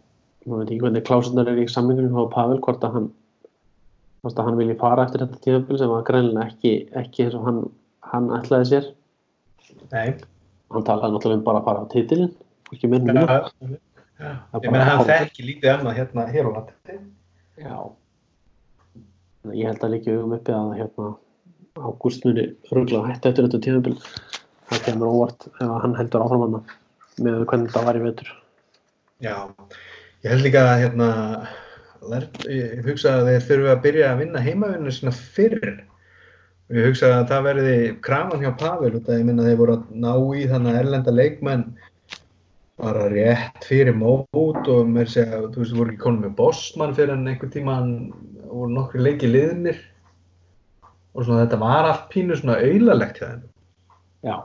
maður 0.46 0.62
veit 0.62 0.70
ekki 0.70 0.82
hvernig 0.84 1.06
klásunar 1.06 1.50
er 1.50 1.60
í 1.60 1.66
samningunum 1.68 2.16
á 2.16 2.32
Pavel, 2.32 2.60
hvort 2.64 2.86
að 2.86 2.96
hann 2.96 3.10
að 4.28 4.44
hann 4.44 4.58
vilji 4.58 4.76
fara 4.80 5.06
eftir 5.06 5.24
þetta 5.24 5.40
tíðanbíl 5.44 5.78
sem 5.80 5.92
var 5.92 6.02
greinlega 6.08 6.48
ekki, 6.50 6.72
ekki 7.00 7.26
eins 7.26 7.36
og 7.38 7.46
hann, 7.46 7.60
hann 8.12 8.28
ætlaði 8.36 8.68
sér. 8.68 8.88
Nei. 9.92 10.18
Hann 10.70 10.86
talaði 10.86 11.16
náttúrulega 11.16 11.40
um 11.40 11.46
bara 11.46 11.62
að 11.62 11.70
fara 11.70 11.84
á 11.84 11.92
títilinn 11.92 12.34
ekki 12.74 12.90
með 12.90 13.08
núna. 13.08 13.38
Ég 14.20 14.68
meina 14.68 14.84
hann 14.90 15.08
þekki 15.08 15.46
lítið 15.46 15.72
annað 15.72 15.98
hérna 16.02 16.26
hér 16.28 16.48
á 16.48 16.50
landi. 16.58 16.98
Já. 17.60 17.76
Ég 19.56 19.70
held 19.70 19.84
að 19.86 19.94
líka 19.96 20.16
um 20.20 20.36
uppi 20.36 20.54
að 20.54 20.74
hérna 20.82 21.08
Ágúst 21.80 22.26
muni 22.26 22.46
örgulega 22.70 23.08
hætti 23.08 23.30
eftir 23.30 23.46
þetta 23.46 23.62
tíðanbíl 23.64 23.96
það 24.70 24.84
kemur 24.86 25.14
óvart 25.14 25.48
ef 25.50 25.74
hann 25.84 25.96
heldur 25.98 26.24
áframanna 26.26 26.60
með 27.20 27.42
hvernig 27.50 27.74
það 27.74 27.86
var 27.88 27.98
í 27.98 28.04
vetur. 28.04 28.30
Já, 29.20 29.36
ég 30.24 30.32
held 30.32 30.46
líka 30.46 30.64
að 30.64 30.82
hérna 30.84 31.10
ég 32.48 32.80
hugsa 32.86 33.18
að 33.18 33.30
þeir 33.30 33.46
þurfu 33.48 33.70
að 33.74 33.84
byrja 33.84 34.10
að 34.10 34.22
vinna 34.24 34.44
heimavinnur 34.44 34.96
svona 34.96 35.14
fyrr. 35.16 35.70
Og 36.70 36.78
ég 36.78 36.88
hugsa 36.88 37.12
að 37.18 37.28
það 37.32 37.46
verði 37.48 37.76
kraman 38.06 38.44
hjá 38.44 38.50
Pavel 38.60 38.94
út 38.96 39.08
að 39.10 39.20
ég 39.20 39.28
minna 39.28 39.46
þeir 39.48 39.60
voru 39.60 39.76
að 39.76 39.94
ná 40.04 40.12
í 40.38 40.46
þannig 40.48 40.72
að 40.72 40.80
erlenda 40.84 41.16
leikmenn 41.16 41.64
bara 42.80 43.08
rétt 43.12 43.66
fyrir 43.68 43.96
mót 43.96 44.68
og 44.70 44.88
mér 44.88 45.10
segja, 45.10 45.42
þú 45.50 45.60
veist, 45.60 45.72
þú 45.74 45.80
voru 45.82 45.92
ekki 45.92 46.04
konum 46.06 46.22
með 46.24 46.36
bossmann 46.38 46.94
fyrir 46.96 47.12
en 47.12 47.28
einhver 47.28 47.50
tíma 47.52 47.76
voru 48.46 48.70
nokkri 48.72 49.02
leiki 49.04 49.28
liðnir 49.28 49.82
og 51.14 51.26
svona 51.26 51.44
þetta 51.44 51.60
var 51.60 51.88
allt 51.88 52.08
pínu 52.12 52.38
svona 52.38 52.58
auðlalegt 52.62 53.20
hjá 53.20 53.26
þeim. 53.28 53.46
Já, 54.26 54.36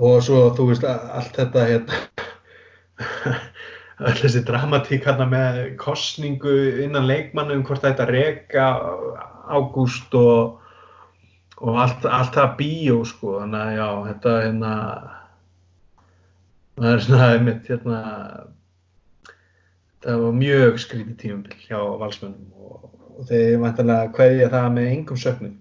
og 0.00 0.22
svo 0.24 0.42
þú 0.56 0.70
veist 0.70 0.84
allt 0.86 1.36
þetta 1.36 1.66
hérna 1.68 1.98
öll 4.08 4.16
þessi 4.22 4.42
dramatík 4.48 5.04
hérna 5.08 5.26
með 5.28 5.60
kostningu 5.80 6.56
innan 6.84 7.08
leikmannu 7.08 7.58
um 7.58 7.64
hvort 7.68 7.84
þetta 7.84 8.08
reka 8.08 8.68
ágúst 9.50 10.14
og, 10.16 10.60
og 11.60 11.80
allt, 11.82 12.06
allt 12.06 12.36
það 12.36 12.54
bíó 12.60 13.00
sko. 13.08 13.40
Þannig 13.42 13.60
að 13.64 13.76
já 13.76 13.88
þetta 14.10 14.36
hérna 14.44 14.74
það 16.80 16.92
er 16.92 17.04
svona 17.06 17.30
einmitt 17.34 17.68
hérna 17.68 18.00
það 20.00 20.24
var 20.24 20.38
mjög 20.38 20.80
skrítið 20.80 21.16
tímabil 21.20 21.58
hjá 21.66 21.80
valsmönnum 22.00 22.70
og, 22.70 22.89
og 23.20 23.26
þeir 23.28 23.58
vantilega 23.60 24.12
hverja 24.16 24.48
það 24.52 24.70
með 24.76 24.92
engum 24.94 25.20
söknum 25.20 25.58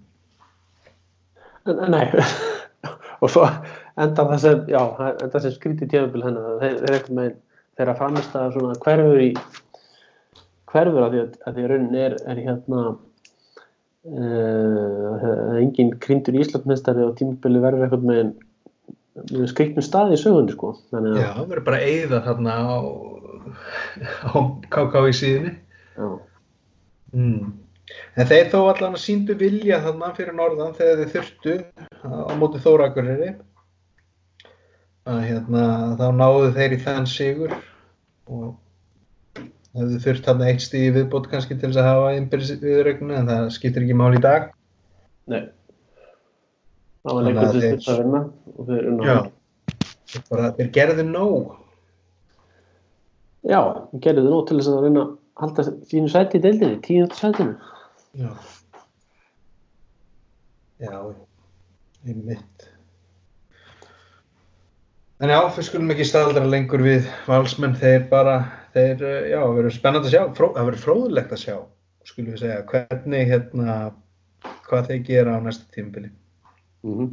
nei. 1.67 2.05
Og 3.23 3.31
svo 3.31 3.43
enda 3.99 4.25
það 4.29 4.41
sem 4.43 4.61
já, 4.71 4.81
enda 5.09 5.41
sem 5.43 5.51
skrítið 5.51 5.91
tjöfubil 5.91 6.23
hennar. 6.23 6.59
Þeir, 6.61 6.75
þeir 6.79 6.95
ekkert 6.95 7.15
með 7.17 7.33
þeirra 7.79 7.95
framist 7.99 8.35
að 8.37 8.53
svona 8.55 8.79
hverfur 8.85 9.19
í 9.23 9.29
hverfur 10.69 11.03
að 11.03 11.11
því 11.15 11.21
að, 11.23 11.29
að 11.43 11.55
því 11.55 11.65
að 11.65 11.71
raunin 11.73 11.97
er, 11.99 12.15
er 12.31 12.41
hérna 12.45 12.83
uh, 14.07 15.55
engin 15.59 15.91
krindur 16.03 16.39
Íslandmestari 16.39 17.03
og 17.03 17.17
tímabili 17.19 17.63
verður 17.63 17.87
eitthvað 17.87 18.07
með 18.07 18.25
skriknum 19.51 19.83
staði 19.83 20.15
í 20.15 20.21
sögunni 20.21 20.55
sko. 20.55 20.69
Þannig 20.93 21.17
að, 21.17 21.19
já, 21.19 21.29
það 21.35 21.51
verður 21.51 21.67
bara 21.67 21.83
eigða 21.83 22.25
þarna 22.27 22.53
á 22.55 22.77
á 24.29 24.33
KK 24.71 24.93
í 25.09 25.15
síðunni. 25.17 25.53
Já, 25.99 26.07
Mm. 27.13 27.53
En 28.21 28.27
þeir 28.29 28.49
þó 28.51 28.59
allan 28.69 28.93
að 28.97 29.01
síndu 29.01 29.33
vilja 29.39 29.79
þarna 29.81 30.11
fyrir 30.17 30.35
norðan 30.37 30.75
þegar 30.77 30.99
þeir 30.99 31.13
þurftu 31.15 31.53
á 32.05 32.33
móti 32.37 32.59
Þórakuriri 32.61 33.29
að 35.09 35.21
hérna 35.25 35.63
þá 35.97 36.03
náðu 36.19 36.51
þeir 36.53 36.75
í 36.75 36.81
þann 36.83 37.07
sigur 37.09 37.55
og 38.29 39.39
hefðu 39.73 40.01
þurft 40.03 40.27
þarna 40.29 40.49
eitt 40.51 40.61
stíði 40.65 40.91
viðbót 40.99 41.29
kannski 41.31 41.57
til 41.57 41.71
þess 41.71 41.81
að 41.81 41.87
hafa 41.89 42.11
innbyrðis 42.19 42.59
viðrögnu 42.61 43.15
en 43.17 43.29
það 43.31 43.49
skiptir 43.57 43.85
ekki 43.87 43.97
mál 43.97 44.13
í 44.17 44.21
dag. 44.21 44.51
nei 45.29 45.41
það 46.99 47.15
var 47.15 47.23
Þannig 47.23 47.33
leikur 47.39 47.51
til 47.55 47.61
þeir- 47.63 47.75
þess 47.79 47.89
að 47.95 47.99
vinna 48.03 48.21
og 48.57 48.69
þeir 48.69 48.87
unna 48.91 49.05
Já. 49.09 49.15
hann. 49.15 49.31
Þeir 50.09 50.23
Bara, 50.29 50.51
þeir 50.57 50.69
gerðu 50.77 51.03
nóg. 51.09 51.55
já, 53.49 53.59
þeir 53.91 54.01
gerðu 54.05 54.23
þið 54.25 54.33
nú 54.33 54.39
til 54.49 54.57
þess 54.59 54.69
að 54.73 54.85
vinna 54.87 55.03
halda 55.39 55.67
þínu 55.91 56.11
sæti 56.11 56.39
í 56.39 56.43
deildinni, 56.43 56.81
tíundu 56.85 57.15
sætinu 57.15 57.55
Já. 58.17 58.31
Já, 60.79 60.99
einmitt. 62.07 62.69
En 65.19 65.31
já, 65.33 65.39
við 65.51 65.65
skulum 65.67 65.91
ekki 65.91 66.05
staðaldra 66.07 66.47
lengur 66.47 66.79
við 66.83 67.09
valsmenn, 67.27 67.75
þeir 67.75 68.05
bara, 68.11 68.37
þeir, 68.71 69.03
eh, 69.03 69.25
já, 69.33 69.41
verður 69.43 69.75
spennandi 69.75 70.07
að 70.07 70.13
sjá, 70.13 70.21
fró, 70.37 70.47
það 70.55 70.69
verður 70.69 70.83
fróðulegt 70.85 71.33
að 71.35 71.41
sjá, 71.41 71.55
skulum 72.07 72.31
við 72.31 72.43
segja, 72.45 72.61
hvernig, 72.71 73.25
hérna, 73.33 73.75
hvað 74.69 74.87
þeir 74.87 75.01
gera 75.09 75.35
á 75.35 75.39
næsta 75.43 75.67
tímabili. 75.75 76.11
mm 76.83 76.93
-hmm. 76.95 77.09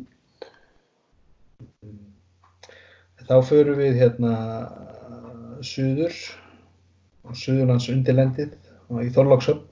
Þá 3.26 3.36
förum 3.42 3.78
við, 3.82 3.98
hérna, 3.98 4.32
suður, 5.66 6.14
á 7.26 7.32
Suðurlands 7.34 7.88
undirlendið 7.92 8.54
og 8.90 9.02
í 9.02 9.10
Þorlákshöfn. 9.14 9.64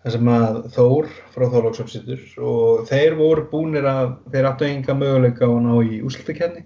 Það 0.00 0.14
sem 0.14 0.28
að 0.32 0.58
Þór 0.74 1.08
frá 1.34 1.44
Þorlákshöfn 1.52 1.92
sittur 1.92 2.22
og 2.50 2.84
þeir 2.88 3.16
voru 3.18 3.46
búnir 3.50 3.88
að, 3.88 4.14
þeir 4.32 4.48
áttu 4.48 4.68
enga 4.68 4.96
möguleika 4.96 5.48
á 5.48 5.50
að 5.52 5.64
ná 5.66 5.72
í 5.84 5.98
úslutakefni. 6.08 6.62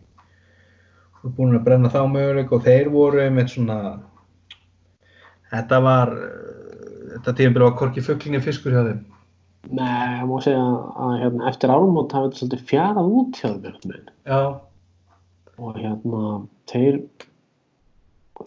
Voru 1.22 1.32
búnir 1.38 1.58
að 1.58 1.64
brenna 1.66 1.90
þá 1.90 2.00
möguleika 2.12 2.54
og 2.58 2.66
þeir 2.68 2.92
voru 2.94 3.24
með 3.34 3.50
svona, 3.56 3.78
þetta 5.50 5.80
var, 5.82 6.14
þetta 7.16 7.36
tíðanbyrja 7.40 7.70
var 7.70 7.76
korki 7.80 8.06
fugglinni 8.06 8.42
fiskur 8.44 8.76
hjá 8.76 8.84
þeim. 8.90 9.02
Nei, 9.74 10.20
ég 10.20 10.26
má 10.28 10.34
segja 10.44 10.62
að 11.00 11.12
hérna, 11.22 11.46
eftir 11.48 11.72
árum 11.72 11.96
hafa 11.96 12.26
þetta 12.26 12.40
svolítið 12.42 12.64
fjarað 12.68 13.12
út 13.18 13.38
hjá 13.40 13.48
þeim. 13.64 14.10
Já, 14.28 14.40
og 15.58 15.78
hérna 15.80 16.24
þeir 16.70 16.98
þe- 17.00 17.32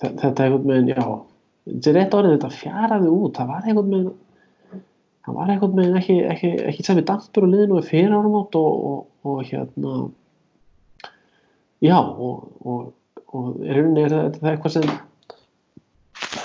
þetta 0.01 0.45
einhvern 0.45 0.71
veginn, 0.71 0.93
já. 0.93 1.03
Þetta 1.67 1.91
er 1.91 1.97
rétt 1.97 2.15
orðið, 2.15 2.37
þetta 2.37 2.57
fjaraði 2.61 3.11
út. 3.11 3.37
Það 3.37 3.51
var 3.51 3.67
einhvern 3.67 3.93
veginn 3.93 4.15
það 5.27 5.35
var 5.35 5.49
einhvern 5.51 5.75
veginn 5.75 5.99
ekki, 5.99 6.15
ekki, 6.31 6.49
ekki 6.69 6.83
sami 6.87 7.03
dampur 7.07 7.43
á 7.43 7.51
liðinu 7.51 7.81
við 7.81 7.89
fyrir 7.89 8.13
árum 8.15 8.37
átt 8.39 8.55
og, 8.55 8.77
og, 8.89 9.01
og 9.27 9.41
hérna 9.43 9.95
já 11.83 11.97
og, 11.99 12.45
og, 12.63 12.85
og 13.35 13.49
í 13.59 13.75
rauninni 13.75 14.05
er 14.05 14.15
þetta 14.15 14.39
það 14.39 14.53
eitthvað 14.53 14.75
sem 14.77 14.87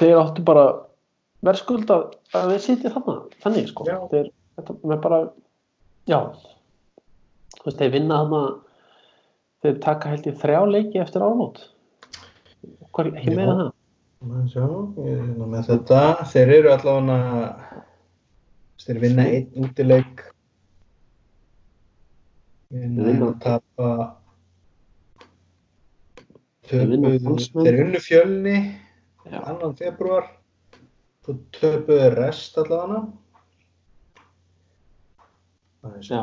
þeir 0.00 0.18
áttu 0.18 0.46
bara 0.48 0.64
verðskuld 1.46 1.94
að, 1.94 2.08
við 2.50 2.58
sitja 2.64 2.90
þannig, 2.96 3.38
þannig 3.44 3.70
sko. 3.70 3.86
Þeir, 4.10 4.32
þetta 4.58 4.76
með 4.82 5.00
bara 5.06 5.20
já. 6.10 6.18
Þú 7.60 7.68
veist, 7.68 7.78
þeir 7.78 7.94
vinna 7.94 8.18
þarna 8.24 8.42
þeir 9.62 9.80
taka 9.86 10.10
held 10.10 10.26
ég 10.26 10.42
þrjá 10.42 10.60
leiki 10.66 11.02
eftir 11.02 11.22
áramót 11.22 11.62
Hvað, 12.92 13.14
ekki 13.16 13.32
Já. 13.32 13.36
meira 13.38 13.54
en 14.22 14.32
það 14.32 14.50
sjá, 14.52 14.64
ég 15.02 15.06
er 15.12 15.22
hérna 15.26 15.46
með 15.52 15.68
þetta, 15.70 16.00
þeir 16.32 16.50
eru 16.56 16.70
allavega, 16.72 17.86
þeir 18.84 19.00
vinna 19.02 19.24
einn 19.36 19.64
útileik, 19.66 20.20
vinna 22.72 23.06
Vinna. 23.08 23.30
og 23.32 23.40
tapa, 23.42 23.88
Þeir 26.70 26.86
vinna 26.92 27.10
töpuðu, 27.16 27.64
þeir 27.66 27.80
unnu 27.84 28.00
fjölni, 28.04 28.54
Já. 29.26 29.40
annan 29.50 29.74
februar, 29.80 30.28
svo 31.24 31.34
töpuðu 31.58 32.12
rest 32.14 32.56
allavega. 32.62 33.02
Það 35.82 35.96
er 35.98 36.06
Já, 36.06 36.20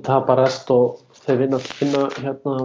það, 0.00 0.24
bara 0.30 0.46
rest 0.46 0.70
og 0.72 1.02
þeir 1.26 1.42
vinna, 1.44 1.60
vinna 1.82 2.06
hérna 2.16 2.56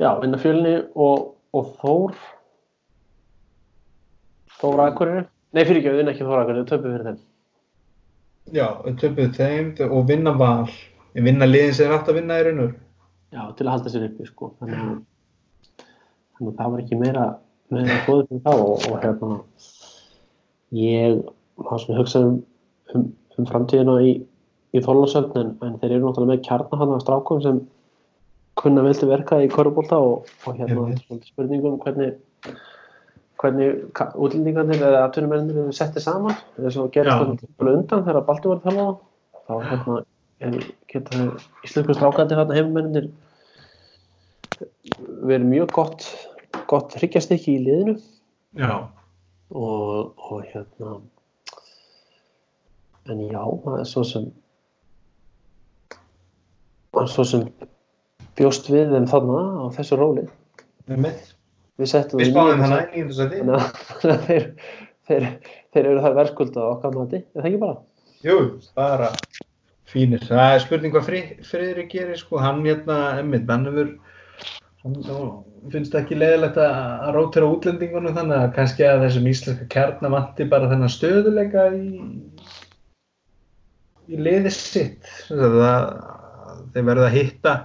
já, 0.00 0.10
vinna 0.22 0.40
fjölni 0.40 0.76
og, 0.94 1.26
og 1.56 1.74
Þór. 1.80 2.14
Þór 4.60 4.84
Akureyri. 4.86 5.26
Nei, 5.56 5.64
fyrir 5.64 5.82
ekki, 5.82 5.96
vinna 5.98 6.14
ekki 6.14 6.26
Þór 6.26 6.42
Akureyri, 6.42 6.64
við 6.64 6.72
töpum 6.72 6.94
fyrir 6.94 7.10
þeim. 7.10 7.20
Já, 8.56 8.66
þau 8.80 8.96
töpuðu 9.04 9.34
þeim 9.36 9.68
og 9.90 10.08
vinna 10.08 10.32
val, 10.40 10.72
vinna 11.14 11.48
liðin 11.48 11.76
sem 11.76 11.94
átt 11.94 12.08
að 12.10 12.18
vinna 12.22 12.40
í 12.40 12.48
raun 12.48 12.64
og 12.64 12.70
veru. 12.70 12.82
Já, 13.30 13.44
til 13.54 13.68
að 13.68 13.72
halda 13.76 13.92
sér 13.92 14.08
uppi, 14.08 14.26
sko. 14.26 14.50
Þannig 14.58 14.80
að, 14.82 15.86
þannig 16.34 16.50
að 16.50 16.58
það 16.58 16.74
var 16.74 16.82
ekki 16.82 16.98
meira 16.98 17.28
meira 17.70 17.98
góður 18.06 18.26
fyrir 18.28 18.42
þá 18.44 18.52
og, 18.54 18.86
og 18.90 18.96
hérna 19.04 19.36
ég 20.76 21.20
var 21.60 21.82
svona 21.82 21.96
að 21.96 22.00
hugsa 22.02 22.22
um, 22.26 22.38
um, 22.94 23.06
um 23.38 23.48
framtíðina 23.50 23.96
í, 24.06 24.14
í 24.74 24.82
Þorlásöfn 24.84 25.38
en, 25.38 25.52
en 25.66 25.76
þeir 25.82 25.96
eru 25.96 26.08
náttúrulega 26.08 26.32
með 26.34 26.44
kjarna 26.48 26.80
hann 26.80 26.94
af 26.96 27.04
strákum 27.04 27.42
sem 27.44 27.60
kunna 28.60 28.84
vel 28.84 28.96
til 28.96 29.08
verka 29.10 29.40
í 29.40 29.48
korfbólta 29.52 29.98
og, 30.04 30.28
og 30.46 30.58
hérna 30.58 30.90
er 30.92 31.00
spurningum 31.30 31.78
hvernig 31.80 32.14
hvernig 33.40 33.80
útlendingarnir 34.20 34.82
eða 34.84 35.04
atvinnumennir 35.06 35.62
eru 35.62 35.74
settið 35.74 36.04
saman. 36.04 36.36
Eða 36.58 36.72
svo 36.74 36.88
gerist 36.92 37.16
það 37.16 37.38
tímabili 37.40 37.76
undan 37.78 38.04
þegar 38.04 38.26
Baldur 38.26 38.52
var 38.52 38.64
þjálfað 38.66 38.98
þá 39.46 39.54
hérna 39.70 39.98
en 40.40 40.58
geta 40.92 41.26
íslensku 41.66 41.96
strákandi 41.96 42.36
hérna 42.36 42.56
heimumennir 42.58 43.08
verið 45.00 45.48
mjög 45.48 45.72
gott 45.76 46.06
gott 46.70 46.94
hryggjastykki 46.98 47.56
í 47.56 47.64
liðinu. 47.64 47.96
Já, 48.58 48.74
og, 49.54 50.12
og 50.16 50.44
hérna 50.50 50.98
en 53.10 53.24
já, 53.24 53.42
það 53.64 53.76
er 53.78 53.88
svo 53.88 54.04
sem 54.06 54.30
það 56.90 57.04
er 57.04 57.12
svo 57.14 57.26
sem 57.26 57.46
bjóst 58.40 58.70
við 58.72 58.94
þeim 58.96 59.06
þarna 59.10 59.40
á 59.60 59.64
þessu 59.76 59.98
róli 60.00 60.24
við 60.90 61.88
settum 61.88 62.20
Við 62.20 62.32
spáðum 62.32 62.62
þannig 62.64 62.94
nýjöndu 62.94 63.16
seti. 63.16 63.40
þannig 63.40 63.54
að- 63.56 64.10
að 64.14 64.24
þeir, 65.10 65.26
eru 65.80 65.94
það 66.04 66.16
verðskulda 66.20 66.64
okkar 66.74 66.96
mati, 66.96 67.20
er 67.22 67.40
það 67.42 67.48
ekki 67.50 67.60
bara? 67.62 67.76
Jú, 68.26 68.36
bara 68.76 69.08
fínir. 69.90 70.20
Það 70.28 70.54
er 70.54 70.60
spurning 70.64 70.92
hvað 70.94 71.06
Friðrik 71.48 71.88
gerir, 71.94 72.18
sko. 72.20 72.38
Hann 72.42 72.60
hérna, 72.66 72.98
emmitt, 73.22 73.46
hann 73.50 73.64
hefur, 73.66 73.88
hann 74.84 75.00
finnst 75.72 75.96
ekki 75.98 76.18
leiðilegt 76.20 76.60
að, 76.60 76.76
að 77.08 77.14
rótera 77.16 77.48
útlendingunum 77.54 78.14
þannig 78.16 78.36
að 78.42 78.52
kannski 78.58 78.86
að 78.86 79.02
þessum 79.06 79.26
íslenska 79.32 79.66
kjarnar 79.72 80.14
vanti 80.14 80.46
bara 80.52 80.68
þennan 80.70 80.92
stöðuleika 80.94 81.64
í, 81.74 81.88
í 84.10 84.20
liði 84.20 84.52
sitt. 84.54 85.10
Sem 85.26 85.40
sagt 85.40 85.58
að 85.64 85.90
þeir 86.74 86.86
verða 86.92 87.08
að 87.10 87.16
hitta 87.18 87.56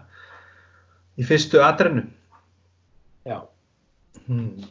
í 1.19 1.27
fyrstu 1.27 1.61
atrennu. 1.63 2.05
Já. 3.25 3.39
Hmm. 4.25 4.65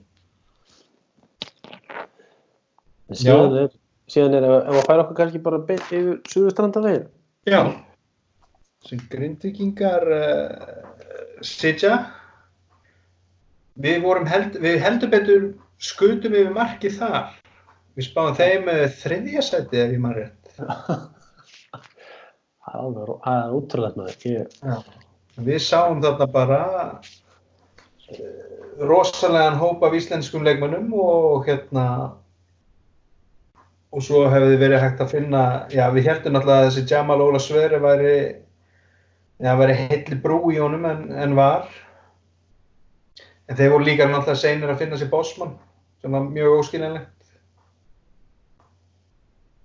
Síðan 3.14 3.56
er, 3.64 3.72
síðan 4.10 4.38
er 4.38 4.46
ef 4.48 4.78
að 4.78 4.86
færa 4.88 5.04
okkur 5.04 5.18
kannski 5.18 5.42
bara 5.44 5.60
beint 5.68 5.90
yfir 5.92 6.20
Suðurstranda 6.30 6.82
veginn. 6.84 7.08
Já, 7.44 7.60
sem 8.88 9.02
grindvikingar 9.12 10.06
uh, 10.08 10.52
sitja. 11.44 11.98
Við, 13.74 13.98
vorum 14.04 14.28
held, 14.30 14.56
við 14.62 14.78
heldur 14.84 15.10
betur 15.12 15.46
skutum 15.82 16.36
yfir 16.36 16.54
markið 16.54 17.00
þar. 17.00 17.34
Við 17.98 18.08
spáum 18.08 18.38
þeim 18.38 18.70
uh, 18.72 18.86
þriðja 19.02 19.44
sæti 19.44 19.82
ef 19.82 19.94
ég 19.96 20.02
maður 20.02 20.24
rétt. 20.24 20.44
Það 22.64 22.96
er 23.02 23.10
er 23.30 23.52
útrúlega 23.54 24.00
með 24.00 24.14
þetta. 24.14 25.02
Við 25.34 25.62
sáum 25.64 26.02
þarna 26.02 26.26
bara 26.30 26.60
uh, 26.94 28.18
rosalegan 28.78 29.58
hóp 29.58 29.82
af 29.86 29.96
íslenskum 29.98 30.44
leikmönnum 30.46 30.92
og 30.94 31.48
hérna 31.48 31.86
og 33.94 34.02
svo 34.02 34.24
hefði 34.30 34.58
verið 34.58 34.82
hægt 34.82 35.02
að 35.04 35.12
finna, 35.14 35.42
já 35.70 35.84
við 35.94 36.08
heldum 36.10 36.34
náttúrulega 36.34 36.64
að 36.64 36.68
þessi 36.70 36.86
Jamal 36.90 37.20
Óla 37.22 37.40
Sveri 37.42 37.78
væri, 37.82 38.14
já 39.38 39.52
væri 39.58 39.76
heilli 39.84 40.18
brú 40.22 40.40
í 40.50 40.58
honum 40.58 40.86
en, 40.90 41.04
en 41.14 41.36
var. 41.38 41.68
En 43.46 43.58
þeir 43.58 43.70
voru 43.74 43.86
líka 43.86 44.08
náttúrulega 44.10 44.40
seinir 44.40 44.72
að 44.72 44.82
finna 44.82 44.98
sér 44.98 45.12
bósmann 45.12 45.54
sem 46.02 46.14
var 46.14 46.26
mjög 46.26 46.58
óskiljanlegt. 46.58 47.10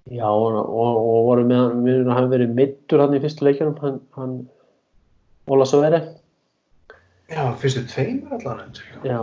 Já, 0.09 0.25
og, 0.25 0.55
og, 0.57 1.01
og 1.01 1.25
voru 1.27 1.49
með, 1.49 1.73
við 1.85 2.07
hafa 2.09 2.29
verið 2.31 2.53
mittur 2.57 3.01
hann 3.03 3.17
í 3.17 3.21
fyrstu 3.21 3.45
leikjunum, 3.45 3.75
hann, 3.81 3.99
hann 4.17 4.37
Óla 5.49 5.65
Sveri. 5.65 5.99
Já, 7.29 7.41
fyrstu 7.57 7.81
tveimur 7.89 8.35
allan 8.37 8.59
enn. 8.67 8.75
Já, 9.05 9.17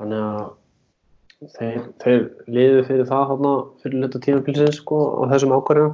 þannig 0.00 0.20
að 0.24 1.48
þeir, 1.56 1.80
þeir 2.00 2.22
liðu 2.48 2.84
fyrir 2.88 3.08
það 3.08 3.24
þarna 3.30 3.50
fyrir 3.82 4.00
hluta 4.00 4.20
tímafélsins 4.24 4.78
sko 4.80 5.00
á 5.20 5.22
þessum 5.34 5.52
ákvarðinu. 5.56 5.90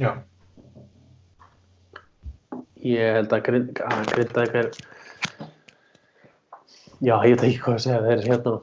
Já. 0.00 0.10
Ég 2.86 3.18
held 3.18 3.34
að 3.36 3.42
grind, 3.48 3.82
að 3.84 4.12
grinda 4.14 4.44
eitthvað 4.44 4.78
Já, 7.04 7.12
ég 7.28 7.34
veit 7.34 7.42
ekki 7.44 7.60
hvað 7.60 7.74
að 7.74 7.82
segja, 7.84 8.04
þeir 8.06 8.22
hérna 8.30 8.54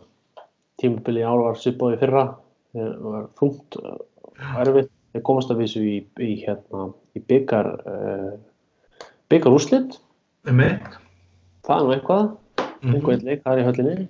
tímabili 0.81 1.21
í 1.21 1.27
ár 1.27 1.43
var 1.43 1.59
svipað 1.61 1.93
í 1.93 1.99
fyrra 2.01 2.23
þeir 2.73 2.95
var 3.03 3.27
þungt 3.37 3.77
og 3.77 4.63
erfitt, 4.63 4.89
þeir 5.13 5.25
komast 5.27 5.53
að 5.53 5.61
vísu 5.61 5.83
í, 5.85 5.99
í 6.17 6.31
hérna, 6.41 6.87
í 7.13 7.21
byggar 7.29 7.69
uh, 7.85 8.33
byggar 9.29 9.53
úrslit 9.53 9.77
Með 9.77 9.91
mitt. 9.91 10.01
Það 11.63 11.79
er 11.79 11.83
nú 11.87 11.93
eitthvað, 11.95 12.31
Mhm. 12.83 12.93
einhver 12.95 13.13
einn 13.15 13.25
leik 13.29 13.43
það 13.43 13.53
er 13.53 13.61
í 13.61 13.67
höllinni, 13.69 14.07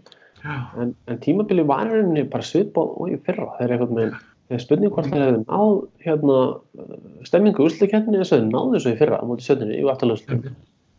en, 0.82 0.96
en 1.08 1.18
tímabili 1.24 1.64
var 1.66 1.86
í 1.86 1.92
rauninni 1.94 2.24
bara 2.30 2.44
svipað 2.44 2.96
og 3.00 3.10
í 3.14 3.18
fyrra. 3.26 3.52
Þeir 3.60 3.68
er 3.70 3.74
eitthvað 3.78 3.94
með, 4.00 4.16
spurning 4.64 4.92
hvort 4.94 5.08
þeir 5.12 5.24
hefði 5.28 5.44
náð 5.46 5.76
hérna 6.04 6.38
uh, 6.56 6.98
stemmingu 7.30 7.64
úrslitkeppni 7.68 8.18
þess 8.20 8.34
að 8.34 8.42
þeir 8.42 8.50
náðu 8.52 8.74
þessu 8.76 8.92
í 8.94 8.98
fyrra 9.00 9.20
á 9.22 9.24
móti 9.30 9.46
sjöndinni 9.46 9.78
í 9.78 9.86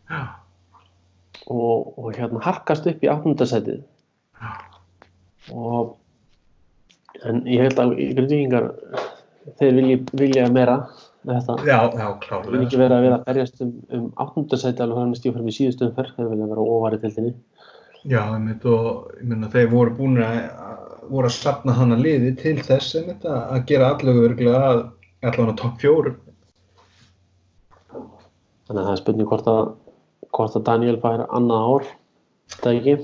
Já. 0.09 0.21
og, 1.47 1.93
og 1.99 2.09
hérna 2.15 2.41
harkast 2.45 2.87
upp 2.89 3.03
í 3.03 3.11
áttundasætið 3.11 3.83
og 5.53 5.95
en 7.25 7.43
ég 7.45 7.61
held 7.65 7.79
að 7.79 7.93
grindvíkingar 8.17 8.71
þeir 9.59 9.73
vilja, 9.77 9.97
vilja 10.13 10.47
meira 10.51 10.77
með 11.25 11.39
þetta. 11.39 11.55
Já, 11.65 11.77
já, 11.83 12.07
þeir 12.21 12.45
vilja 12.45 12.65
ekki 12.65 12.75
klárlega. 12.75 12.81
vera 12.83 12.97
að 12.99 13.05
vera 13.05 13.19
að 13.19 13.27
berjast 13.29 13.61
um, 13.65 13.73
um 13.97 14.05
áttundasætið 14.23 14.85
alveg 14.85 15.01
hann 15.01 15.15
stíð 15.19 15.35
fyrir 15.35 15.51
í 15.51 15.55
síðustu 15.57 15.89
umferð 15.89 16.17
þeir 16.17 16.31
vilja 16.33 16.49
vera 16.53 16.67
óvar 16.75 16.97
í 16.97 17.01
tildinni 17.03 17.33
Já, 18.05 18.21
einmitt, 18.35 18.65
og 18.69 19.15
ég 19.17 19.29
meina 19.31 19.49
þeir 19.49 19.71
voru 19.71 19.95
búin 19.97 20.19
að 20.21 20.35
voru 21.09 21.29
að 21.29 21.37
sapna 21.37 21.73
hana 21.77 21.97
liði 21.97 22.35
til 22.37 22.59
þess 22.65 22.97
að 22.99 23.25
að 23.25 23.65
gera 23.69 23.89
allavega 23.93 24.29
örgulega 24.29 24.61
að 24.69 24.83
allavega 25.25 25.57
topp 25.61 25.81
fjórum. 25.81 26.21
þannig 28.65 28.79
að 28.81 28.85
það 28.85 28.93
er 28.93 29.01
spurning 29.01 29.29
hvort 29.29 29.49
að 29.49 29.63
hvort 30.35 30.57
að 30.57 30.65
Daniel 30.69 30.97
fær 31.01 31.25
annað 31.29 31.67
ár 31.69 31.91
það 32.55 32.79
ekki? 32.79 32.95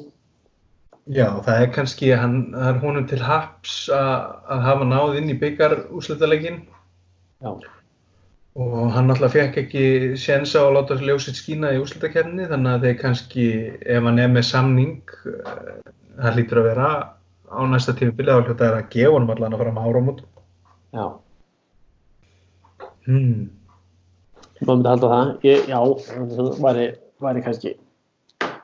Já, 1.11 1.27
það 1.43 1.61
er 1.63 1.69
kannski, 1.75 2.09
hann, 2.13 2.35
það 2.53 2.67
er 2.69 2.81
honum 2.83 3.05
til 3.09 3.21
haps 3.25 3.75
að, 3.95 4.17
að 4.53 4.65
hafa 4.67 4.87
náð 4.87 5.19
inn 5.19 5.31
í 5.33 5.37
byggar 5.41 5.77
úrslitalegin 5.89 6.61
já, 7.41 7.55
og 8.59 8.91
hann 8.91 9.11
alltaf 9.13 9.31
fekk 9.31 9.57
ekki 9.61 9.83
séns 10.19 10.51
á 10.59 10.61
að 10.65 10.73
láta 10.75 10.99
ljósitt 10.99 11.39
skína 11.39 11.71
í 11.71 11.79
úrslitakerninni 11.79 12.49
þannig 12.51 12.73
að 12.73 12.85
þeir 12.87 12.97
kannski, 12.99 13.47
ef 13.79 14.03
hann 14.03 14.19
er 14.19 14.31
með 14.33 14.47
samning, 14.49 15.01
eh, 15.31 15.91
það 16.19 16.35
hlýtur 16.35 16.61
að 16.61 16.67
vera 16.71 16.89
á 17.51 17.59
næsta 17.67 17.95
tímubili 17.95 18.31
þá 18.31 18.43
hljóta 18.43 18.67
er 18.67 18.77
að 18.81 18.89
gefa 18.91 19.13
honum 19.15 19.31
allan 19.35 19.55
að 19.55 19.63
fara 19.63 19.75
með 19.75 19.87
áramót. 19.91 20.23
já, 20.91 21.05
Hmm. 23.05 23.49
maður 24.61 24.75
myndi 24.75 24.89
halda 24.91 25.07
það 25.09 25.29
ég, 25.47 25.63
já, 25.71 25.79
það 26.05 26.49
væri, 26.61 26.83
væri 27.23 27.41
kannski 27.41 27.71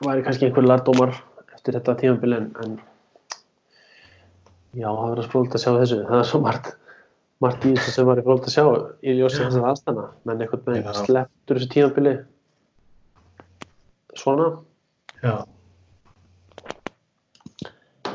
væri 0.06 0.22
kannski 0.22 0.46
einhver 0.46 0.66
lardómar 0.68 1.16
eftir 1.56 1.74
þetta 1.74 1.96
tímabili 1.98 2.36
en, 2.36 2.46
en 2.62 2.76
já, 4.78 4.86
það 4.86 5.10
verður 5.10 5.26
spróld 5.26 5.56
að 5.56 5.64
sjá 5.64 5.72
þessu 5.80 5.98
það 6.04 6.20
er 6.20 6.28
svo 6.30 6.40
margt 6.44 6.70
þessu 7.78 7.92
sem 7.94 8.08
var 8.08 8.18
í 8.18 8.24
fróld 8.26 8.46
að 8.48 8.54
sjá 8.54 8.64
í 9.02 9.14
ljósi 9.18 9.44
þess 9.44 9.60
að 9.60 9.68
aðstæna 9.72 10.06
menn 10.26 10.42
veginn 10.72 10.88
Já. 10.88 10.96
slepptur 11.04 11.60
þessu 11.60 11.70
tímabili. 11.74 12.14
Svona. 14.18 14.48
Já, 15.22 15.36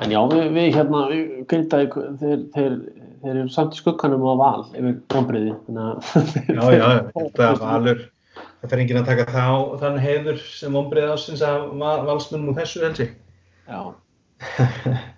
en 0.04 0.12
já, 0.12 0.20
við, 0.32 0.44
við 0.56 0.68
hérna 0.76 1.02
við 1.12 1.32
grindaði, 1.52 1.88
þeir, 2.20 2.42
þeir, 2.56 2.76
þeir 3.24 3.38
eru 3.38 3.52
samt 3.54 3.76
í 3.76 3.80
skugganum 3.80 4.26
á 4.28 4.34
val 4.40 4.64
yfir 4.74 4.98
að 5.84 5.92
já, 6.50 6.64
já, 6.76 6.88
þetta 7.14 7.50
valur, 7.62 8.02
það 8.62 8.74
fer 8.74 8.84
enginn 8.84 9.02
að 9.02 9.10
taka 9.12 9.28
þá 9.32 9.48
þann 9.84 10.00
heiður 10.04 10.40
sem 10.48 10.80
ombrið 10.80 11.12
ásins 11.14 11.44
að 11.48 11.68
val- 11.82 12.04
valsmönnum 12.10 12.52
úr 12.54 12.60
þessu 12.62 12.84
helsi. 12.88 13.10
já, 13.70 13.82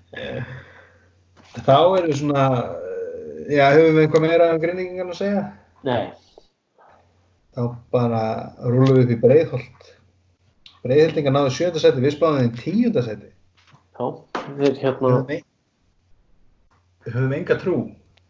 Þá 1.65 1.77
við 1.95 2.09
svona, 2.19 2.45
já, 3.49 3.65
höfum 3.75 3.95
við 3.97 4.03
eitthvað 4.05 4.23
meira 4.25 4.47
um 4.53 4.61
grinningan 4.63 5.11
að 5.13 5.19
segja? 5.21 5.43
nei, 5.85 6.05
Þá 7.55 7.61
bara 7.93 8.21
rúlum 8.67 8.97
við 8.97 9.03
upp 9.05 9.11
í 9.13 9.19
Breiðholt. 9.21 9.85
Breiðhildingar 10.83 11.31
náðu 11.37 11.51
sjönda 11.55 11.79
seti, 11.79 12.01
við 12.03 12.11
spáðum 12.17 12.41
þeim 12.41 12.57
tíunda 12.59 13.03
seti. 13.05 13.29
já, 13.95 14.07
þeir 14.59 14.75
hérna 14.81 15.11
Höfum, 15.15 15.45
höfum 17.13 17.35
enga 17.37 17.55
trú. 17.61 17.75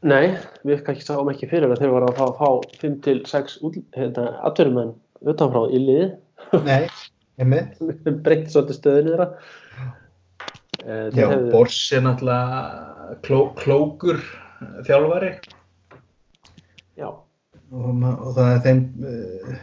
Nei, 0.05 0.35
við 0.67 0.83
kannski 0.85 1.07
sáum 1.07 1.31
ekki 1.31 1.49
fyrir 1.49 1.71
að 1.73 1.81
þeir 1.81 1.93
voru 1.95 2.11
að 2.11 2.19
fá, 2.19 2.25
fá 2.37 2.77
5 2.83 2.99
til 3.07 3.17
6 3.25 3.57
hérna, 3.97 4.27
atverjumenn 4.45 4.93
utanfrá 5.25 5.63
í 5.73 5.79
liði 5.81 6.07
Nei, 6.67 6.85
einmitt. 7.41 7.79
breytti 8.25 8.53
svolítið 8.53 8.77
stöðinu 8.81 9.15
þeirra 9.15 9.29
Eh, 10.85 11.07
Já, 11.17 11.25
hefðu- 11.31 11.49
Bors 11.49 11.77
er 11.97 12.03
náttúrulega 12.05 13.15
kló, 13.25 13.37
klókur 13.57 14.19
þjálfari. 14.87 15.31
Já, 16.95 17.07
og, 17.11 18.03
og 18.03 18.29
það 18.37 18.51
er 18.53 18.61
þeim 18.65 18.81
uh, 19.03 19.55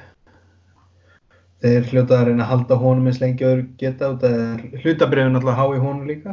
þeir 1.62 1.86
hljóta 1.92 2.18
að 2.18 2.26
reyna 2.28 2.44
að 2.44 2.50
halda 2.52 2.76
honum 2.82 3.06
eins 3.08 3.20
lengi 3.22 3.46
og 3.46 3.52
þeir 3.54 3.62
geta 3.80 4.10
og 4.12 4.18
það 4.24 4.34
er 4.42 4.82
hlutabriðin 4.82 5.38
alltaf 5.40 5.58
há 5.60 5.64
í 5.76 5.80
honum 5.84 6.06
líka. 6.10 6.32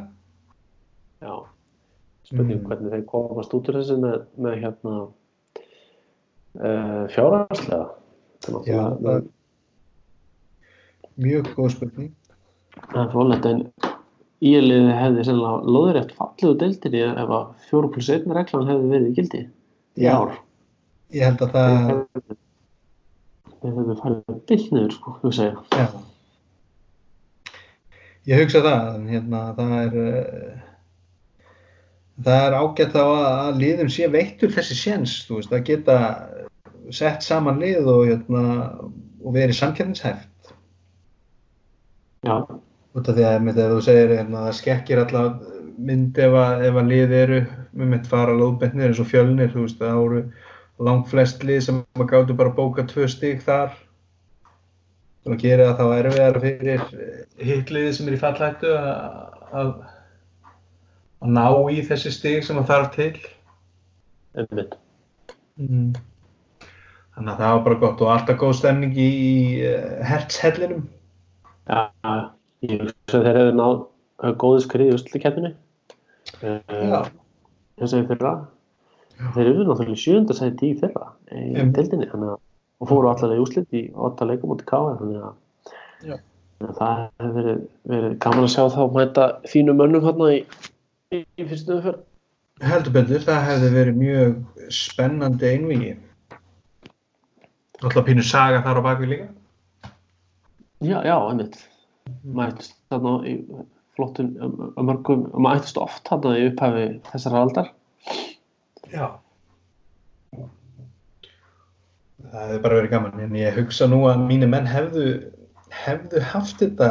Já. 1.24 1.34
Spurning 2.30 2.60
Mm. 2.62 2.68
hvernig 2.70 2.92
þeir 2.94 3.06
komast 3.10 3.54
út 3.58 3.70
úr 3.72 3.78
þessu 3.80 3.96
með, 4.02 4.18
með 4.38 4.54
hérna 4.62 4.96
uh, 6.60 7.06
Það 7.10 8.54
er 8.54 8.66
Já, 8.70 8.80
náttúrulega- 8.80 8.98
það 9.04 9.16
er 9.16 9.24
mjög 11.20 11.50
góð 11.56 11.70
spurning. 11.74 12.12
Það 12.80 13.02
er 13.02 13.10
frólægt 13.14 13.46
en 13.50 13.64
íliði 14.40 14.94
hefði 14.96 15.26
sennilega 15.28 15.74
loðurétt 15.76 16.14
fallið 16.18 16.52
úr 16.52 16.60
deildinni 16.62 17.02
ef 17.10 17.34
að 17.40 17.48
4 17.72 17.90
plus 17.96 18.12
1 18.16 18.38
reglan 18.38 18.70
hefði 18.70 18.94
verið 18.94 19.10
í 19.10 19.18
gildi. 19.18 19.42
Í 20.00 20.06
Já. 20.06 20.14
ár. 20.16 20.38
Ég 21.10 21.26
held 21.26 21.42
að 21.44 21.56
það 21.58 22.38
þeir 23.60 23.76
hefði 23.76 23.98
farið 24.00 24.40
bill 24.50 24.64
niður 24.74 24.96
sko, 24.96 25.16
hugsa 25.24 25.50
ég 25.50 25.76
já. 25.76 25.86
ég 28.30 28.42
hugsa 28.44 28.64
það 28.66 28.90
en 28.94 29.10
hérna 29.12 29.42
það 29.58 29.74
er 29.80 29.98
uh, 30.04 30.54
það 32.28 32.46
er 32.46 32.58
ágætt 32.60 32.96
þá 32.96 33.02
að, 33.04 33.28
að 33.34 33.62
liðum 33.64 33.92
sé 33.96 34.10
veittur 34.14 34.56
þessi 34.56 34.80
séns 34.80 35.18
þú 35.28 35.40
veist 35.40 35.56
að 35.56 35.68
geta 35.72 36.00
sett 36.96 37.26
saman 37.26 37.62
lið 37.62 37.92
og 37.92 38.08
hérna 38.08 38.44
og 39.20 39.36
verið 39.36 39.60
samkjörnishæft 39.60 40.54
Já, 42.28 42.36
út 42.98 43.10
af 43.10 43.18
því 43.18 43.26
að 43.28 43.50
ef 43.50 43.74
þú 43.74 43.82
segir 43.86 44.14
hérna, 44.16 44.46
það 44.48 44.60
skekkir 44.60 45.02
alltaf 45.04 45.58
mynd 45.80 46.18
ef 46.20 46.36
að, 46.36 46.64
ef 46.68 46.80
að 46.80 46.90
lið 46.92 47.14
eru 47.20 47.42
með 47.72 47.92
mitt 47.94 48.08
fara 48.10 48.36
lóðbendnir 48.36 48.90
eins 48.90 49.02
og 49.02 49.10
fjölnir 49.12 49.52
þú 49.54 49.66
veist 49.66 49.80
það 49.80 50.00
voru 50.02 50.24
langt 50.90 51.12
flest 51.12 51.46
lið 51.46 51.62
sem 51.66 51.80
að 52.00 52.10
gáttu 52.10 52.36
bara 52.40 52.52
að 52.52 52.58
bóka 52.60 52.86
tvö 52.90 53.08
stík 53.12 53.44
þar 53.46 53.78
og 55.28 55.36
að 55.36 55.42
gera 55.44 55.70
það 55.70 55.80
þá 55.80 55.96
erfiðar 56.00 56.42
fyrir 56.44 56.84
hitliði 57.50 57.96
sem 57.96 58.10
er 58.10 58.18
í 58.18 58.22
fallhættu 58.22 58.74
að, 58.76 59.72
að 61.22 61.32
ná 61.38 61.48
í 61.72 61.84
þessi 61.88 62.14
stík 62.16 62.48
sem 62.48 62.60
það 62.62 62.72
þarf 62.72 62.92
til 62.96 63.12
einmitt. 64.40 64.76
Mm. 65.60 65.94
Þannig 67.16 67.32
að 67.34 67.42
það 67.44 67.54
var 67.54 67.64
bara 67.68 67.80
gott 67.84 68.04
og 68.04 68.12
alltaf 68.14 68.40
góð 68.40 68.58
stemning 68.62 68.96
í 68.96 69.12
uh, 69.68 69.96
hertshellinum. 70.08 70.86
Já, 71.68 71.90
já, 72.06 72.14
ég 72.68 72.84
hugsa 72.84 73.20
að 73.20 73.26
þeir 73.28 73.40
hefðu 73.42 73.56
náð 73.60 73.76
uh, 73.80 74.34
góðu 74.44 74.64
skriði 74.66 74.92
í 74.92 74.98
úrslutakeppninni. 74.98 75.56
Já. 76.44 77.02
Þess 77.80 77.96
að 77.96 78.12
fyrra. 78.12 78.36
Þeir 79.20 79.48
eru 79.48 79.66
náttúrulega 79.68 80.00
sjöndasæti 80.00 80.70
í 80.74 80.78
fyrra 80.80 81.10
í 81.36 81.50
að 81.60 82.38
og 82.80 82.88
fóru 82.88 83.12
allavega 83.12 83.40
í 83.40 83.44
úrslit 83.44 83.76
í 83.76 83.86
åtta 84.08 84.28
leikum 84.28 84.54
út 84.56 84.64
í 84.64 84.68
káa, 84.68 84.96
þannig 85.00 85.24
að 85.24 86.10
Já. 86.10 86.16
það 86.78 87.02
hefur 87.02 87.34
verið, 87.38 87.64
verið 87.94 88.14
gaman 88.26 88.46
að 88.46 88.54
sjá 88.54 88.62
þá 88.76 88.84
mæta 88.96 89.26
þínu 89.52 89.76
mönnum 89.80 90.06
hérna 90.06 90.30
í, 90.36 90.38
í, 91.16 91.24
í 91.24 91.48
fyrstu 91.50 91.76
umferð. 91.78 92.06
Heldur 92.70 92.96
betur, 92.96 93.24
það 93.24 93.44
hefði 93.48 93.74
verið 93.76 94.00
mjög 94.00 94.70
spennandi 94.76 95.52
einvígi. 95.54 95.92
Alltaf 97.80 98.08
pínu 98.08 98.24
saga 98.28 98.64
þar 98.64 98.82
á 98.84 98.88
bakvið 98.88 99.14
líka. 99.14 99.30
Já, 100.80 100.98
já, 101.04 101.16
einmitt. 101.16 101.60
Mættist 102.40 102.76
þarna 102.92 103.14
í 103.28 103.36
flottum, 103.98 104.34
um, 104.44 104.74
um 104.76 104.90
mörgum, 104.90 105.26
mættist 105.42 105.80
oft 105.82 106.08
þarna 106.10 106.36
í 106.40 106.46
upphafi 106.50 106.86
þessar 107.12 107.38
aldar. 107.42 107.72
Já. 108.90 109.08
Það 112.30 112.44
hefði 112.44 112.60
bara 112.66 112.78
verið 112.78 112.94
gaman, 112.94 113.24
en 113.24 113.40
ég 113.40 113.58
hugsa 113.58 113.88
nú 113.90 114.04
að 114.10 114.22
mínu 114.28 114.50
menn 114.52 114.70
hefðu, 114.70 115.08
hefðu 115.74 116.22
haft 116.30 116.62
þetta 116.62 116.90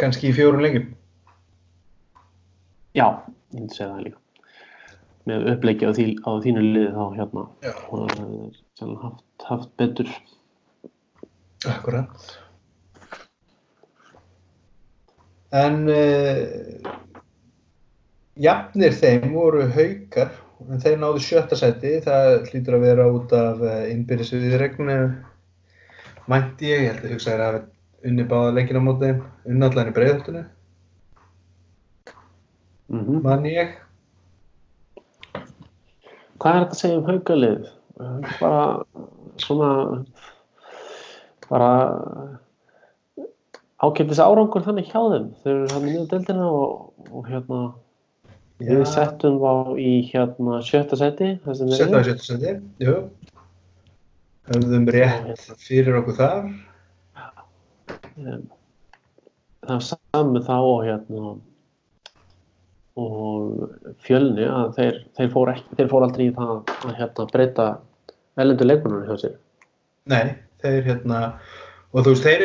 kannski 0.00 0.30
í 0.30 0.34
fjórum 0.36 0.62
lengjum. 0.64 0.90
Já, 2.98 3.06
ég 3.54 3.60
myndi 3.60 3.76
segja 3.76 3.92
það 3.92 4.04
líka. 4.08 4.18
Með 5.30 5.44
uppleiki 5.52 5.86
á, 5.86 5.92
því, 5.94 6.06
á 6.26 6.30
þínu 6.42 6.62
liði 6.64 6.88
þá 6.96 7.04
hérna 7.16 7.44
Já. 7.62 7.74
og 7.94 8.08
það 8.10 8.32
sannlega 8.80 9.02
haft, 9.04 9.26
haft 9.46 9.76
betur. 9.78 10.10
Akkurat. 11.70 12.32
En 15.52 15.82
uh, 15.92 16.92
jafnir 18.40 18.96
þeim 18.96 19.34
voru 19.36 19.66
haukar, 19.74 20.32
en 20.70 20.80
þeir 20.80 20.96
náðu 21.02 21.20
sjötta 21.26 21.58
sæti, 21.58 21.98
það 22.06 22.48
hlýtur 22.48 22.78
að 22.78 22.86
vera 22.86 23.10
út 23.12 23.34
af 23.36 23.60
uh, 23.60 23.82
innbyrðisviðregnu, 23.92 24.98
mænti 26.32 26.72
ég, 26.72 26.86
ég 26.86 26.94
held 26.94 27.04
að 27.04 27.14
hugsa 27.16 27.34
þér 27.34 27.44
að 27.50 27.60
unni 28.08 28.26
báða 28.30 28.56
leikina 28.56 28.82
móti 28.82 29.10
þeim, 29.10 29.22
unni 29.52 29.68
allan 29.68 29.92
í 29.92 29.96
breiðhaldinu, 29.98 30.44
Mm 32.92 33.22
mann 33.24 33.46
ég. 33.48 33.70
Hvað 36.42 36.56
er 36.56 36.64
þetta 36.64 36.74
að 36.74 36.80
segja 36.80 36.96
um 36.98 37.06
haukalið? 37.06 37.68
Bara 38.40 38.64
svona 39.40 39.68
bara 41.46 41.70
ágættis 43.82 44.20
árangur 44.22 44.64
þannig 44.64 44.90
hjá 44.90 45.00
þeim. 45.12 45.28
Þeir 45.42 45.54
eru 45.54 45.70
hann 45.72 45.86
í 45.86 45.92
mjög 45.92 46.08
deildina 46.12 46.48
og, 46.48 46.92
og 47.10 47.28
hérna 47.30 47.60
við 48.62 48.82
settum 48.90 49.38
þá 49.42 49.52
í 49.80 49.92
hérna 50.10 50.58
sjötta 50.66 50.98
seti 51.00 51.34
Sjötta 51.42 52.02
sæti, 52.22 52.56
jú. 52.82 52.98
Höfðum 54.50 54.88
rétt 54.90 55.46
fyrir 55.62 56.00
okkur 56.00 56.18
þar. 56.18 56.50
Það 59.62 59.74
er 59.76 59.84
saman 59.86 60.42
þá 60.42 60.56
og 60.58 60.84
hérna 60.86 61.34
og 63.02 63.68
fjölni 64.04 64.44
að 64.44 64.74
þeir, 64.76 64.96
þeir 65.16 65.30
fór 65.32 65.50
ekki, 65.54 65.76
þeir 65.78 65.90
fór 65.92 66.04
aldrei 66.06 66.26
í 66.26 66.32
það 66.36 66.50
að 66.58 66.96
hérna 66.98 67.26
breyta 67.30 67.68
ellendu 68.42 68.66
leikmennunum 68.66 69.06
hjá 69.08 69.22
sér. 69.22 69.38
Nei, 70.12 70.34
þeir 70.60 70.88
hérna, 70.90 71.20
og 71.92 72.06
þú 72.06 72.12
veist, 72.14 72.24
þeir, 72.26 72.44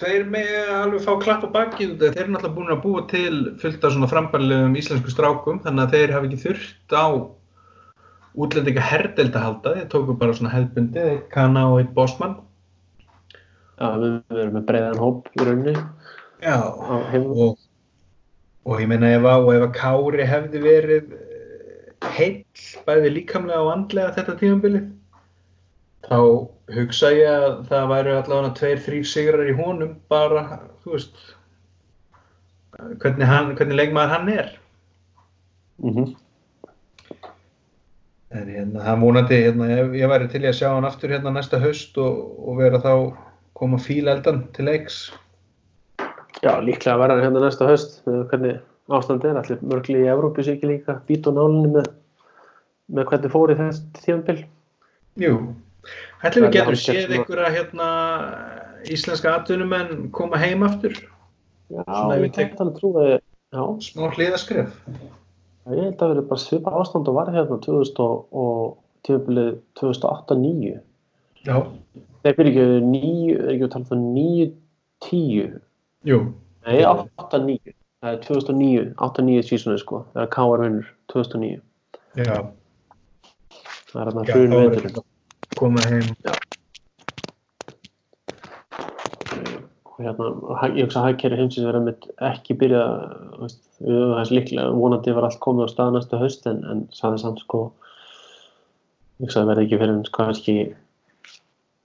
þeir 0.00 0.28
með 0.32 0.52
alveg 0.72 1.02
fá 1.04 1.10
klapp 1.20 1.44
á 1.44 1.48
bakið, 1.52 1.96
þeir 2.00 2.22
eru 2.22 2.34
náttúrulega 2.34 2.56
búin 2.56 2.72
að 2.72 2.84
búa 2.86 3.02
til 3.10 3.32
fullt 3.60 3.84
af 3.84 3.94
svona 3.94 4.08
frambærilegum 4.08 4.78
íslensku 4.80 5.12
strákum, 5.12 5.60
þannig 5.64 5.84
að 5.84 5.96
þeir 5.96 6.14
hafa 6.16 6.30
ekki 6.30 6.40
þurft 6.46 6.96
á 6.96 7.06
útlendinga 8.38 8.84
herdeld 8.84 9.36
að 9.36 9.44
halda, 9.44 9.74
þeir 9.76 9.88
tóku 9.92 10.16
bara 10.18 10.36
svona 10.36 10.52
hefðbundi, 10.54 11.04
þeir 11.04 11.22
kanna 11.34 11.64
og 11.72 11.80
eitt 11.82 11.94
bossmann. 11.96 12.38
Já, 13.78 13.88
við, 14.00 14.18
erum 14.34 14.54
með 14.56 14.68
breiðan 14.68 15.00
hóp 15.02 15.28
í 15.34 15.44
rauninni. 15.44 15.74
Já, 16.42 16.56
á 16.58 16.96
og, 17.18 17.58
og 18.64 18.82
ég 18.82 18.90
meina 18.90 19.10
ef 19.14 19.26
að, 19.28 19.48
ef 19.54 19.66
að 19.66 19.74
Kári 19.76 20.28
hefði 20.32 20.62
verið 20.64 21.12
eh, 21.18 22.08
heill, 22.16 22.64
bæði 22.86 23.12
líkamlega 23.16 23.64
og 23.66 23.72
andlega 23.74 24.14
þetta 24.16 24.38
tímabilið, 24.40 24.88
þá 26.08 26.18
hugsa 26.76 27.10
ég 27.14 27.32
að 27.32 27.58
það 27.68 27.90
væru 27.92 28.14
allavega 28.18 28.54
tveir, 28.58 28.80
þrýr 28.84 29.08
sigrar 29.08 29.50
í 29.50 29.56
honum 29.58 29.96
bara, 30.12 30.44
þú 30.84 30.94
veist, 30.94 31.20
hvernig, 33.02 33.28
hann, 33.28 33.52
hvernig 33.58 33.78
leikmaður 33.82 34.14
hann 34.16 34.32
er. 34.36 34.56
Mm 35.84 36.16
En 38.28 38.44
hérna, 38.44 38.82
hann 38.84 39.00
vonandi, 39.00 39.38
hérna, 39.40 39.66
ég, 39.70 39.94
ég 39.96 40.10
væri 40.10 40.26
til 40.28 40.42
í 40.42 40.48
að 40.50 40.58
sjá 40.58 40.66
hann 40.68 40.84
aftur 40.84 41.14
hérna 41.14 41.30
næsta 41.32 41.56
haust 41.62 41.96
og, 41.96 42.18
og 42.44 42.58
vera 42.58 42.76
þá 42.82 42.92
koma 43.56 43.78
fíleldan 43.80 44.42
til 44.52 44.66
leiks. 44.68 44.98
Já, 46.42 46.58
líklega 46.60 46.98
verður 47.00 47.24
hérna 47.24 47.40
næsta 47.40 47.64
með 47.64 48.26
hvernig 48.28 48.58
ástand 48.98 49.24
er. 49.24 49.38
Allir 49.40 49.64
mörgli 49.64 50.02
í 50.02 50.10
Evrópu 50.12 50.44
sé 50.44 50.58
ekki 50.58 50.68
líka 50.74 50.98
bít 51.08 51.24
og 51.30 51.38
nálinni 51.38 51.72
með, 51.78 51.88
með 52.92 53.08
hvernig 53.14 53.32
fór 53.32 53.54
í 53.54 53.58
þess 53.62 53.80
tíðanbill. 53.96 54.44
Jú, 55.24 55.32
ætlum 56.24 56.46
við 56.46 56.50
Það 56.50 56.58
er 56.60 56.66
hálfgert 56.66 56.82
séð 56.84 57.14
einhverja 57.16 57.52
hérna, 57.54 57.86
íslenska 58.94 59.36
atvinnumenn 59.38 60.10
koma 60.14 60.40
heim 60.40 60.64
aftur, 60.66 60.96
Já, 61.68 61.84
ég 61.84 62.38
alveg 62.64 62.76
trúið, 62.78 63.08
já, 63.52 63.62
smá 63.84 64.06
hliðaskref. 64.16 64.76
ég 65.68 65.82
held 65.84 66.02
að 66.02 66.12
verið 66.14 66.28
bara 66.30 66.40
svipa 66.40 66.72
ástand 66.80 67.08
og 67.10 67.18
var 67.18 67.28
hérna 67.34 67.58
2000 67.60 68.00
og, 68.00 68.22
og 68.32 68.78
tíðanbillið 69.04 69.50
2008-2009. 69.80 70.78
Já, 71.44 71.58
Nei, 72.24 72.32
fyrir 72.34 72.48
ekki 72.50 72.78
níu, 72.84 73.34
er 73.36 73.50
ekki 73.52 73.66
að 73.68 73.74
tala 73.76 73.98
um 73.98 74.06
níu, 74.16 74.46
tíu, 75.04 75.44
jú, 76.08 76.18
nei, 76.66 76.80
átta, 76.88 77.42
níu. 77.44 77.74
Það 77.98 78.14
er 78.14 78.18
2009, 78.24 78.88
8-9 79.04 79.44
sísoni 79.46 79.78
sko, 79.82 80.02
þegar 80.14 80.32
K.R. 80.34 80.64
vinnur 80.64 80.90
2009. 81.12 81.60
já, 82.18 82.38
Það 83.88 84.02
er 84.02 84.10
þarna 84.10 84.26
já, 84.28 84.34
hrun 84.34 85.04
koma 85.58 85.82
heim. 85.86 86.12
Og 89.88 90.04
hérna, 90.04 90.28
ég 90.76 90.86
hugsa 90.86 91.02
að 91.02 91.08
hægkerri 91.08 91.40
heimsins 91.40 91.80
mitt 91.82 92.06
ekki 92.30 92.56
byrja, 92.60 92.84
veist, 93.40 93.62
líklega, 94.30 94.70
vonandi 94.78 95.14
var 95.16 95.26
allt 95.26 95.40
komið 95.42 95.66
á 95.66 95.72
stað 95.74 95.94
næsta 95.96 96.20
haust 96.22 96.46
en, 96.50 96.62
en 96.70 96.84
sagði 96.94 97.22
samt 97.24 97.42
sko, 97.42 97.64
ég 99.18 99.26
hugsa 99.26 99.42
að 99.42 99.50
verði 99.52 99.66
ekki 99.66 99.80
fyrir 99.82 99.96
en 99.96 100.04
kannski, 100.14 100.56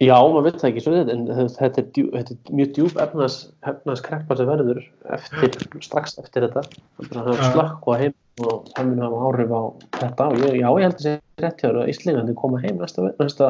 já, 0.06 0.16
maður 0.18 0.46
veit 0.48 0.60
það 0.62 0.70
ekki 0.70 0.84
svo 0.84 0.94
þetta, 0.96 1.14
en 1.14 1.50
þetta 1.54 1.82
er, 1.82 1.88
djú, 1.96 2.06
þetta 2.14 2.36
er 2.36 2.58
mjög 2.60 2.70
djúb 2.78 3.00
efnas, 3.04 3.38
efnaskreppa 3.72 4.38
sem 4.40 4.50
verður 4.50 4.82
eftir, 5.18 5.58
strax 5.86 6.18
eftir 6.22 6.48
þetta, 6.48 6.64
þannig 7.00 7.20
að 7.20 7.30
það 7.30 7.34
er 7.34 7.52
slökk 7.52 7.90
og 7.90 8.00
heim 8.02 8.16
og 8.44 8.70
það 8.74 8.90
mun 8.90 9.04
hafa 9.06 9.26
áhrif 9.30 9.52
á 9.54 9.62
þetta 10.00 10.30
og 10.30 10.40
ég, 10.42 10.56
já, 10.60 10.68
ég 10.68 10.88
held 10.88 10.98
að 10.98 11.06
sé 11.06 11.16
rétt 11.44 11.60
hjá 11.62 11.68
þér 11.68 11.82
að 11.84 11.92
Íslingandi 11.94 12.38
koma 12.40 12.62
heim 12.64 12.80
næsta, 12.82 13.10
næsta, 13.22 13.50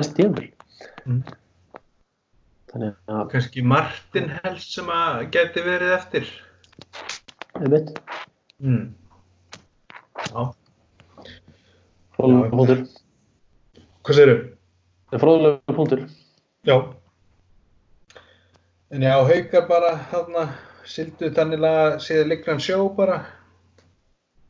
næsta 0.00 0.18
tíumil. 0.20 0.48
Mm. 1.04 1.22
Þannig 2.72 2.92
að, 3.12 3.24
Kannski 3.32 3.64
Martin 3.64 4.30
helst 4.40 4.76
sem 4.76 4.92
að 4.92 5.26
geti 5.36 5.64
verið 5.66 5.96
eftir. 5.98 6.30
einmitt, 7.60 7.92
Mm. 8.56 8.94
Já, 10.32 10.42
fróðulega 12.16 12.56
punktur, 12.56 12.86
hvað 15.10 15.18
segirðu? 15.18 15.22
fróðulega 15.22 15.76
punktur. 15.76 16.06
Já. 16.66 16.76
En 18.90 19.02
já, 19.02 19.14
haukar 19.26 19.66
bara 19.68 19.96
þarna 20.10 20.48
sildu 20.86 21.30
tannilega 21.34 21.98
séð 22.02 22.28
likran 22.30 22.60
sjó 22.62 22.86
bara. 22.94 23.24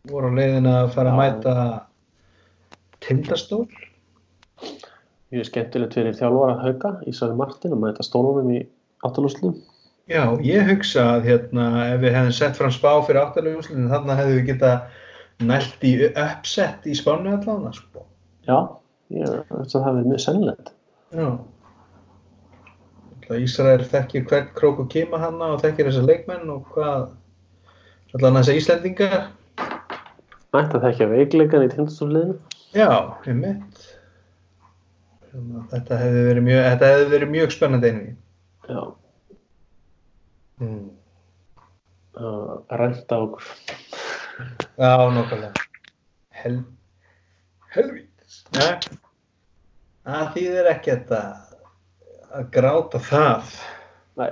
Voru 0.07 0.28
á 0.30 0.36
leiðin 0.36 0.68
að 0.70 0.92
fara 0.94 1.12
að 1.12 1.16
Já. 1.16 1.20
mæta 1.22 1.54
tindastól. 3.00 3.66
Mjög 5.32 5.48
skemmtilegt 5.48 5.96
fyrir 5.96 6.14
þjálfara 6.14 6.61
hauka, 6.62 6.92
Ísraði 7.09 7.36
Martin 7.36 7.74
og 7.74 7.80
mæta 7.82 8.04
stólunum 8.07 8.52
í 8.54 8.61
áttalúslum. 9.04 9.57
Já, 10.07 10.22
ég 10.46 10.68
hugsa 10.68 11.02
að 11.16 11.26
hérna, 11.26 11.64
ef 11.90 12.00
við 12.04 12.14
hefðum 12.14 12.36
sett 12.36 12.57
fram 12.57 12.70
spá 12.70 12.92
fyrir 13.02 13.24
áttalegu 13.24 13.59
úrslitin, 13.59 13.88
þarna 13.90 14.14
hefðum 14.20 14.36
við 14.38 14.46
geta 14.52 14.70
nælt 15.42 15.82
í 15.82 15.94
uppsett 16.12 16.86
í 16.86 16.94
spánu 16.94 17.32
allan. 17.34 17.74
Sko. 17.74 18.04
Já, 18.46 18.78
ég 19.14 19.28
veist 19.50 19.74
að 19.74 19.82
það 19.82 19.86
hefði 19.90 20.09
mjög 20.11 20.22
sennilegt. 20.24 20.72
Já. 21.16 21.28
Ætla, 23.16 23.38
Ísrael 23.42 23.84
þekkir 23.90 24.26
hvern 24.30 24.48
krók 24.59 24.80
og 24.84 24.88
kima 24.92 25.18
hana 25.22 25.52
og 25.54 25.62
þekkir 25.62 25.90
þessa 25.90 26.04
leikmenn 26.07 26.50
og 26.54 26.66
hvað, 26.74 27.09
allan 28.16 28.38
þessa 28.40 28.57
Íslendinga. 28.61 29.11
ætti 30.57 30.78
að 30.78 30.84
þekkja 30.86 31.09
veikleikan 31.11 31.64
í 31.66 31.72
tindastólliðinu. 31.74 32.36
Já, 32.76 32.88
ég 33.26 33.34
mitt. 33.36 33.82
Þetta 35.72 35.98
hefði 36.00 36.22
verið 36.30 36.46
mjög, 36.46 36.62
þetta 36.70 36.90
hefði 36.92 37.09
verið 37.12 37.32
mjög 37.34 37.50
spennandi 37.52 37.90
einnig. 37.92 38.14
Já, 38.70 38.84
Mm. 40.57 40.86
að 42.16 42.70
rænta 42.80 43.16
okkur. 43.20 43.44
Já, 44.80 44.92
nokkulega. 45.12 45.50
Hel, 46.32 46.62
helvítis. 47.74 48.05
Nei, 48.57 48.74
það 50.07 50.29
þýðir 50.35 50.70
ekkert 50.72 51.14
að, 51.14 51.57
að 52.35 52.53
gráta 52.57 53.03
það. 53.07 53.57
Nei, 54.20 54.31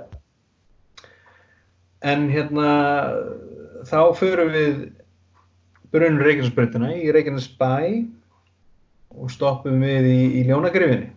En 2.04 2.26
hérna, 2.28 2.68
þá 3.88 3.98
förum 4.18 4.50
við 4.52 4.80
brunn 5.94 6.20
Reykjanesbrautina 6.20 6.90
í 6.98 7.08
Reykjanesbæ 7.14 7.70
og 9.14 9.30
stoppum 9.32 9.80
við 9.80 10.08
í, 10.10 10.18
í 10.40 10.42
Ljónagrifinni. 10.48 11.08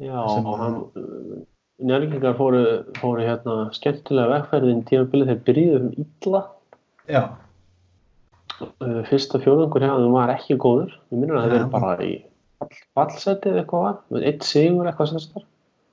já, 0.00 0.20
uh, 0.20 1.40
njárvíkingar 1.82 2.36
fóru, 2.38 2.62
fóru 3.00 3.26
hérna 3.26 3.56
skemmtilega 3.74 4.36
vegferðin 4.36 4.84
tímabilið 4.88 5.32
þeir 5.32 5.42
byrjuðu 5.48 5.80
um 5.80 5.90
illa. 6.04 6.42
Já, 7.10 7.22
Uh, 8.60 9.00
Fyrsta 9.08 9.38
fjóðungur 9.40 9.80
hjá 9.84 9.94
þeim 9.96 10.12
var 10.12 10.32
ekki 10.34 10.56
góður. 10.60 10.90
Ég 11.12 11.20
minnur 11.22 11.38
að 11.38 11.44
það 11.46 11.50
Já. 11.50 11.54
verið 11.56 11.70
bara 11.74 12.04
í 12.04 12.14
fallseti 12.98 13.48
eða 13.48 13.62
eitthvað 13.62 13.84
var, 13.86 13.94
með 14.12 14.26
eitt 14.28 14.42
sigur 14.44 14.88
eitthvað 14.90 15.08
sem 15.10 15.18
þessar. 15.20 15.44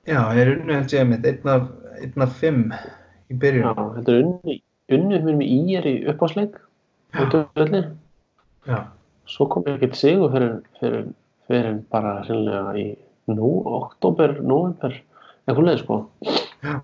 já, 0.08 0.20
er 0.42 0.50
unnu 0.52 0.74
held 0.76 0.92
ég 0.92 1.06
mitt, 1.08 1.24
einn 1.30 2.24
af, 2.24 2.34
fimm 2.42 2.60
í 2.68 3.32
Já, 3.32 3.38
byrjun. 3.40 3.80
þetta 3.96 4.12
er 4.12 4.20
unni, 4.24 4.58
unni 4.98 5.20
mér 5.24 5.38
með 5.40 5.54
í 5.54 5.76
er 5.80 5.88
í 5.88 5.94
uppásleik. 6.12 6.58
Já, 8.68 8.78
Svo 9.28 9.46
kom 9.52 9.64
ekkert 9.68 9.96
sigur 9.96 10.30
fyrir, 10.32 10.54
fyrir, 10.80 11.08
fyrir 11.48 11.80
bara 11.92 12.18
hreinlega 12.24 12.76
í 12.80 12.86
nú, 13.32 13.50
oktober, 13.80 14.38
november, 14.44 14.94
eitthvað 15.48 15.66
leið 15.70 15.82
sko. 15.82 15.98
Já. 16.64 16.78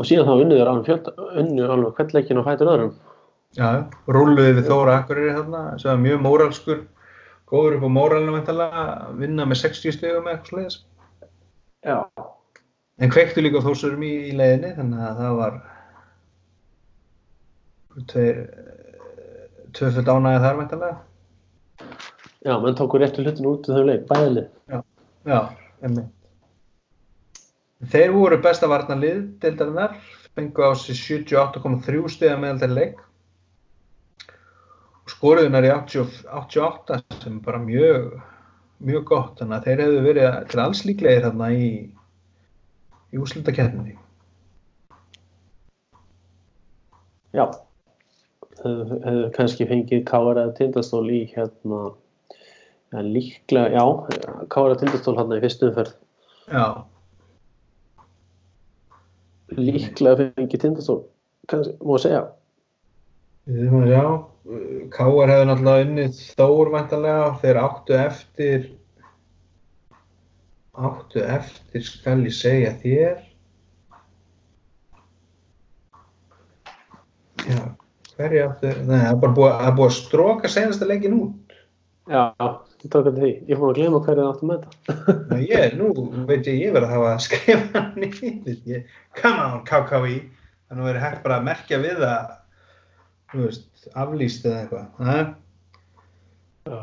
Og 0.00 0.08
síðan 0.08 0.28
þá 0.28 0.34
unnu 0.44 0.56
þeir 0.56 0.70
alveg 0.72 1.10
unnu 1.40 1.66
alveg 1.72 1.96
kveldleikin 1.98 2.40
og 2.40 2.46
fætur 2.48 2.70
öðrum. 2.72 2.94
Já, 3.58 3.68
rúluðu 4.10 4.54
við 4.58 4.68
Þóra 4.68 5.00
Akureyri 5.00 5.34
þarna, 5.38 5.62
sem 5.80 5.90
var 5.90 6.02
mjög 6.04 6.22
móralskur, 6.26 6.84
góður 7.50 7.78
upp 7.78 7.86
á 7.88 7.96
móralinu 7.96 8.36
veintalega, 8.36 8.84
vinna 9.18 9.46
með 9.48 9.62
60 9.64 9.96
stegum 9.96 10.28
eða 10.28 10.36
eitthvað 10.36 10.52
sliðis. 10.52 10.76
Já. 11.86 11.98
En 13.00 13.12
kveiktu 13.12 13.42
líka 13.42 13.62
þósurum 13.64 14.04
í, 14.06 14.12
í 14.30 14.32
leiðinni, 14.36 14.74
þannig 14.76 15.04
að 15.08 15.22
það 15.24 15.38
var 15.40 15.58
tveir, 18.12 18.40
tvöföld 19.78 20.12
ánægði 20.14 20.44
þar 20.44 20.60
veintalega. 20.60 21.00
Já, 22.40 22.54
menn 22.60 22.76
tóku 22.78 23.00
réttu 23.00 23.24
hlutin 23.24 23.50
út 23.50 23.68
í 23.68 23.74
þau 23.74 23.84
leik, 23.88 24.06
bæðilið. 24.08 24.48
Já, 25.28 25.40
emmi. 25.84 26.06
Þeir 27.90 28.10
voru 28.12 28.36
besta 28.44 28.68
varnarlið 28.68 29.22
deildarinnar, 29.40 29.96
fengu 30.36 30.64
á 30.64 30.76
sig 30.76 30.96
78,3 31.00 32.12
stiga 32.12 32.36
meðal 32.40 32.60
þeir 32.60 32.74
leik 32.76 33.00
skoruðunar 35.10 35.66
í 35.66 35.72
80, 35.74 36.20
88 36.40 37.00
sem 37.22 37.38
er 37.38 37.44
bara 37.44 37.62
mjög, 37.62 38.12
mjög 38.86 39.06
gott, 39.10 39.32
þannig 39.40 39.56
að 39.56 39.66
þeir 39.66 39.82
hefðu 39.84 40.04
verið 40.06 40.36
til 40.52 40.62
alls 40.64 40.84
líklegir 40.86 41.26
þarna 41.26 41.50
í, 41.56 41.70
í 43.10 43.20
úrslutakeppninni. 43.20 43.96
Já. 47.36 47.44
Hefðu 48.60 49.00
hefðu 49.06 49.26
kannski 49.36 49.66
fengið 49.70 50.06
Káar 50.08 50.40
eða 50.42 50.54
Tindastól 50.58 51.06
í 51.08 51.22
hérna, 51.32 51.82
ja, 52.92 53.04
líklega, 53.04 53.70
já, 53.76 53.84
Káar 54.52 54.74
eða 54.74 54.80
Tindastól 54.84 55.16
hérna 55.18 55.38
í 55.38 55.44
fyrstu 55.44 55.70
umferð. 55.70 55.94
Já, 56.50 56.64
Líklega 59.50 60.28
fengið 60.36 60.60
Tindastól, 60.62 61.00
kannski, 61.50 61.74
má 61.82 61.96
segja. 61.98 62.20
Að 63.50 63.88
sjá. 63.90 64.04
Káar 64.90 65.30
hefðu 65.30 65.48
náttúrulega 65.50 65.86
unnið 65.86 66.20
Þór 66.38 66.70
væntanlega, 66.72 67.26
þeir 67.42 67.58
áttu 67.60 67.96
eftir 68.00 68.62
áttu 70.80 71.20
eftir 71.20 71.84
skal 71.84 72.22
ég 72.24 72.34
segja 72.34 72.72
þér 72.80 73.20
Já, 77.50 77.60
hverju 78.16 78.46
áttu 78.46 78.72
Nei, 78.88 78.96
það 78.96 79.06
er 79.12 79.20
bara 79.26 79.36
búið, 79.36 79.52
það 79.60 79.68
er 79.68 79.78
búið 79.78 79.90
að 79.90 79.96
stróka 79.98 80.52
senasta 80.56 80.88
leikin 80.88 81.20
út 81.20 81.54
Já, 82.10 82.24
ég 82.80 82.90
tók 82.90 83.04
þetta 83.06 83.20
því. 83.20 83.30
Ég 83.44 83.54
er 83.54 83.60
búin 83.60 83.70
að 83.70 83.76
gleyma 83.78 84.02
hverju 84.02 84.22
það 84.24 84.30
áttum 84.32 84.50
með 84.50 84.62
þetta. 84.64 85.14
Nei, 85.30 85.42
ég, 85.46 85.76
nú 85.78 85.90
veit 86.26 86.48
ég, 86.48 86.56
ég 86.64 86.72
verð 86.74 86.88
að 86.88 86.94
hafa 86.96 87.12
að 87.12 87.24
skrifa 87.28 87.84
niður 88.00 88.70
ég, 88.72 88.98
Come 89.20 89.44
on, 89.46 89.62
KKÍ 89.68 90.16
Þannig 90.70 90.86
verið 90.86 91.04
hægt 91.04 91.22
bara 91.26 91.36
að 91.38 91.46
merkja 91.50 91.78
við 91.82 92.02
að 92.06 92.38
þú 93.30 93.44
veist, 93.46 93.86
aflýst 93.94 94.46
eða 94.48 94.64
eitthvað 94.64 95.06
Nei, 95.06 95.22
Já. 96.70 96.80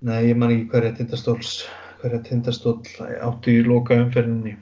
Nei, 0.00 0.18
ég 0.30 0.36
man 0.40 0.52
ekki 0.54 0.70
hverja 0.72 0.96
tindastóls 0.98 1.54
hverja 2.00 2.22
tindastól 2.24 2.78
áttu 3.20 3.52
í 3.52 3.64
loka 3.66 3.98
umferðinni 4.00 4.56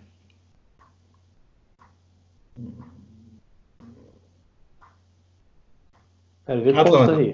Er, 6.48 6.62
við 6.64 6.78
komumst 6.78 7.10
að 7.12 7.18
því. 7.18 7.26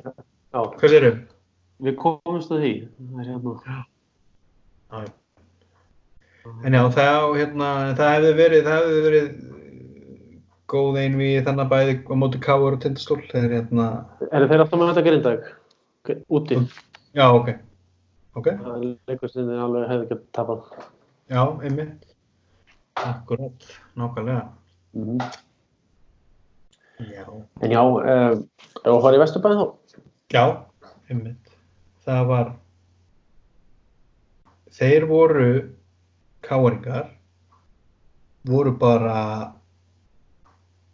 Já, 0.55 0.61
Hvað 0.75 0.91
séru? 0.91 1.11
við 1.85 1.97
komumst 2.01 2.55
að 2.55 2.65
því. 2.65 2.73
Það 3.11 3.21
er 3.23 3.29
hérna. 3.31 3.75
En 6.65 6.77
já, 6.77 6.83
það, 6.93 7.27
hérna, 7.39 7.69
það 7.99 8.11
hefði 8.15 8.33
verið, 8.41 8.67
það 8.67 8.81
hefði 8.81 9.05
verið 9.07 9.29
góð 10.75 10.99
einví 11.03 11.29
þannig 11.47 11.65
að 11.65 11.73
bæði 11.75 11.95
á 12.11 12.15
móti 12.23 12.41
káur 12.45 12.77
og 12.77 12.81
tindastól. 12.85 13.21
Það 13.31 13.47
er 13.49 13.55
hérna, 13.59 13.87
Er 14.31 14.49
þeir 14.51 14.65
alltaf 14.65 14.81
með 14.81 14.91
þetta 14.93 15.07
grindag? 15.09 15.47
Úti. 16.29 16.59
já, 17.17 17.27
ok. 17.31 17.49
Ok, 18.35 18.49
Það 18.51 18.85
er 19.15 19.19
þeir 19.31 19.63
alveg 19.65 19.89
hefði 19.93 20.05
ekki 20.09 20.21
tapað. 20.37 20.65
já, 21.31 21.43
einmitt. 21.69 22.05
Akkurat, 23.05 23.67
nákvæmlega. 23.99 24.45
Mm 24.95 25.19
Já. 26.95 27.25
En 27.61 27.71
já, 27.75 27.81
uh, 27.83 28.37
ef 28.85 28.87
að 28.87 29.01
fara 29.03 29.17
í 29.17 29.21
Vesturbæðin 29.23 29.59
þá? 29.59 30.03
Já, 30.31 30.45
einmitt. 31.11 31.49
Það 32.07 32.21
var, 32.29 32.53
þeir 34.77 35.07
voru 35.11 35.49
káaringar, 36.47 37.09
voru 38.47 38.75
bara 38.79 39.17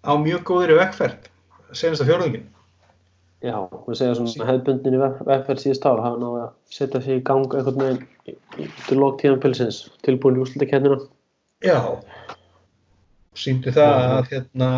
á 0.05 0.13
mjög 0.21 0.43
góðri 0.49 0.77
vegferð, 0.79 1.29
senasta 1.77 2.07
fjórðungin. 2.09 2.47
Já, 3.41 3.57
við 3.87 3.97
segja 3.97 4.17
svona 4.19 4.49
hefðbundin 4.51 4.97
í 4.97 5.01
vegferð 5.01 5.63
síðust 5.63 5.87
ára 5.89 6.05
hafa 6.05 6.21
náðu 6.21 6.41
að 6.43 6.51
setja 6.77 7.01
sig 7.05 7.21
í 7.21 7.25
gang 7.25 7.47
í- 8.29 8.37
í- 8.61 8.69
til 8.89 8.99
lók 9.01 9.21
tíðan 9.21 9.41
pilsins, 9.41 9.79
tilbúin 10.05 10.37
í 10.37 10.43
úrslutakennina. 10.45 10.99
Já, 11.65 11.79
sýndu 13.35 13.73
það 13.73 13.97
að 14.11 14.29
hérna, 14.35 14.69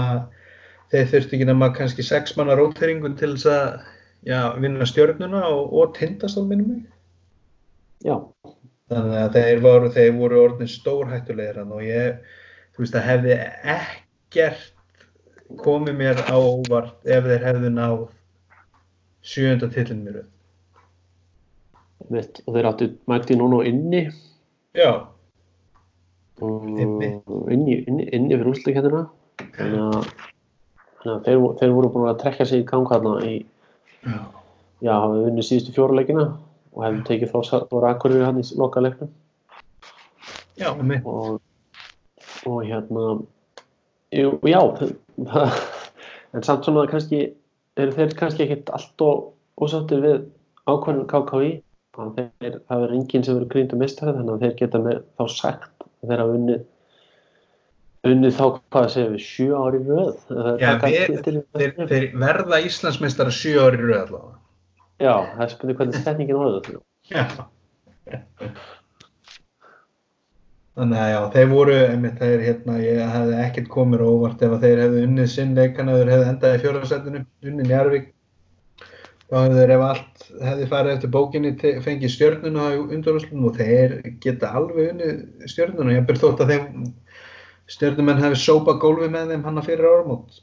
þeir 0.92 1.10
þurftu 1.10 1.36
ekki 1.38 1.48
nema 1.48 1.72
kannski 1.74 2.02
sex 2.06 2.36
manna 2.36 2.54
róteringun 2.58 3.16
til 3.18 3.34
þess 3.34 3.46
að 3.50 3.80
já, 4.30 4.40
vinna 4.62 4.86
stjörnuna 4.86 5.42
og, 5.50 5.72
og 5.72 5.94
tindastól 5.98 6.46
minnum 6.46 6.76
mig. 6.76 6.84
Já, 8.06 8.16
Þannig 8.92 9.18
að 9.22 9.36
þeir 9.38 9.60
voru, 9.64 9.88
þeir 9.94 10.12
voru 10.18 10.40
orðin 10.42 10.68
stórhættulegir 10.68 11.58
hann 11.62 11.70
og 11.72 11.80
ég, 11.86 12.18
þú 12.76 12.82
veist, 12.82 12.92
það 12.92 13.06
hefði 13.08 13.36
ekkert 13.72 14.72
komið 15.60 15.96
mér 15.98 16.20
á 16.28 16.36
óvart 16.36 17.06
ef 17.06 17.24
þeir 17.28 17.46
hefðu 17.46 17.70
náð 17.74 18.04
sjönda 19.22 19.68
tillin 19.72 20.04
mér. 20.06 20.22
mitt, 22.10 22.42
og 22.46 22.54
þeir 22.56 22.66
áttu 22.68 22.88
mætti 23.06 23.36
núna 23.38 23.62
inni 23.68 24.10
Já, 24.74 25.06
Einmitt. 26.42 27.22
inni, 27.52 27.74
inni, 27.86 28.06
inni 28.16 28.38
fyrir. 28.38 29.04
Þannig 29.56 29.82
að, 29.84 30.06
þannig 31.02 31.12
að 31.12 31.26
þeir, 31.26 31.42
þeir 31.60 31.74
voru 31.76 31.90
búin 31.94 32.08
að 32.10 32.20
trekka 32.22 32.46
sig 32.48 32.62
í 32.62 32.66
gang 32.66 32.88
hérna 32.90 33.12
í, 33.26 33.34
já, 34.02 34.18
já, 34.82 34.92
hafið 35.04 35.26
vunnið 35.28 35.46
síðustu 35.48 35.74
fjóruleikina 35.76 36.26
og 36.72 36.84
hefði 36.86 37.04
tekið 37.10 37.32
voru 37.70 37.90
akkurir 37.90 38.24
hann 38.26 38.40
í 38.42 38.46
loka 38.58 38.82
leiknum. 38.82 39.12
já, 40.58 40.72
mitt. 40.82 41.06
og, 41.06 41.40
og 42.46 42.58
hérna 42.66 43.06
jú, 44.12 44.38
já. 44.48 44.60
En 46.32 46.40
samt 46.40 46.64
svona 46.64 46.86
kannski 46.88 47.26
eru 47.76 47.92
þeir 47.92 48.14
kannski 48.16 48.46
ekkit 48.46 48.70
allt 48.72 49.02
og 49.04 49.26
ósáttir 49.60 50.00
við 50.00 50.22
ákvæmum 50.64 51.04
KKÍ 51.10 51.50
þannig 51.92 52.22
að 52.22 52.30
þeir, 52.40 52.54
það 52.70 52.84
er 52.86 52.94
enginn 52.96 53.26
sem 53.26 53.36
verður 53.36 53.50
gríndu 53.52 53.80
mistari 53.80 54.14
þannig 54.16 54.32
að 54.32 54.44
þeir 54.46 54.54
geta 54.62 54.80
með 54.80 55.02
þá 55.20 55.24
sagt 55.34 55.84
að 55.84 56.12
þeir 56.12 56.22
hafa 56.22 56.38
unnið 56.38 56.62
unnið 58.12 58.38
þá 58.38 58.44
hvað 58.72 58.88
segja 58.94 59.10
við 59.12 59.24
sjö 59.26 59.60
ári 59.60 59.80
röð? 59.86 60.22
Já, 60.62 60.70
við, 60.82 61.20
þeir, 61.52 61.74
þeir 61.92 62.06
verða 62.24 62.62
Íslandsmeistara 62.66 63.34
sjö 63.34 63.66
ári 63.66 63.82
röð 63.82 63.98
allavega. 64.00 64.38
Já, 65.02 65.14
það 65.34 65.44
er 65.44 65.52
spurning 65.52 65.80
hvernig 65.82 66.06
setningin 66.06 66.40
horfður 66.40 66.80
Já. 67.12 67.26
Þannig 70.72 71.02
að 71.02 71.10
já, 71.12 71.18
þeir 71.34 71.48
voru, 71.50 71.76
einmitt, 71.84 72.16
þeir 72.16 72.42
hérna, 72.46 72.78
ég 72.80 73.00
hefði 73.12 73.38
ekkert 73.42 73.68
komið 73.74 74.04
óvart 74.08 74.42
ef 74.46 74.54
þeir 74.62 74.80
hefðu 74.86 75.02
unnið 75.06 75.26
sinn 75.28 75.52
leikan 75.58 75.90
eða 75.92 76.00
þeir 76.00 76.12
hefðu 76.14 76.28
endað 76.30 76.54
í 76.54 76.60
fjóðarsættinu, 76.62 77.20
unnið 77.50 77.68
Njarvík. 77.68 78.06
Þá 79.28 79.36
hefðu 79.36 79.58
þeir 79.58 79.72
ef 79.74 79.84
allt 79.88 80.24
hefði 80.46 80.68
farið 80.70 80.94
eftir 80.94 81.12
bókinni 81.12 81.52
fengið 81.84 82.14
stjörnuna 82.14 82.70
í 82.72 82.80
undarúslunum 82.82 83.50
og 83.50 83.60
þeir 83.60 83.98
geta 84.24 84.52
alveg 84.56 84.94
unnið 84.94 85.50
stjörnuna. 85.52 85.98
Ég 85.98 86.08
byrð 86.08 86.24
þótt 86.24 86.42
að 86.44 86.54
þeim 86.54 86.88
stjörnumenn 87.72 88.24
hefði 88.24 88.40
sópa 88.40 88.76
gólfi 88.80 89.10
með 89.12 89.34
þeim 89.34 89.44
hanna 89.48 89.64
fyrir 89.66 89.88
ármót. 89.88 90.40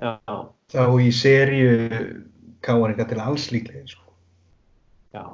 Já. 0.00 0.12
Þá 0.72 0.84
í 1.02 1.08
sériu 1.12 1.72
káaringa 2.64 3.08
til 3.08 3.20
alls 3.20 3.48
líklega, 3.52 3.86
sko. 3.88 4.04
Já, 5.16 5.24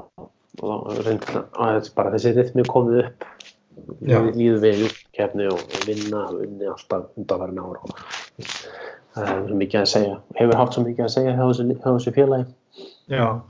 og 0.63 0.89
reynda 1.05 1.45
að 1.61 1.91
bara 1.99 2.15
þessi 2.15 2.33
rithmi 2.39 2.65
komið 2.71 3.03
upp. 3.05 3.27
Líður 4.07 4.61
við 4.63 4.85
í 4.87 4.93
kefni 5.17 5.49
og 5.53 5.63
vinna 5.87 6.27
unni 6.33 6.69
alltaf 6.71 7.11
undanverðin 7.17 7.65
ára 7.65 7.83
og 7.83 7.99
það 9.17 9.29
hefur 9.31 9.51
svo 9.51 9.59
mikið 9.63 9.81
að 9.83 9.91
segja 9.93 10.17
hefur 10.39 10.61
haft 10.61 10.77
svo 10.77 10.85
mikið 10.87 11.05
að 11.07 11.13
segja 11.17 11.37
hjá 11.37 11.45
þessu, 11.47 12.15
félagi 12.17 12.47
Já. 13.07 13.41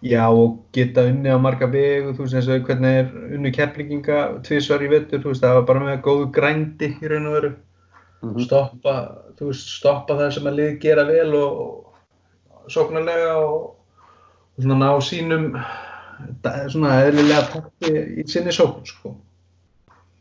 Já, 0.00 0.28
og 0.32 0.62
geta 0.72 1.04
unni 1.10 1.28
á 1.28 1.36
marga 1.36 1.66
vegu, 1.68 2.14
þú 2.16 2.24
veist 2.24 2.36
eins 2.38 2.46
og 2.48 2.62
hvernig 2.64 3.00
er 3.02 3.10
unni 3.36 3.50
keflinginga 3.52 4.20
tvisvar 4.46 4.80
í 4.80 4.88
vettur, 4.88 5.20
þú 5.20 5.34
veist, 5.34 5.44
það 5.44 5.58
var 5.58 5.66
bara 5.68 5.82
með 5.84 6.00
góðu 6.06 6.30
grændi 6.32 6.88
í 6.96 7.10
raun 7.10 7.28
og 7.28 7.36
veru. 7.36 7.50
Mhm. 8.24 8.46
Stoppa, 8.46 8.94
þú 9.36 9.50
veist, 9.50 9.68
stoppa 9.76 10.16
það 10.16 10.32
sem 10.36 10.48
að 10.48 10.56
lið 10.56 10.72
gera 10.80 11.04
vel 11.04 11.34
og, 11.36 11.60
og 12.48 12.72
sóknarlega 12.72 13.36
og, 13.44 13.76
og 14.56 14.64
svona 14.64 14.80
ná 14.80 14.90
sínum 15.04 15.46
da- 16.44 16.68
svona 16.72 16.96
eðlilega 17.06 17.46
takti 17.52 17.92
í 18.20 18.26
sinni 18.28 18.52
sókn, 18.54 18.86
sko. 18.86 19.14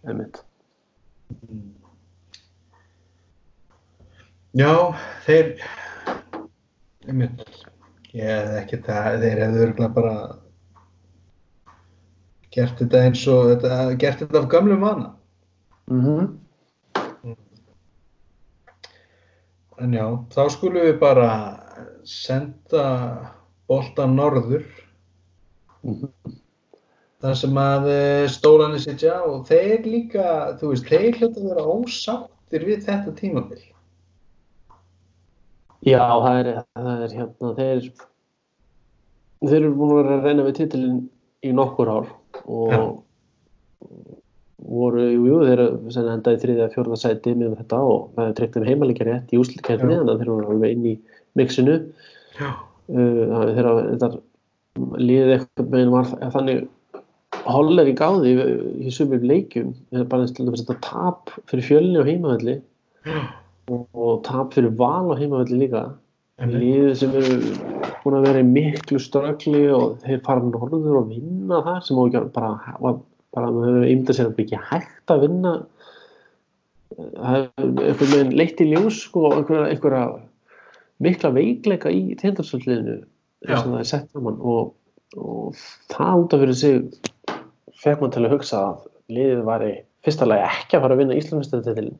einmitt. 0.07 0.41
Já, 4.57 4.73
þeir, 5.27 5.51
einmitt, 7.07 7.43
ég 8.17 8.25
hef 8.25 8.53
ekki 8.63 8.81
það, 8.87 9.19
þeir 9.23 9.41
hefðu 9.43 9.65
örgulega 9.67 9.93
bara 9.93 10.15
gert 12.55 12.79
þetta 12.81 13.03
eins 13.05 13.25
og, 13.29 13.51
þetta, 13.53 13.81
gert 14.01 14.23
þetta 14.23 14.43
af 14.43 14.49
gamlum 14.51 14.85
vana. 14.85 15.11
Mm 15.89 16.37
En 19.79 19.93
já, 19.95 20.03
þá 20.35 20.41
skulum 20.51 20.83
við 20.83 20.97
bara 20.99 21.27
senda 22.03 22.81
boltan 23.71 24.17
norður, 24.17 24.65
þar 27.23 27.39
sem 27.41 27.59
að 27.63 27.89
eh, 27.93 28.27
stólanir 28.31 28.83
sitja 28.83 29.17
og 29.27 29.47
þeir 29.49 29.87
líka, 29.87 30.27
þú 30.59 30.73
veist, 30.73 30.87
þeir 30.87 31.17
hljóta 31.19 31.41
að 31.41 31.49
vera 31.51 31.67
ósáttir 31.73 32.67
við 32.67 32.85
þetta 32.87 33.15
tímabil. 33.17 33.61
Já, 35.87 36.03
það 36.03 36.37
er, 36.39 36.47
það 36.75 37.03
er 37.05 37.13
hérna 37.15 37.51
þeir 37.55 37.91
þeir 39.47 39.59
eru 39.61 39.75
búin 39.79 39.91
að 39.93 39.99
vera 40.01 40.15
að 40.17 40.25
reyna 40.27 40.47
við 40.47 40.57
titilin 40.57 40.97
í 41.47 41.51
nokkur 41.55 41.91
ár 41.91 42.09
og 42.43 42.73
Já. 42.73 42.79
voru, 44.59 45.05
jú, 45.05 45.21
jú, 45.29 45.37
þeir 45.47 45.61
eru 45.63 45.93
sem 45.95 46.09
enda 46.11 46.33
í 46.35 46.41
þriðja, 46.41 46.71
fjórða 46.73 46.99
sæti 46.99 47.35
með 47.39 47.55
þetta 47.61 47.79
og 47.87 48.09
það 48.17 48.31
er 48.31 48.35
treykt 48.39 48.57
um 48.59 48.67
heimalega 48.67 49.07
rétt 49.07 49.31
í 49.31 49.39
úslikerfni 49.39 49.95
Já. 49.95 50.01
þannig 50.01 50.13
að 50.13 50.23
þeir 50.23 50.33
eru 50.33 50.55
alveg 50.55 50.75
inn 50.75 50.89
í 50.91 50.95
mixinu 51.39 51.77
Já. 52.35 52.49
uh, 52.49 53.21
það 53.31 53.45
er 53.45 53.53
þeirra 53.55 53.75
þetta 53.87 54.11
liðið 54.77 55.33
eitthvað 55.35 55.71
meginn 55.73 55.93
var 55.93 56.11
þannig 56.35 56.67
holler 57.49 57.89
í 57.89 57.95
gáði 57.97 58.33
í, 58.33 58.91
sumum 58.93 59.25
er 59.95 60.05
bara 60.09 60.25
eins 60.25 60.35
þetta 60.35 60.77
tap 60.85 61.33
fyrir 61.49 61.65
fjölni 61.65 62.01
á 62.01 62.07
heimavelli 62.07 62.55
Já. 63.05 63.19
og, 63.71 63.85
og 63.93 64.21
tap 64.27 64.55
fyrir 64.55 64.75
val 64.79 65.11
á 65.13 65.19
heimavelli 65.19 65.65
líka. 65.65 65.89
Liðið 66.39 66.93
sem 66.95 67.15
eru 67.19 67.37
búin 68.03 68.17
að 68.19 68.27
vera 68.29 68.41
í 68.43 68.47
miklu 68.47 68.99
ströggli 69.03 69.65
og 69.75 69.97
þeir 70.05 70.21
fara 70.23 70.45
norður 70.45 71.01
og 71.01 71.11
vinna 71.11 71.59
það 71.65 71.81
sem 71.87 71.99
að 71.99 72.29
bara, 72.35 72.53
bara 73.35 73.51
maður 73.51 73.75
hefur 73.75 73.91
ymdað 73.91 74.19
sér 74.19 74.29
að 74.29 74.41
ekki 74.45 74.61
hægt 74.69 75.13
að 75.13 75.25
vinna. 75.25 75.53
Það 76.95 77.35
er 77.35 77.49
einhvern 77.59 78.13
veginn 78.13 78.35
leitt 78.39 78.63
í 78.63 78.69
ljós 78.71 79.03
sko, 79.03 79.27
einhverja, 79.35 79.67
einhverja 79.73 80.05
mikla 81.03 81.33
veikleika 81.35 81.91
í 81.93 82.15
tindastöldliðinu 82.19 83.01
og 83.45 83.53
Já. 83.53 83.59
það 83.63 83.79
er 83.79 83.87
sett 83.87 84.11
saman 84.13 84.39
og, 84.39 84.73
og 85.15 85.59
það 85.91 86.23
út 86.23 86.35
af 86.35 86.43
fyrir 86.43 86.59
sig 86.59 86.79
fekk 87.79 88.03
mann 88.03 88.13
til 88.15 88.25
að 88.25 88.33
hugsa 88.35 88.61
að 88.67 88.85
liðið 89.15 89.43
væri 89.47 89.71
fyrsta 90.05 90.27
lagi 90.27 90.47
ekki 90.49 90.77
að 90.77 90.85
fara 90.85 90.95
að 90.95 91.01
vinna 91.03 91.19
Íslandsmyndstöldin 91.19 91.93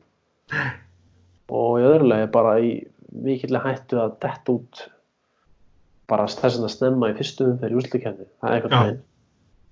og 1.50 1.80
í 1.80 1.86
öðru 1.88 2.10
lagi 2.10 2.30
bara 2.34 2.56
í 2.62 2.72
mikillega 3.10 3.72
hættu 3.72 4.00
að 4.00 4.16
detta 4.22 4.54
út 4.54 4.84
bara 6.10 6.28
þess 6.30 6.60
að 6.60 6.70
snemma 6.74 7.10
í 7.10 7.16
fyrstu 7.18 7.48
umferð 7.48 7.74
í 7.74 7.80
úslikefni 7.80 8.28
það 8.40 8.50
er 8.50 8.56
eitthvað 8.58 8.76
Já. 8.76 8.80
tegn 8.84 9.00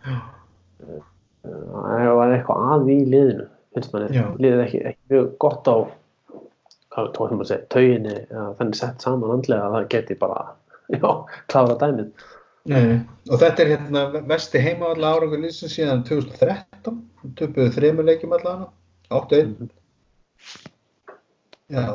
Já. 0.09 0.19
það 1.45 2.13
var 2.21 2.35
eitthvað 2.35 2.67
að 2.73 2.93
í 2.95 2.99
liðinu 3.13 3.49
finnst 3.77 3.95
manni, 3.95 4.11
Já. 4.17 4.25
liðið 4.41 4.65
ekki, 4.65 4.83
ekki 4.91 5.15
mjög 5.15 5.31
gott 5.45 5.69
á 5.71 5.77
hvað 6.95 7.11
tóðum 7.15 7.43
að 7.45 7.51
segja, 7.53 7.69
tauginni 7.75 8.15
þannig 8.31 8.79
sett 8.79 9.05
saman 9.05 9.35
andlega 9.37 9.69
að 9.69 9.77
það 9.77 9.89
geti 9.95 10.19
bara 10.19 10.41
já, 10.95 11.11
klára 11.53 11.77
dæmið 11.81 12.11
Nei, 12.69 12.81
nei. 12.85 12.97
og 13.31 13.41
þetta 13.41 13.65
er 13.65 13.71
hérna 13.73 14.01
vesti 14.29 14.61
heima 14.61 14.91
alla 14.93 15.15
árangur 15.17 15.41
lýsins 15.41 15.73
síðan 15.73 16.03
2013, 16.09 16.99
töpuðu 17.39 17.71
þreymur 17.73 18.09
leikjum 18.09 18.35
allavega, 18.37 18.69
8-1. 19.09 19.55
Mhm. 19.55 19.71
Já, 21.73 21.87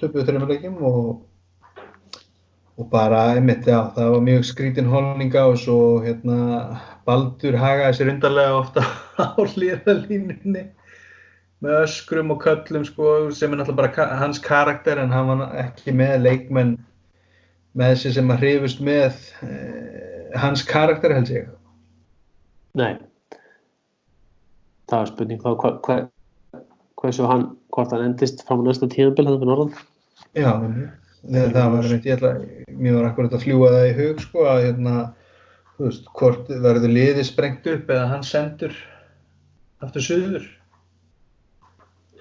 töpuðu 0.00 0.24
þreymur 0.28 0.52
leikjum 0.54 0.78
og, 0.88 1.82
og 2.80 2.88
bara, 2.92 3.26
einmitt, 3.36 3.68
já, 3.68 3.82
það 3.96 4.14
var 4.14 4.24
mjög 4.28 4.46
skrítin 4.48 4.88
holninga 4.92 5.44
og 5.50 5.58
svo 5.60 5.78
hérna 6.04 6.38
Baldur 7.08 7.58
hagaði 7.60 7.98
sér 7.98 8.12
undarlega 8.14 8.56
ofta 8.62 8.86
á 9.20 9.36
hlýðalínunni 9.52 10.64
með 11.62 11.76
öskrum 11.84 12.32
og 12.34 12.40
köllum 12.42 12.84
sko, 12.88 13.10
sem 13.36 13.52
er 13.52 13.60
náttúrulega 13.60 14.06
bara 14.06 14.20
hans 14.22 14.40
karakter 14.42 14.98
en 15.02 15.12
hann 15.14 15.28
var 15.30 15.52
ekki 15.62 15.94
með 15.94 16.16
leikmenn 16.24 16.72
með 17.78 17.94
þessi 17.94 18.14
sem 18.18 18.34
að 18.34 18.44
hrifust 18.44 18.82
með 18.84 19.22
eh, 19.46 20.34
hans 20.42 20.64
karakter 20.68 21.14
held 21.16 21.32
ég. 21.32 21.48
Nei 22.78 22.94
það 24.92 25.00
var 25.00 25.10
spurning 25.12 25.40
þá 25.42 25.50
hva, 25.62 25.72
hva, 25.86 25.96
hversu 27.00 27.28
hann, 27.28 27.48
hvort 27.74 27.94
hann 27.94 28.06
endist 28.10 28.44
fram 28.46 28.62
á 28.64 28.68
næsta 28.68 28.88
tíðanbíl 28.92 29.26
hann 29.28 29.40
fyrir 29.40 29.50
norðan 29.50 29.74
Já, 30.36 30.50
það, 30.60 31.52
það 31.56 31.68
var 31.74 31.88
einmitt, 31.88 32.08
ég 32.08 32.16
ætla, 32.18 32.32
mér 32.76 32.98
var 32.98 33.10
akkurat 33.10 33.36
að 33.36 33.44
fljúa 33.46 33.72
það 33.74 33.88
í 33.88 33.94
hug 33.98 34.22
sko 34.22 34.46
að 34.48 34.64
hérna, 34.66 34.96
þú 35.76 35.86
veist, 35.88 36.10
hvort 36.20 36.50
verður 36.66 36.96
liðið 36.96 37.28
sprengt 37.28 37.68
upp 37.72 37.92
eða 37.92 38.08
hann 38.12 38.26
sendur 38.26 38.76
aftur 39.82 40.06
suður. 40.06 40.48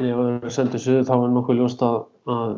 ef 0.01 0.21
það 0.21 0.49
sendur 0.55 0.83
suðu 0.85 1.05
þá 1.07 1.15
er 1.17 1.33
nokkuð 1.35 1.61
ljóst 1.61 1.85
að, 1.85 1.97
að 2.31 2.55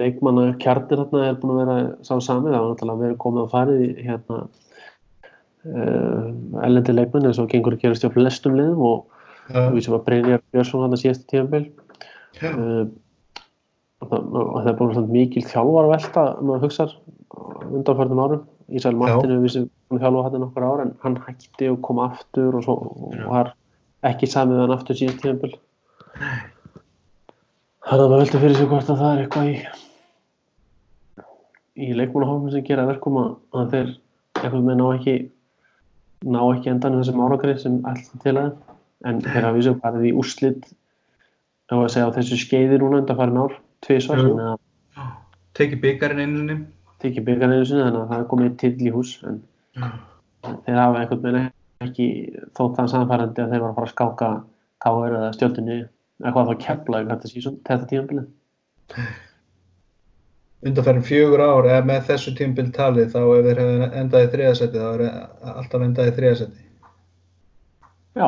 leikmanna 0.00 0.50
kjarnir 0.60 1.00
hérna 1.00 1.22
er 1.30 1.38
búin 1.40 1.54
að 1.54 1.60
vera 1.62 1.76
sá 2.04 2.18
sami, 2.20 2.50
það 2.50 2.60
var 2.60 2.72
náttúrulega 2.74 3.02
verið 3.04 3.20
komið 3.22 3.42
að 3.42 3.54
farið 3.54 3.84
í 3.84 3.90
hérna 4.04 4.40
uh, 5.64 6.26
ellendi 6.66 6.96
leikmenn 6.96 7.30
eins 7.30 7.40
og 7.40 7.48
gengur 7.52 7.78
að 7.78 7.86
gera 7.86 7.98
stjórn 7.98 8.24
lestum 8.26 8.58
liðum 8.58 8.84
og 8.90 9.16
Já, 9.50 9.64
við 9.74 9.86
sem 9.86 9.96
að 9.96 10.04
Brynjar 10.06 10.42
Björnsson 10.52 10.84
hann 10.84 10.94
að 10.94 11.00
síðast 11.02 11.24
tíðanbíl 11.30 11.64
já, 12.38 12.50
uh, 12.52 12.84
og 14.00 14.12
það, 14.12 14.28
og 14.42 14.58
það 14.58 14.70
er 14.70 14.76
búin 14.78 14.94
svona 14.94 15.14
mikil 15.16 15.46
þjálfar 15.48 15.90
velta 15.90 16.26
maður 16.40 16.66
hugsar 16.66 16.94
undanförnum 17.70 18.22
árum. 18.22 18.46
Ísæl 18.70 18.94
Martin 18.94 19.32
hefur 19.32 19.42
vissi 19.42 19.64
búin 19.90 19.98
að 19.98 20.04
þjálfa 20.04 20.24
hann 20.28 20.44
nokkur 20.44 20.68
ár 20.68 20.84
en 20.84 20.94
hann 21.02 21.18
hætti 21.24 21.72
og 21.72 21.80
kom 21.86 22.00
aftur 22.04 22.60
og, 22.60 22.64
svo, 22.66 22.76
og 23.10 23.18
var 23.26 23.52
ekki 24.06 24.30
samið 24.30 24.60
við 24.60 24.64
hann 24.66 24.76
aftur 24.76 25.00
síðast 25.00 25.24
tíðanbíl 25.24 25.54
þannig 27.90 28.04
að 28.04 28.10
maður 28.12 28.20
veldi 28.22 28.40
fyrir 28.44 28.56
sig 28.58 28.68
hvort 28.70 28.90
að 28.92 29.00
það 29.00 29.12
er 29.12 29.20
eitthvað 29.24 29.48
í 29.50 29.54
í 31.80 31.92
leikmannahófum 31.96 32.52
sem 32.52 32.64
gera 32.66 32.86
verkum 32.86 33.16
að, 33.18 33.30
að 33.56 33.70
þeir 33.74 33.88
eitthvað 34.40 34.66
með 34.66 34.76
ná 34.78 34.86
ekki 34.94 35.14
ná 36.30 36.40
ekki 36.44 36.70
endan 36.70 36.98
þessum 37.00 37.22
árangri 37.24 37.56
sem 37.58 37.78
alltaf 37.88 38.24
til 38.24 38.36
að 38.36 38.50
en 39.08 39.22
þeir 39.24 39.46
hafa 39.46 39.56
vísum 39.56 39.80
farið 39.82 40.08
í 40.10 40.16
úrslit 40.22 40.66
á 41.70 41.74
að 41.78 41.92
segja 41.94 42.10
á 42.10 42.14
þessu 42.18 42.38
skeiði 42.40 42.80
núna 42.82 43.00
undan 43.00 43.18
farin 43.18 43.40
ár, 43.40 43.54
þannig 43.86 44.42
að 44.44 44.58
tekið 45.56 45.82
byggarinn 45.84 46.22
einu 46.24 46.40
sinni. 46.40 46.56
tekið 47.02 47.26
byggan 47.26 47.54
einu 47.54 47.68
sinni 47.68 47.86
þannig 47.86 48.02
að 48.02 48.10
það 48.12 48.22
er 48.22 48.28
komið 48.34 48.58
til 48.60 48.74
í 48.78 48.92
hús 48.94 49.14
en 49.26 49.40
Já, 49.78 49.86
þeir 50.66 50.78
hafa 50.80 51.00
einhvern 51.00 51.24
veginn 51.24 51.50
ekki 51.86 52.06
þótt 52.58 52.76
það 52.76 52.92
samfærandi 52.94 53.42
að 53.44 53.54
þeir 53.54 53.62
var 53.64 53.70
að 53.70 53.78
fara 53.78 53.88
að 53.88 53.94
skáka 53.94 54.30
káður 54.84 55.16
eða 55.18 55.32
stjöldinni 55.36 55.78
eitthvað 56.20 56.50
þá 56.50 56.54
þetta, 57.10 57.32
sísón, 57.32 57.58
þetta 57.66 57.90
tímanbilið 57.90 58.26
undanfærin 60.60 61.06
fjögur 61.06 61.40
ár 61.40 61.68
eða 61.70 61.84
með 61.88 62.06
þessu 62.10 62.34
tímbil 62.36 62.68
talið 62.76 63.14
þá 63.14 63.20
ef 63.22 63.46
þeir 63.46 63.60
hefðu 63.62 63.88
endað 64.02 64.24
í 64.24 64.30
þriðasetti 64.34 64.82
þá 64.82 64.88
er 64.90 65.04
alltaf 65.54 65.84
endað 65.86 66.10
í 66.10 66.14
þriðasetti 66.18 66.66
Já, 68.18 68.26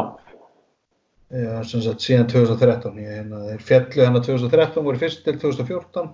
Já, 1.33 1.53
sem 1.65 1.83
sagt 1.85 2.05
síðan 2.05 2.29
2013 2.33 2.99
ég, 3.03 3.13
hérna, 3.19 3.45
þeir 3.51 3.65
fjallu 3.69 4.05
hérna 4.07 4.25
2013 4.25 4.87
voru 4.87 5.01
fyrst 5.01 5.25
til 5.27 5.37
2014 5.37 6.11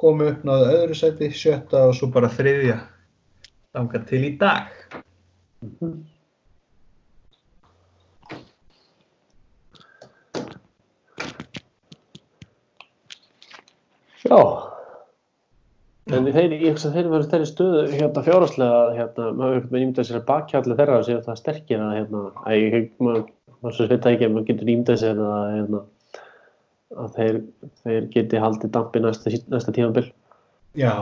komu 0.00 0.30
upp 0.32 0.46
náðu 0.48 0.70
öðru 0.78 0.96
seti, 0.96 1.28
sjötta 1.32 1.86
og 1.88 1.96
svo 1.96 2.08
bara 2.12 2.30
þriðja 2.32 2.78
þangað 3.76 4.08
til 4.10 4.22
í 4.26 4.32
dag 4.40 4.72
já 14.26 14.40
En 16.10 16.26
þeir, 16.26 16.54
ég 16.56 16.72
hugsa 16.72 16.88
að 16.88 16.96
þeir 16.96 17.08
verður 17.12 17.28
þeirri 17.30 17.46
stöðu 17.46 17.82
hérna 17.92 18.22
fjárhagslega 18.26 18.78
hérna, 18.96 19.26
maður 19.36 19.56
hefur 19.56 19.74
með 19.74 19.82
ímyndað 19.84 20.06
sér 20.08 20.18
að 20.18 20.24
bakhjalli 20.30 20.76
þeirra 20.78 20.96
og 20.96 21.04
sér 21.06 21.20
það 21.26 21.38
sterkir 21.38 21.82
að 21.84 21.92
hérna, 21.94 22.22
að 22.40 22.56
ég, 22.56 22.86
maður, 22.98 23.26
maður 23.60 23.76
svo 23.76 23.86
það 23.90 24.08
ekki 24.10 24.26
að 24.26 24.32
maður 24.34 24.46
getur 24.48 24.72
ímyndað 24.72 24.98
sér 25.02 25.20
að 25.26 25.44
hérna, 25.54 25.82
að 27.04 27.18
þeir, 27.18 27.38
þeir 27.84 28.08
geti 28.16 28.42
haldið 28.42 28.72
dampi 28.74 29.04
næsta, 29.04 29.34
næsta 29.54 29.76
tímanbill. 29.76 30.06
Já, 30.80 30.94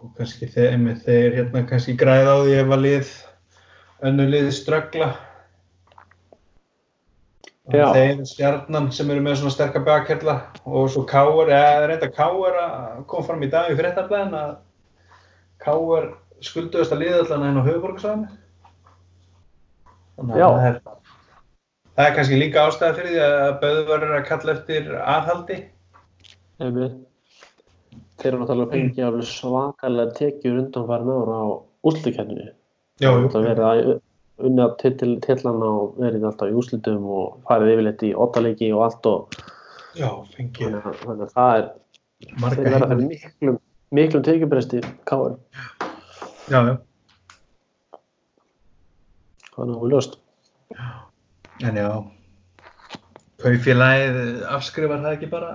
og 0.00 0.16
kannski 0.18 0.50
þeir, 0.56 0.88
þeir 1.04 1.38
hérna 1.38 1.64
kannski 1.70 1.94
græða 2.00 2.34
á 2.34 2.38
því 2.42 2.58
ef 2.64 2.74
að 2.74 2.84
lið 2.88 3.14
önnu 4.08 4.28
liði 4.32 4.56
ströggla 4.56 5.12
Já. 5.12 5.33
Þeir 7.72 8.24
stjarnan 8.28 8.90
sem 8.92 9.10
eru 9.10 9.22
með 9.24 9.38
svona 9.40 9.54
sterkar 9.54 9.84
bakhjalla 9.86 10.36
og 10.64 10.90
svo 10.92 11.04
Káur, 11.08 11.48
eða 11.48 11.88
reynda 11.88 12.10
Káur 12.12 12.58
að 12.60 13.04
kom 13.10 13.24
fram 13.24 13.44
í 13.44 13.50
dag 13.52 13.70
í 13.72 13.78
fréttablaðin 13.78 14.36
að 14.36 14.56
Káur 15.64 16.10
skulduðast 16.44 16.92
að 16.92 17.04
liða 17.04 17.22
allan 17.24 17.46
einn 17.48 17.60
á 17.62 17.68
höfuborgarsvæðinu 17.68 18.28
þannig 20.14 20.44
að 20.44 20.58
það 20.58 20.66
er 20.68 20.80
það 21.94 22.08
er 22.08 22.18
kannski 22.18 22.40
líka 22.42 22.66
ástæða 22.68 22.98
fyrir 22.98 23.14
því 23.14 23.22
að 23.28 23.54
Böðvar 23.62 24.04
er 24.08 24.16
að 24.18 24.28
kalla 24.28 24.58
eftir 24.58 24.92
aðhaldi 25.00 25.62
Einmitt. 26.62 27.00
Þeir 28.20 28.28
eru 28.30 28.40
náttúrulega 28.40 28.70
fengið 28.70 29.06
alveg 29.08 29.26
svakalega 29.26 30.14
tekjur 30.14 30.58
undanfærin 30.60 31.10
ára 31.10 31.38
á 31.42 31.46
úrslutkenninu. 31.88 32.52
Já, 33.02 33.10
jú. 33.10 33.30
Það 33.32 33.48
verið 34.40 34.62
að 34.64 35.18
tillana 35.24 35.68
og 35.80 35.98
verið 36.00 36.26
alltaf 36.28 36.50
í 36.50 36.56
úrslutum 36.58 37.04
og 37.06 37.36
farið 37.48 37.74
yfirleitt 37.74 38.02
í 38.06 38.14
ottaleiki 38.26 38.72
og 38.74 38.86
allt 38.88 39.10
og 39.10 39.36
Já, 39.94 40.08
fengið 40.34 40.80
þannig 40.82 41.20
að, 41.22 41.34
það 41.36 41.52
er 41.60 41.66
þeir 42.56 42.72
verða 42.72 42.88
fyrir 42.90 43.04
miklum, 43.12 43.58
miklum 43.94 44.24
tekjubresti 44.26 44.80
káir. 45.06 45.36
Já, 46.50 46.58
já. 46.66 46.74
Það 49.54 49.62
er 49.62 49.70
náttúrulega 49.70 49.92
ljóst. 49.92 50.18
En 51.62 51.78
já, 51.78 51.90
kaufélagið 53.44 54.18
afskrifar 54.50 55.04
það 55.04 55.14
ekki 55.14 55.30
bara 55.30 55.52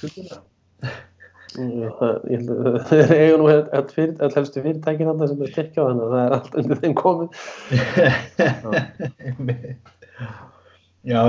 skulduna? 0.00 0.40
Það- 2.00 3.14
eiga 3.16 3.36
nú 3.40 3.46
all 3.50 4.34
helstu 4.36 4.64
fyrirtækin 4.64 5.08
þarna 5.10 5.30
sem 5.30 5.44
er 5.44 5.54
styrkja 5.54 5.86
þannig 5.88 6.04
að 6.04 6.12
það 6.14 6.24
er 6.24 6.36
allt 6.38 6.54
undir 6.62 6.82
þeim 6.84 6.94
komið. 7.00 7.28
já, 11.14 11.22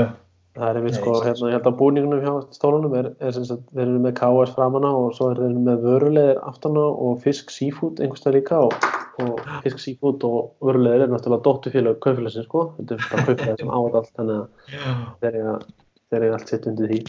Það 0.51 0.67
er 0.67 0.77
Nei, 0.83 0.91
sko, 0.97 1.11
hérna, 1.23 1.47
ég 1.47 1.53
held 1.55 1.67
að 1.69 1.75
búningunum 1.79 2.23
hjá 2.25 2.31
stólunum 2.51 2.95
er, 2.99 3.05
er 3.23 3.31
sem 3.31 3.45
sagt, 3.47 3.69
þeir 3.71 3.85
eru 3.85 4.01
með 4.03 4.17
KS 4.17 4.51
framanna 4.57 4.89
og 4.99 5.13
svo 5.15 5.29
er 5.31 5.39
þeir 5.39 5.53
með 5.63 5.85
vörulegir 5.85 6.41
aftana 6.43 6.83
og 7.05 7.21
fisk 7.23 7.53
seafood 7.55 8.01
einhverstað 8.03 8.35
líka 8.35 8.59
og, 8.67 8.75
og 9.23 9.39
fisk 9.63 9.79
seafood 9.79 10.25
og 10.27 10.51
vörulegir 10.67 11.05
er 11.05 11.13
náttúrulega 11.13 11.45
dóttufélag 11.47 12.01
kaufélagsins 12.03 12.49
sko, 12.49 12.65
þetta 12.81 12.97
er 12.97 13.07
bara 13.13 13.27
kaufélag 13.29 13.63
sem 13.63 13.71
áður 13.71 13.97
allt 14.01 14.11
þannig 14.19 14.37
að 14.43 15.65
þeir 16.11 16.27
eiga 16.27 16.35
allt 16.35 16.51
sitt 16.51 16.67
undir 16.67 16.91
því. 16.91 17.01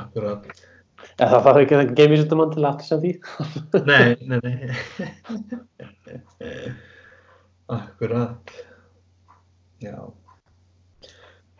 akkurat. 0.00 0.48
Eða 1.18 1.28
það 1.32 1.44
þarf 1.46 1.60
ekki 1.62 1.76
að 1.78 1.92
geimvísindamann 1.98 2.52
til 2.54 2.66
aftur 2.68 2.88
sem 2.88 3.02
því. 3.02 3.12
Nei, 3.88 4.06
nei, 4.30 4.38
nei. 4.42 4.56
Akkurat. 7.72 8.56
Já. 9.82 9.96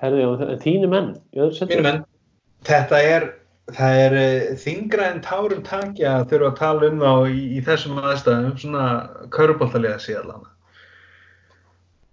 Herðu, 0.03 0.23
já, 0.23 0.57
þínu 0.63 0.91
menn. 0.91 1.13
Mínum 1.37 1.87
menn, 1.87 2.01
þetta 2.67 2.99
er, 3.07 3.29
það 3.71 3.99
er 4.05 4.17
eh, 4.19 4.49
þyngra 4.59 5.11
en 5.13 5.23
tárum 5.25 5.63
takja 5.67 6.17
að 6.19 6.33
þurfa 6.33 6.51
að 6.51 6.59
tala 6.59 6.89
um 6.91 7.03
þá 7.03 7.13
í, 7.31 7.43
í 7.59 7.63
þessum 7.67 8.01
aðstæðum, 8.03 8.57
svona 8.59 8.87
köruboltalega 9.35 10.01
síðan. 10.03 10.49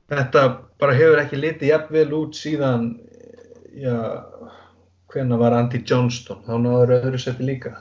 Þetta 0.09 0.45
bara 0.81 0.97
hefur 0.97 1.21
ekki 1.21 1.41
litið 1.41 1.71
jafnvel 1.73 2.09
út 2.17 2.37
síðan, 2.37 2.91
já, 3.77 3.97
hvenær 5.13 5.41
var 5.41 5.55
Andy 5.57 5.81
Johnston, 5.89 6.43
þá 6.45 6.53
náður 6.61 6.95
öðru 6.99 7.19
seti 7.21 7.43
líka. 7.47 7.73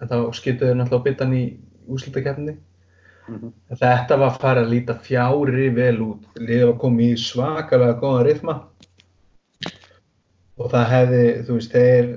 En 0.00 0.08
þá 0.10 0.16
skiptuðu 0.38 0.76
náttúrulega 0.78 1.04
bitan 1.08 1.32
í 1.34 1.42
úslitakeppni. 1.90 2.56
Mhm. 3.28 3.52
Þetta 3.80 4.18
var 4.18 4.38
farið 4.40 4.64
að 4.64 4.72
líta 4.72 4.94
fjári 5.04 5.68
vel 5.74 5.98
út. 6.04 6.22
Liðið 6.38 6.66
var 6.70 6.78
komið 6.84 7.12
í 7.12 7.20
svakalega 7.20 7.98
góðan 8.00 8.26
rithma. 8.28 8.54
Og 10.58 10.70
það 10.72 10.86
hefði, 10.92 11.22
þú 11.46 11.56
veist, 11.58 11.74
þeir, 11.74 12.08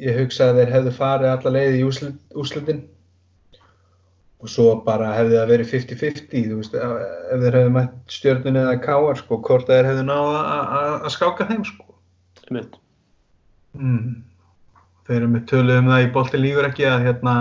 ég 0.00 0.20
hugsa 0.22 0.46
að 0.50 0.60
þeir 0.60 0.70
hefðu 0.76 0.92
farið 0.96 1.32
alla 1.34 1.52
leið 1.56 1.74
í 1.80 1.82
úrslit, 1.88 2.20
úrslitin. 2.32 2.82
Og 4.40 4.48
svo 4.48 4.68
bara 4.86 5.10
hefði 5.18 5.36
það 5.36 5.50
verið 5.52 5.72
50-50, 5.74 6.44
þú 6.48 6.60
veist, 6.62 6.76
ef 6.80 7.42
þeir 7.42 7.58
hefðu 7.58 7.72
mætt 7.74 8.14
stjörnun 8.14 8.60
eða 8.62 8.78
káar, 8.86 9.18
sko, 9.20 9.40
hvort 9.44 9.68
þeir 9.68 9.90
hefðu 9.90 10.06
náða 10.08 10.40
að- 10.78 11.10
skáka 11.12 11.48
þeim, 11.50 11.66
sko. 11.68 11.84
Einmitt. 12.48 12.79
Mm. 13.78 14.22
Þeir 15.06 15.16
eru 15.16 15.30
með 15.32 15.46
töluð 15.50 15.80
um 15.80 15.90
það 15.90 16.04
í 16.04 16.10
bolti 16.14 16.40
lífur 16.40 16.68
ekki 16.68 16.86
að 16.86 17.06
hérna, 17.08 17.34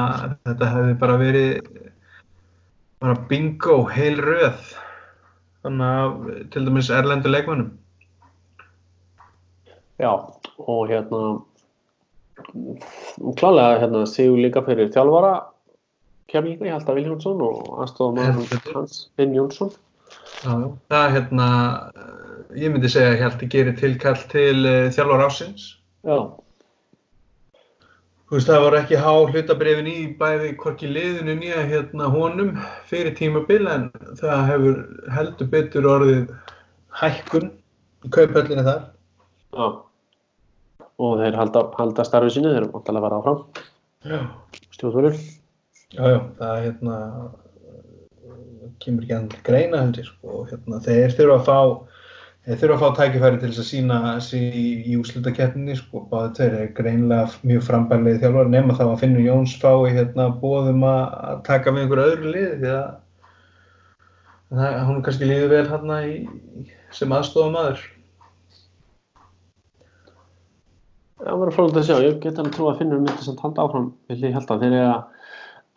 þetta 0.47 0.69
hefði 0.73 0.95
bara 1.01 1.17
verið 1.21 1.69
bara 2.99 3.19
bingo, 3.29 3.83
heil 3.89 4.17
röð 4.19 4.73
þannig 5.63 5.99
að 5.99 6.31
til 6.53 6.65
dæmis 6.65 6.89
erlendu 6.93 7.31
leikmönnum. 7.31 7.69
Já, 9.99 10.11
og 10.63 10.81
hérna 10.89 11.21
klálega 13.39 13.79
hérna 13.83 14.05
séu 14.07 14.37
líka 14.39 14.63
fyrir 14.63 14.91
ég 16.69 16.77
held 16.77 16.89
að 16.89 16.99
Viljónsson 17.01 17.41
og 17.43 17.71
Heldur 18.29 18.49
betur. 18.53 18.75
hans, 18.79 19.09
Finn 19.17 19.35
Jónsson 19.35 19.73
Já, 20.43 20.53
já. 20.61 20.69
Það 20.89 21.11
hérna, 21.15 21.47
eh, 21.95 22.61
ég 22.63 22.71
myndi 22.73 22.89
segja 22.89 23.13
að 23.13 23.19
Hjalti 23.23 23.49
gerir 23.51 23.75
tilkall 23.77 24.21
til 24.31 24.55
uh, 24.65 24.87
þjálfar 24.95 25.25
ásins. 25.27 25.65
Já, 26.07 26.19
Þú 28.29 28.35
veist, 28.37 28.45
það 28.51 28.61
voru 28.61 28.77
ekki 28.77 28.97
há 29.01 29.11
hlutabrifin 29.33 29.87
í 29.89 29.93
bæði 30.19 30.49
hvorki 30.61 30.85
liðinu 30.93 31.33
nýja 31.39 31.63
hérna 31.65 32.11
honum 32.13 32.51
fyrir 32.85 33.15
tímabil 33.17 33.65
en 33.73 33.87
það 34.19 34.43
hefur 34.51 34.75
heldur 35.15 35.49
betur 35.49 35.87
orðið 35.89 36.27
hækkun 36.99 37.47
í 38.05 38.11
kaupöllinni 38.13 38.65
þar. 38.67 38.83
já 39.57 39.65
og 40.99 41.15
þeir 41.23 41.37
halda, 41.39 41.63
halda 41.79 42.03
starfið 42.05 42.33
sínu, 42.35 42.49
þeir 42.53 42.61
eru 42.61 42.71
vantilega 42.75 42.99
að 42.99 43.05
fara 43.07 43.19
áfram 43.19 43.39
Já. 44.05 44.19
stjórnvöldur 44.75 45.15
Já, 45.89 46.03
já, 46.05 46.19
það 46.37 46.51
er 46.53 46.63
hérna, 46.67 46.97
kemur 48.83 49.05
ekki 49.07 49.15
annað 49.17 49.41
greina 49.47 49.81
heldur, 49.81 50.05
sko, 50.11 50.35
og 50.43 50.51
hérna, 50.51 50.81
þeir 50.85 51.15
þurfa 51.17 51.37
að 51.39 51.47
fá, 51.49 51.59
þeir 52.47 52.61
þurfa 52.61 52.75
að 52.75 52.81
fá 52.81 52.99
tækifæri 52.99 53.39
til 53.41 53.49
þess 53.49 53.61
að 53.61 53.67
sína 53.67 53.97
sig 54.23 54.55
í, 54.55 54.65
í 54.87 54.95
úslutakeppninni, 54.99 55.75
sko, 55.77 56.05
báði 56.11 56.31
tveir 56.37 56.55
er 56.59 56.71
greinlega 56.77 57.27
mjög 57.49 57.65
frambærlega 57.67 58.21
þjálfar, 58.23 58.49
nema 58.53 58.77
þá 58.77 58.83
að 58.87 58.97
Finnur 59.03 59.25
Jóns 59.25 59.55
fái 59.59 59.93
hérna 59.97 60.29
bóðum 60.41 60.85
að 60.87 61.43
taka 61.49 61.73
með 61.75 61.85
einhverju 61.85 62.07
öðru 62.13 62.33
lið, 62.33 62.49
því 62.63 62.73
að 62.73 62.89
það, 64.55 64.81
hún 64.89 65.05
kannski 65.05 65.29
líður 65.29 65.53
vel 65.53 65.63
hérna 65.73 66.01
í, 66.07 66.17
sem 66.95 67.15
aðstofum 67.19 67.59
aður. 67.59 67.85
Já, 71.19 71.33
verður 71.35 71.55
fróðilegt 71.57 71.81
að 71.81 71.87
sjá, 71.89 71.95
ég 72.07 72.19
get 72.23 72.37
alveg 72.39 72.55
trú 72.55 72.69
að 72.71 72.77
Finnur 72.79 73.01
myndi 73.03 73.25
samt 73.25 73.41
halda 73.43 73.65
áfram, 73.67 73.89
vil 74.07 74.21
ég 74.23 74.37
held 74.37 74.53
að 74.53 74.63
þeir 74.63 74.77
eru 74.79 74.91
að 74.93 75.17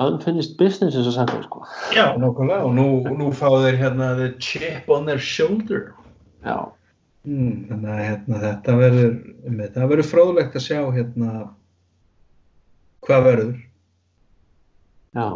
unfinished 0.02 0.54
business 0.58 0.96
eins 0.96 1.08
og 1.10 1.28
þeir 1.30 1.44
sko 1.46 1.64
Já, 1.94 2.14
nokkulega, 2.18 2.62
og 2.66 2.72
nú, 2.74 2.86
nú 3.18 3.28
fá 3.34 3.48
þeir 3.50 3.78
hérna 3.80 4.14
the 4.18 4.30
chip 4.38 4.88
on 4.90 5.04
their 5.06 5.20
shoulder. 5.20 5.92
Mm, 6.42 7.50
þannig 7.68 7.90
að 7.92 8.02
hérna, 8.02 8.38
þetta 8.42 8.76
verður, 8.80 9.12
það 9.76 9.90
verður 9.92 10.08
fróðlegt 10.10 10.56
að 10.58 10.64
sjá 10.66 10.78
hérna 10.96 11.32
hvað 13.06 13.26
verður. 13.28 13.58
já 15.12 15.26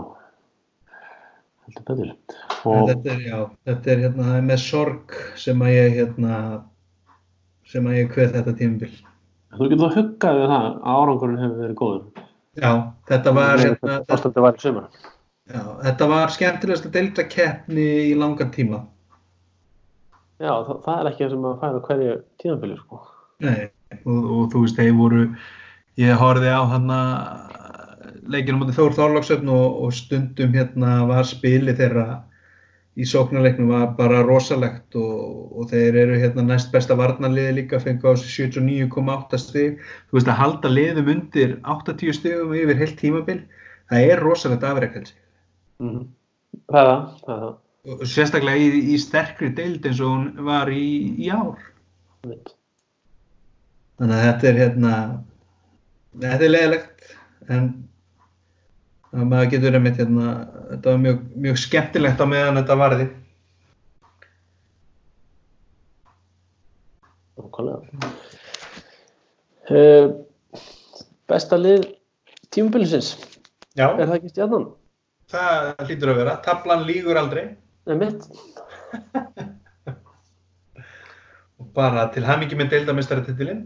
heldur 1.66 1.84
betur 1.86 2.10
En 2.10 2.72
og 2.72 2.88
Þetta 2.90 3.12
er, 3.12 3.20
já, 3.22 3.40
þetta 3.68 3.92
er 3.92 4.00
hérna, 4.04 4.28
það 4.28 4.38
er 4.38 4.46
með 4.46 4.62
sorg 4.62 5.18
sem 5.38 5.62
að 5.62 5.74
ég 5.74 5.98
hérna, 6.00 6.38
sem 7.66 7.86
að 7.86 7.98
ég 8.00 8.08
kveð 8.14 8.32
þetta 8.34 8.54
tímabil. 8.58 8.92
Þú 9.56 9.68
getur 9.70 9.82
þá 9.82 9.98
huggað 10.00 10.40
við 10.40 10.48
það 10.52 10.66
að 10.66 10.96
árangurinn 10.96 11.42
hefur 11.42 11.60
verið 11.62 11.78
góður. 11.80 12.24
Já, 12.56 12.70
þetta 13.10 13.34
var, 13.36 13.62
hérna, 13.62 14.00
Ástandi 14.08 14.42
var 14.42 14.58
þetta 15.86 16.08
var 16.10 16.34
skemmtilegast 16.34 16.88
að 16.88 16.96
delta 16.96 17.26
keppni 17.30 17.86
í 18.10 18.14
langan 18.18 18.50
tíma. 18.54 18.82
Já, 20.36 20.52
það, 20.66 20.80
það 20.84 20.98
er 20.98 21.10
ekki 21.10 21.24
það 21.24 21.34
sem 21.34 21.46
að 21.48 21.60
færa 21.64 21.84
hverju 21.88 22.16
tíðanbili, 22.42 22.78
sko. 22.80 23.02
Nei, 23.44 23.68
og, 24.02 24.22
og 24.22 24.48
þú 24.52 24.64
veist, 24.64 24.80
þeir 24.80 24.96
voru, 24.98 25.26
ég 26.00 26.20
horfði 26.20 26.52
á 26.52 26.62
hann 26.72 26.92
leikinu 28.26 28.60
mútið 28.60 28.78
Þór 28.80 28.96
Þorláksöfn 28.96 29.50
og, 29.52 29.82
og 29.86 29.92
stundum 29.94 30.54
hérna 30.56 30.98
var 31.08 31.28
spili 31.28 31.74
þeirra 31.76 32.06
í 32.96 33.04
sóknarleiknum 33.04 33.68
var 33.74 33.90
bara 33.98 34.22
rosalegt 34.24 34.96
og, 34.96 35.52
og 35.52 35.68
þeir 35.72 35.98
eru 36.02 36.16
hérna 36.22 36.46
næst 36.46 36.72
besta 36.72 36.96
varnarliði 36.96 37.58
líka 37.58 37.80
fengu 37.82 38.08
á 38.08 38.16
sig 38.16 38.48
79,8 38.48 39.40
stig. 39.42 39.82
Þú 40.08 40.18
veist 40.18 40.32
að 40.32 40.40
halda 40.40 40.72
liðum 40.72 41.12
undir 41.12 41.58
80 41.76 42.16
stigum 42.16 42.56
yfir 42.56 42.80
heilt 42.80 42.96
tímabil, 43.00 43.42
það 43.92 44.10
er 44.14 44.24
rosalegt 44.24 44.64
afreikalsi. 44.64 45.14
Mm 45.82 45.90
-hmm. 45.92 46.06
Það 46.72 46.90
er 46.90 47.04
það, 47.26 47.54
sérstaklega 47.86 48.58
í, 48.58 48.82
í 48.94 48.98
sterkri 48.98 49.52
deild 49.54 49.84
eins 49.86 50.00
og 50.02 50.12
hún 50.12 50.46
var 50.46 50.70
í, 50.72 51.14
í 51.22 51.30
ár. 51.30 51.58
Mitt. 52.26 52.54
Þannig 53.96 54.16
að 54.16 54.24
þetta 54.26 54.48
er 54.48 54.58
hérna, 54.60 54.94
þetta 56.24 56.46
er 56.46 56.52
leiðilegt 56.52 57.12
en 57.54 57.68
að 59.16 59.28
maður 59.30 59.52
getur 59.54 59.78
einmitt 59.78 60.00
hérna, 60.00 60.32
þetta 60.72 60.92
var 60.92 61.04
mjög, 61.04 61.20
mjög 61.46 61.60
skemmtilegt 61.62 62.20
á 62.20 62.26
meðan 62.28 62.60
þetta 62.60 62.78
varði. 62.82 63.06
Uh, 69.66 70.10
besta 71.30 71.56
lið 71.58 71.86
tímubilisins, 72.54 73.14
Já, 73.78 73.88
er 73.94 74.04
það 74.04 74.18
ekki 74.18 74.32
stjarnan? 74.34 74.66
það 75.30 75.86
hlýtur 75.86 76.12
að 76.12 76.20
vera. 76.20 76.34
Tablan 76.44 76.84
lígur 76.86 77.18
aldrei 77.18 77.46
Nei, 77.86 77.96
mitt. 78.00 78.24
og 81.60 81.66
bara 81.76 82.08
til 82.14 82.26
hamingi 82.26 82.56
með 82.58 82.72
deildamestaratitilinn. 82.72 83.60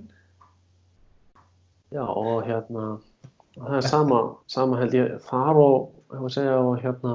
Já, 1.90 2.04
og 2.04 2.44
hérna, 2.46 2.98
það 3.56 3.76
er 3.78 3.86
sama, 3.88 4.18
sama 4.52 4.78
held 4.78 4.92
ég 4.94 5.14
þar 5.26 5.58
og, 5.58 5.88
ég 6.12 6.20
var 6.20 6.28
að 6.28 6.34
segja, 6.36 6.58
og 6.60 6.84
hérna, 6.84 7.14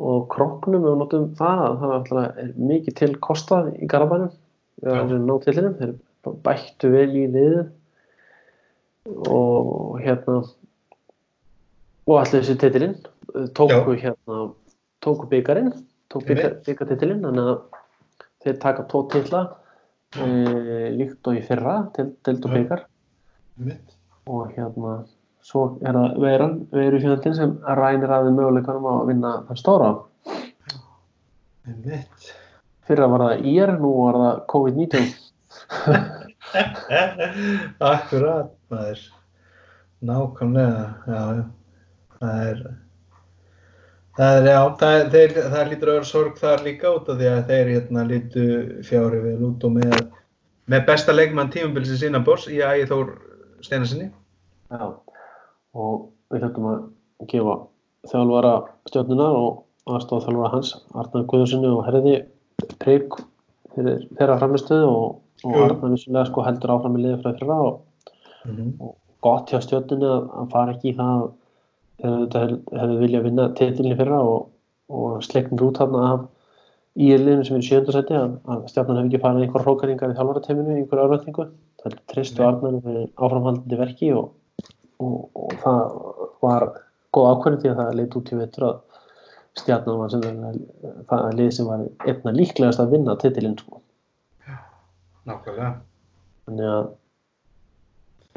og 0.00 0.24
kroknum, 0.32 0.82
við 0.86 0.96
notum 1.02 1.28
það, 1.38 1.62
að 1.66 1.76
það 1.82 1.92
er 1.92 1.98
alltaf 1.98 2.56
mikið 2.72 2.96
til 3.02 3.12
kostað 3.28 3.68
í 3.76 3.90
Garabænum, 3.92 4.32
við 4.82 4.96
Já. 4.96 5.02
erum 5.04 5.28
nátt 5.28 5.46
tillinum, 5.46 5.76
þeir 5.78 5.92
bættu 6.48 6.90
vel 6.94 7.12
í 7.12 7.28
liðið 7.36 7.62
og 9.28 10.00
hérna, 10.00 10.40
og 12.08 12.16
allir 12.16 12.40
þessi 12.40 12.58
titilinn, 12.64 12.98
tóku 13.54 13.94
hérna, 14.00 14.48
tóku 15.02 15.28
byggarinn, 15.30 15.72
tóku 16.12 16.34
Einmitt. 16.34 16.62
byggartitilinn, 16.68 17.24
þannig 17.26 17.50
að 17.52 17.80
þeir 18.44 18.60
taka 18.62 18.86
tvo 18.90 19.04
titla, 19.12 19.42
e, 20.16 20.28
líkt 20.98 21.28
og 21.30 21.38
í 21.38 21.42
fyrra, 21.46 21.76
til, 21.96 22.12
til 22.26 22.38
og 22.38 22.54
byggar 22.54 22.86
og 24.26 24.52
hérna 24.56 25.02
svo 25.42 25.64
er 25.82 25.96
það 25.96 26.18
veiran, 26.22 26.54
veirufjöndin 26.74 27.34
sem 27.36 27.54
rænir 27.78 28.12
aðeins 28.14 28.36
möguleikanum 28.38 28.86
að 28.92 29.08
vinna 29.10 29.32
þann 29.48 29.58
stóra. 29.58 29.90
Fyrra 32.86 33.08
var 33.10 33.24
það 33.26 33.48
IR, 33.52 33.74
nú 33.82 33.90
var 33.98 34.20
það 34.22 34.38
COVID-19. 34.52 35.10
Akkurat, 37.92 38.54
maður. 38.70 39.02
Nákvæmlega, 40.02 40.86
já, 41.06 41.20
já. 41.38 41.44
Það 42.22 42.46
er, 42.46 42.62
það 44.18 44.38
er, 44.38 44.48
já, 44.50 44.58
það, 44.80 44.96
þeir, 45.14 45.34
það 45.54 45.70
lítur 45.70 45.90
að 45.90 45.98
vera 45.98 46.08
sorg 46.10 46.40
þar 46.40 46.64
líka 46.66 46.92
út 46.92 47.10
af 47.12 47.20
því 47.20 47.28
að 47.30 47.42
þeir 47.50 47.72
hérna 47.72 48.04
lítu 48.08 48.46
fjári 48.88 49.20
vel 49.24 49.38
út 49.48 49.66
og 49.68 49.74
með, 49.78 49.98
með 50.72 50.86
besta 50.90 51.16
leikmann 51.16 51.52
tímabilsins 51.54 52.04
innan 52.08 52.26
boss 52.26 52.48
í 52.50 52.60
Ægi 52.60 52.88
Þór 52.92 53.12
Steinarsinni. 53.62 54.10
Já, 54.72 54.84
og 55.78 56.08
við 56.32 56.46
þurfum 56.46 56.70
að 56.72 56.80
gefa 57.30 57.58
þjálfara 58.10 58.54
stjórnuna 58.90 59.28
og 59.38 59.92
aðstofa 59.92 60.26
þjálfara 60.26 60.54
hans, 60.56 60.74
Arnar 60.94 61.28
Guðurssoni 61.30 61.70
og 61.70 61.84
Herði 61.86 62.16
Prygg 62.82 63.20
fyrir 63.72 64.04
þeirra 64.18 64.38
framistöðu 64.40 64.88
og, 64.90 65.08
og. 65.46 65.56
Arnar 65.66 65.94
vissulega 65.94 66.28
sko 66.28 66.44
heldur 66.46 66.74
áfram 66.74 66.98
í 66.98 67.04
liði 67.04 67.20
frá 67.22 67.32
fyrra 67.38 67.58
og 67.70 67.80
Mm 68.44 68.56
-hmm. 68.56 68.94
gott 69.20 69.50
hjá 69.50 69.60
stjórnunni 69.62 70.06
að, 70.06 70.24
að 70.40 70.50
fara 70.50 70.72
ekki 70.74 70.90
í 70.90 70.96
það 70.98 71.20
þegar 72.02 72.20
þetta 72.26 72.42
hef- 72.44 72.76
hefði 72.82 73.00
viljað 73.02 73.26
vinna 73.28 73.48
titilin 73.58 73.98
fyrra 73.98 74.20
og, 74.26 74.46
og 74.92 75.18
sleiknir 75.24 75.66
út 75.68 75.80
þarna 75.80 76.04
af 76.12 76.28
íliðinu 77.00 77.44
sem 77.48 77.56
er 77.56 77.62
í 77.64 77.66
sjöndasæti 77.70 78.16
að, 78.18 78.32
að 78.52 78.64
stjórnun 78.68 78.98
hefði 79.00 79.10
ekki 79.12 79.22
farið 79.22 79.42
í 79.42 79.46
einhver 79.46 79.62
hrókaringar 79.64 80.12
í 80.12 80.16
þjálfarateiminu, 80.18 80.74
í 80.74 80.82
einhver 80.82 81.04
örvendingu 81.06 81.46
það 81.82 81.92
er 81.92 81.98
tristu. 82.12 82.42
Arnar 82.44 82.80
fyrir 82.84 83.06
áframhaldandi 83.16 83.78
verki 83.80 84.10
og, 84.18 84.32
og, 85.00 85.14
og 85.32 85.54
það 85.62 85.78
var 86.44 86.66
góð 87.16 87.28
ákvörðin 87.30 87.62
því 87.62 87.70
að 87.72 87.80
það 87.80 87.94
leit 88.00 88.18
út 88.20 88.32
í 88.32 88.40
vetur 88.42 88.66
að 88.68 88.80
stjarnan 89.62 89.98
var 90.00 90.12
sem 90.12 90.22
það 91.08 91.24
er 91.28 91.38
lið 91.38 91.50
sem 91.56 91.68
var 91.68 91.86
einna 92.08 92.34
líklegast 92.36 92.80
að 92.84 92.92
vinna 92.96 93.16
titilin 93.20 93.56
sko. 93.60 93.80
Nákvæmlega. 95.28 95.72
þannig 96.48 96.68
að 96.74 96.86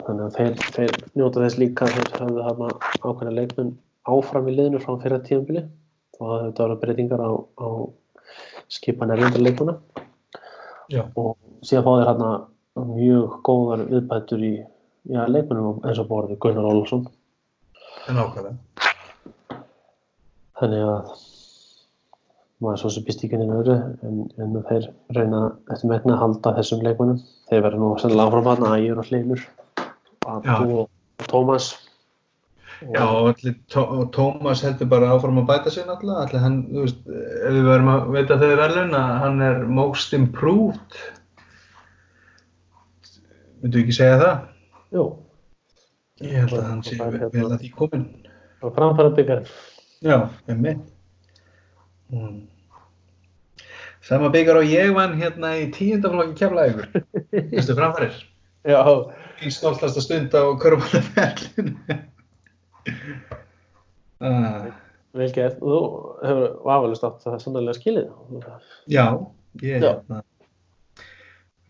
þannig 0.01 0.25
að 0.25 0.37
þeir, 0.37 0.55
þeir 0.75 0.95
njóta 1.15 1.43
þess 1.43 1.59
líka 1.61 1.89
þeir 1.91 2.11
höfðu 2.19 2.45
hana 2.45 2.69
ákveðna 3.01 3.35
leikmenn 3.39 3.73
áfram 4.05 4.49
í 4.49 4.55
liðinu 4.55 4.81
frá 4.83 4.95
fyrra 5.01 5.21
tíðanbili 5.25 5.63
og 6.19 6.27
það 6.29 6.43
hefur 6.45 6.59
verið 6.59 6.81
breytingar 6.83 7.23
á, 7.25 7.31
á 7.35 7.67
skipan 8.71 9.13
erlendar 9.15 9.43
leikmanna. 9.43 9.77
Og 11.15 11.35
síðan 11.65 11.85
fá 11.85 11.91
þeir 11.91 12.09
hana 12.11 12.31
mjög 12.75 13.37
góðar 13.47 13.85
viðbætur 13.89 14.43
í 14.45 14.53
já, 14.59 15.21
leikmennum 15.31 15.81
eins 15.85 16.01
og 16.01 16.09
borði 16.11 16.37
Gunnar 16.41 16.67
Ólafsson. 16.69 17.07
Nákvæmlega. 18.05 18.57
þannig 20.59 20.83
að 20.87 21.15
maður 22.63 22.79
svo 22.79 22.89
sem 22.93 23.03
býst 23.07 23.23
ekki 23.25 23.37
inn 23.41 23.51
öðru 23.51 23.75
en, 24.07 24.19
en 24.39 24.53
þeir 24.69 24.85
reyna 25.17 25.39
eftir 25.73 25.89
megna 25.91 26.15
að 26.15 26.21
halda 26.21 26.53
þessum 26.59 26.83
leikmennum 26.85 27.19
þeir 27.49 27.65
verður 27.65 27.81
nú 27.81 27.89
sennilega 27.99 28.29
áfram 28.29 28.47
hana 28.51 28.77
Ægir 28.77 29.01
og 29.01 29.09
Hleimur 29.09 29.43
Já. 30.25 30.55
Atu 30.55 30.79
og 30.83 31.27
Tómas 31.31 31.67
Já, 32.91 33.05
allir, 33.07 33.53
Tómas 34.11 34.61
heldur 34.65 34.89
bara 34.91 35.13
áfram 35.15 35.37
að 35.39 35.45
bæta 35.47 35.71
sig 35.71 35.85
náttúrulega, 35.87 36.25
allir 36.25 36.41
hann, 36.43 36.57
þú 36.73 36.81
veist, 36.83 36.97
ef 37.07 37.53
við 37.55 37.67
verðum 37.69 37.91
að 37.93 38.09
veita 38.17 38.37
þegar 38.41 38.59
verðlun 38.63 38.97
að 38.99 39.13
hann 39.21 39.37
er 39.45 39.61
most 39.77 40.13
improved, 40.17 40.97
myndu 43.63 43.79
ekki 43.83 43.95
segja 43.95 44.17
það? 44.21 44.35
Jú, 44.97 45.05
Ég 46.23 46.35
held 46.41 46.53
að 46.59 46.67
hann 46.69 46.83
sé 46.87 46.97
það 46.99 47.07
er 47.07 47.23
vel 47.23 47.31
hérna- 47.41 47.55
að 47.57 47.63
því 47.63 47.71
komin. 47.79 48.03
og 48.63 48.75
framfæra 48.75 49.15
byggjar 49.17 49.47
Já, 50.05 50.17
með 50.47 50.59
mitt. 50.65 50.83
Mm. 52.11 52.35
Sama 54.05 54.29
byggar 54.29 54.59
og 54.59 54.67
ég 54.69 54.91
vann 54.95 55.15
hérna 55.19 55.55
í 55.63 55.65
tíundaflokki 55.73 56.35
keflaðið 56.43 56.83
Þessu 57.55 57.75
framfærir. 57.79 58.19
Já, 58.67 58.83
Í 59.43 59.51
stoltasta 59.51 60.01
stund 60.03 60.31
á 60.31 60.43
körfbólafellinu. 60.61 61.97
ah, 64.23 64.69
vel 65.15 65.31
gert 65.35 65.59
og 65.59 65.67
þú 65.71 65.79
hefur 66.27 66.53
vafalist 66.67 67.03
átt 67.07 67.25
það 67.25 67.41
sannlega 67.43 67.75
skilið 67.75 68.07
já, 68.91 69.05
ég 69.63 69.83
Já. 69.83 69.89
hérna. 69.89 70.21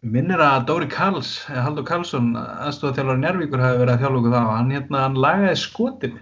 Minnir 0.05 0.37
að 0.43 0.67
Dóri 0.69 0.85
Karls, 0.91 1.31
Haldur 1.49 1.85
Karlsson, 1.87 2.35
aðstofað 2.37 3.15
Njárvíkur 3.17 3.63
hafi 3.63 3.79
verið 3.79 3.95
að 3.95 4.03
þjálfa 4.03 4.19
okkur 4.19 4.35
þá. 4.35 4.41
Hann, 4.51 4.73
hérna, 4.75 4.99
hann 5.01 5.15
lagaði 5.17 5.55
skotið 5.57 6.19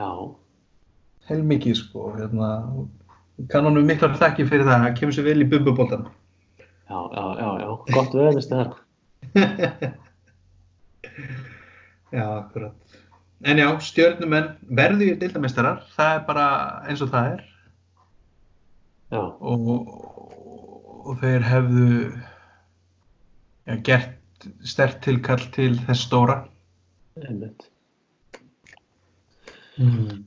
Já, 0.00 0.10
heilmikið 1.30 1.78
sko. 1.80 2.10
Hérna, 2.18 2.50
kann 3.48 3.64
honum 3.68 3.88
miklar 3.88 4.18
þakki 4.20 4.44
fyrir 4.50 4.68
það. 4.68 4.84
Hann 4.84 4.98
kemur 4.98 5.16
sér 5.16 5.28
vel 5.30 5.40
í 5.40 5.48
bubbuboltan. 5.48 6.04
já, 6.90 7.00
já, 7.14 7.24
já, 7.40 7.48
já, 7.62 7.70
gott 7.94 8.14
veðnist 8.18 8.52
það 8.52 8.76
Já, 12.10 12.26
akkurat. 12.38 12.98
En 13.44 13.60
já, 13.60 13.68
stjörnumenn 13.80 14.50
verðu 14.76 15.06
í 15.12 15.18
deildameistarar, 15.20 15.84
það 15.96 16.14
er 16.16 16.24
bara 16.26 16.46
eins 16.90 17.02
og 17.04 17.12
það 17.12 17.30
er 17.34 17.46
Já, 19.10 19.22
og, 19.40 19.78
og 21.02 21.16
þeir 21.22 21.46
hefðu 21.48 21.86
ja, 23.66 23.76
gert 23.86 24.46
stert 24.64 25.00
tilkall 25.04 25.42
til 25.56 25.72
þess 25.86 26.06
stóra. 26.06 26.42
einmitt 27.20 27.66
Mm. 29.80 30.26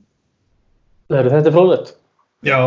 Heru, 1.12 1.30
Þetta 1.30 1.46
er 1.46 1.54
fróðlegt 1.54 1.90
Já, 2.44 2.58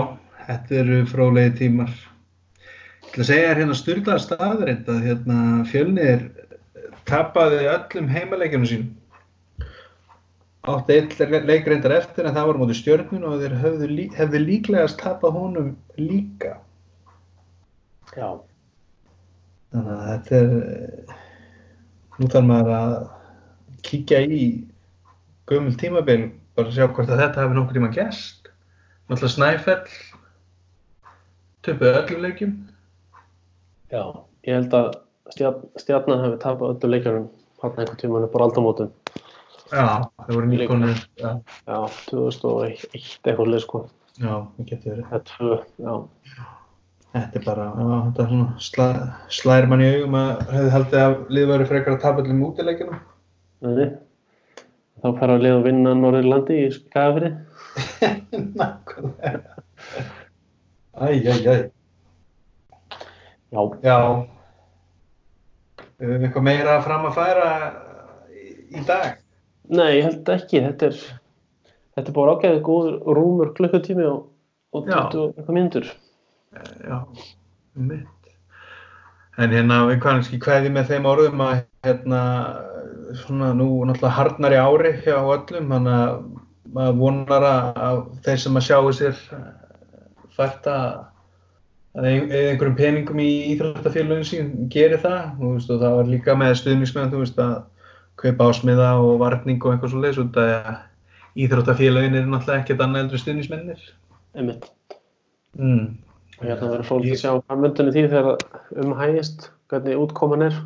þetta 0.47 0.75
eru 0.79 0.99
fróðlegi 1.09 1.51
tímar. 1.57 1.89
Ég 1.91 3.09
ætla 3.09 3.23
að 3.23 3.27
segja 3.27 3.49
þér 3.49 3.59
hérna 3.61 3.75
styrlaða 3.77 4.23
staðreind 4.23 4.91
að 4.93 5.01
hérna 5.03 5.39
fjölnir 5.67 6.23
tapaði 7.09 7.59
öllum 7.73 8.07
heimaleikjunum 8.11 8.69
sínum. 8.71 8.87
Átti 10.67 10.97
eitt 10.97 11.19
leik 11.47 11.67
reyndar 11.69 11.93
eftir 12.01 12.27
en 12.27 12.35
það 12.35 12.49
var 12.49 12.57
móti 12.59 12.75
stjörnun 12.75 13.23
og 13.29 13.39
þeir 13.39 13.55
hefðu, 13.61 13.87
lí, 13.87 14.05
hefðu 14.17 14.41
líklegast 14.43 14.99
tapað 14.99 15.37
honum 15.37 15.69
líka. 15.95 16.57
Já, 18.17 18.35
Þannig 19.71 19.93
að 19.93 20.05
þetta 20.09 20.37
er, 20.37 20.51
eh, 20.73 21.15
nú 22.17 22.29
þarf 22.33 22.47
maður 22.47 22.73
að 22.77 22.93
kíkja 23.87 24.21
í 24.23 24.43
gömul 25.47 25.75
tímabil, 25.79 26.21
bara 26.55 26.71
að 26.71 26.77
sjá 26.77 26.87
hvort 26.87 27.11
að 27.11 27.21
þetta 27.23 27.43
hefði 27.43 27.57
nokkur 27.57 27.77
tíma 27.77 27.91
gæst. 27.95 28.49
Náttúrulega 29.07 29.33
Snæfell, 29.35 29.97
töpuð 31.63 31.99
öllum 32.01 32.23
leikjum. 32.25 32.55
já, 33.91 34.03
ég 34.43 34.53
held 34.53 34.73
að 34.73 34.87
stjarn, 35.35 35.67
stjarnan 35.79 36.23
hefði 36.23 36.39
tapað 36.43 36.73
öllu 36.75 36.91
leikjarum 36.91 37.29
hann 37.61 37.77
einhvern 37.77 37.99
tímann 38.01 38.23
upp 38.27 38.35
á 38.35 38.39
aldamótum. 38.39 38.91
Já, 39.67 39.87
það 40.23 40.33
voru 40.37 40.47
nýkonur, 40.51 40.99
já, 41.19 41.31
Já, 41.67 41.77
2001 42.11 42.85
eitthvað 42.95 43.49
leið 43.51 43.63
sko. 43.65 43.81
já, 44.17 44.33
það 44.57 44.69
getur 44.71 44.93
verið. 44.93 45.05
Eða 45.11 45.21
tvö, 45.31 45.57
já. 45.83 45.95
Þetta 47.17 47.39
er 47.39 47.45
bara, 47.47 47.65
já, 47.73 47.87
þetta 48.07 48.23
er 48.23 48.29
svona 48.31 48.47
sla, 48.67 48.87
slær 49.33 49.67
mann 49.71 49.81
í 49.83 49.87
augum 49.95 50.17
að 50.19 50.41
hefði 50.53 50.73
haldið 50.75 50.99
að 51.03 51.15
liðið 51.33 51.51
væri 51.53 51.67
frekar 51.71 51.95
að 51.95 52.01
tapa 52.03 52.23
öllum 52.23 52.43
útileikjunum. 52.47 52.99
Nei. 53.67 53.87
Þá 54.97 55.07
fara 55.19 55.35
að 55.37 55.43
liða 55.45 55.57
að 55.59 55.65
vinna 55.67 55.93
Norðurlandi 55.97 56.57
í 56.63 56.69
Skagafri. 56.73 57.31
Nákvæmlega. 58.59 59.57
Æ, 60.97 61.07
æ, 61.13 61.33
æ. 61.45 61.57
Já, 63.53 63.61
Já. 63.85 63.97
Við 65.97 66.11
höfum 66.11 66.25
eitthvað 66.27 66.45
meira 66.45 66.73
fram 66.85 67.05
að 67.09 67.15
færa 67.17 67.45
í 68.77 68.81
dag. 68.85 69.15
Nei, 69.69 69.87
ég 69.99 70.07
held 70.07 70.31
ekki. 70.33 70.61
Þetta 70.65 70.89
er, 70.91 70.99
þetta 71.97 72.11
er 72.11 72.17
bara 72.17 72.35
ágæðið 72.35 72.61
góður 72.67 72.99
rúmur 73.17 73.53
klukkutími 73.57 74.05
og, 74.07 74.27
og 74.75 74.87
Já. 74.89 74.99
20 75.13 75.25
eitthvað 75.33 75.57
myndur. 75.59 75.89
Já, 76.83 76.99
mitt. 77.75 78.13
En 79.37 79.53
hérna, 79.53 79.83
við 79.85 79.99
kannski 80.01 80.39
kveði 80.41 80.71
með 80.73 80.93
þeim 80.93 81.05
orðum 81.11 81.43
að 81.45 81.59
hérna, 81.85 82.21
svona 83.21 83.51
nú 83.53 83.67
náttúrulega 83.85 84.15
harnar 84.15 84.55
í 84.55 84.61
ári 84.63 84.93
hjá 85.03 85.17
öllum, 85.19 85.69
þannig 85.75 85.93
að 85.97 86.15
maður 86.73 86.97
vonar 87.01 87.45
að 87.47 87.99
þeir 88.25 88.41
sem 88.43 88.57
að 88.57 88.65
sjáu 88.65 88.89
sér 88.97 89.21
fært 90.37 90.67
að 90.71 90.89
eða 91.97 92.11
einhverjum 92.11 92.77
peningum 92.77 93.21
í 93.23 93.29
íþróttafélagin 93.53 94.27
sín 94.27 94.49
geri 94.73 94.99
það, 95.01 95.31
þú 95.39 95.53
veist, 95.55 95.71
og 95.73 95.81
það 95.81 95.95
var 95.99 96.11
líka 96.11 96.35
með 96.37 96.57
stuðningsmenn, 96.59 97.13
þú 97.13 97.21
veist, 97.23 97.39
að 97.41 97.55
kaupa 98.17 98.49
ásmiða 98.51 98.89
og 99.01 99.19
varning 99.21 99.61
og 99.63 99.73
eitthvað 99.73 99.93
svo 99.93 100.01
leiðs 100.03 100.21
út 100.23 100.39
að 100.41 100.69
íþróttafélagin 101.37 102.17
er 102.17 102.27
náttúrulega 102.27 102.63
ekkert 102.63 102.83
annað 102.85 103.05
eldri 103.05 103.21
stuðningsmennir. 103.21 103.83
Einmitt. 104.37 104.69
Mm. 105.57 105.97
Og 106.37 106.45
hérna 106.45 106.71
verður 106.71 106.89
fólk 106.89 107.05
að 107.09 107.21
sjá 107.21 107.31
hvað 107.35 107.61
myndunni 107.63 107.93
því 107.93 108.05
þegar 108.13 108.47
umhægist, 108.83 109.51
hvernig 109.69 110.01
útkoman 110.01 110.47
er. 110.49 110.57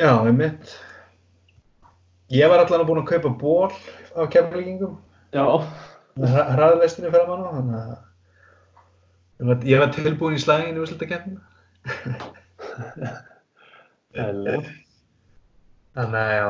Já, 0.00 0.12
einmitt. 0.22 0.74
Ég 2.32 2.50
var 2.52 2.64
allan 2.64 2.88
búinn 2.88 3.02
að 3.04 3.12
kaupa 3.14 3.36
ból 3.40 3.70
á 4.16 4.22
kemlingum, 4.32 4.98
Já, 5.32 5.44
hraðleistinni 6.16 7.10
fyrir 7.12 7.28
mann 7.28 7.44
þannig 7.52 7.78
að 7.78 7.90
ég 9.38 9.48
var, 9.50 9.58
ég 9.68 9.82
var 9.82 9.90
tilbúinn 9.92 10.38
í 10.38 10.40
slaginu 10.42 10.82
úr 10.82 10.88
slutakefnina. 10.88 11.42
eða. 14.16 14.56
Þannig 15.98 16.20
að 16.22 16.32
já, 16.32 16.48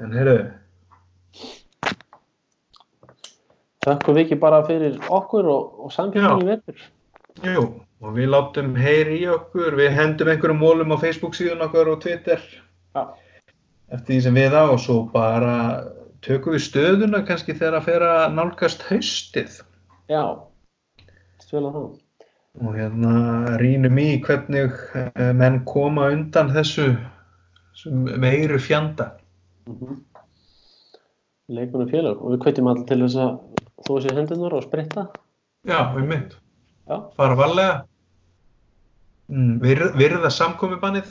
en 0.00 0.12
heyrðu, 0.16 0.38
Þakku 3.82 4.12
við 4.14 4.22
ekki 4.26 4.36
bara 4.42 4.60
fyrir 4.66 4.98
okkur 5.10 5.48
og, 5.50 5.78
og 5.86 5.90
samfélaginu 5.94 6.46
vetur. 6.52 6.82
jú, 7.42 7.64
og 8.02 8.12
við 8.14 8.28
látum 8.30 8.76
heyri 8.78 9.16
í 9.24 9.26
okkur, 9.32 9.74
við 9.78 9.90
hendum 9.96 10.30
einhverjum 10.30 10.60
mólum 10.62 10.94
á 10.94 11.02
Facebook 11.02 11.34
síðan 11.34 11.64
okkur 11.66 11.90
og 11.96 12.02
Twitter 12.04 12.38
Já. 12.94 13.02
eftir 13.90 14.14
því 14.14 14.20
sem 14.28 14.38
við 14.38 14.54
á 14.54 14.62
og 14.70 14.78
svo 14.84 15.00
bara 15.10 15.56
tökum 16.22 16.54
við 16.54 16.62
stöðuna 16.68 17.24
kannski 17.26 17.56
þegar 17.58 17.80
að 17.80 17.88
fer 17.88 18.04
að 18.06 18.36
nálgast 18.36 18.84
haustið. 18.86 19.58
Já, 20.12 20.22
stjóla 21.42 21.72
það. 21.74 21.88
og 22.62 22.76
hérna 22.76 23.56
rýnum 23.58 23.98
í 23.98 24.20
hvernig 24.22 24.78
eh, 24.94 25.32
menn 25.34 25.64
koma 25.66 26.06
undan 26.14 26.52
þessu, 26.54 26.92
veiru 28.22 28.60
fjanda. 28.62 29.16
Mm 29.68 30.00
Leikunum 31.52 31.88
félag 31.90 32.20
og 32.22 32.32
við 32.32 32.42
kveitum 32.44 32.68
allir 32.70 32.84
til 32.88 33.00
þess 33.02 33.18
að 33.20 33.32
þú 33.86 33.96
sér 34.00 34.18
hendunar 34.20 34.54
og 34.56 34.62
spritta. 34.64 35.08
Já, 35.68 35.78
við 35.92 36.06
mynd. 36.08 36.36
Já. 36.88 36.96
Fara 37.18 37.36
varlega. 37.38 37.74
Mm, 39.32 39.58
virð, 39.62 39.90
virða 39.98 40.30
samkomibannið. 40.32 41.10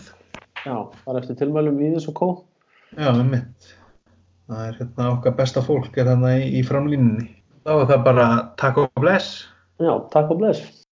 Já, 0.63 0.75
bara 1.05 1.21
eftir 1.21 1.37
tilmælum 1.39 1.77
í 1.83 1.91
þessu 1.95 2.13
kó. 2.17 2.29
Já, 2.95 3.11
við 3.17 3.27
mynd. 3.35 3.69
Það 4.51 4.65
er 4.65 4.79
hérna 4.79 5.09
okkar 5.13 5.37
besta 5.37 5.63
fólk 5.63 5.99
er 5.99 6.09
þarna 6.09 6.33
í, 6.39 6.47
í 6.59 6.63
framlínunni. 6.67 7.27
Þá 7.67 7.73
er 7.75 7.87
það 7.91 8.05
bara 8.07 8.27
takk 8.61 8.81
og 8.81 9.03
bless. 9.03 9.45
Já, 9.83 9.93
takk 10.15 10.33
og 10.33 10.41
bless. 10.41 10.85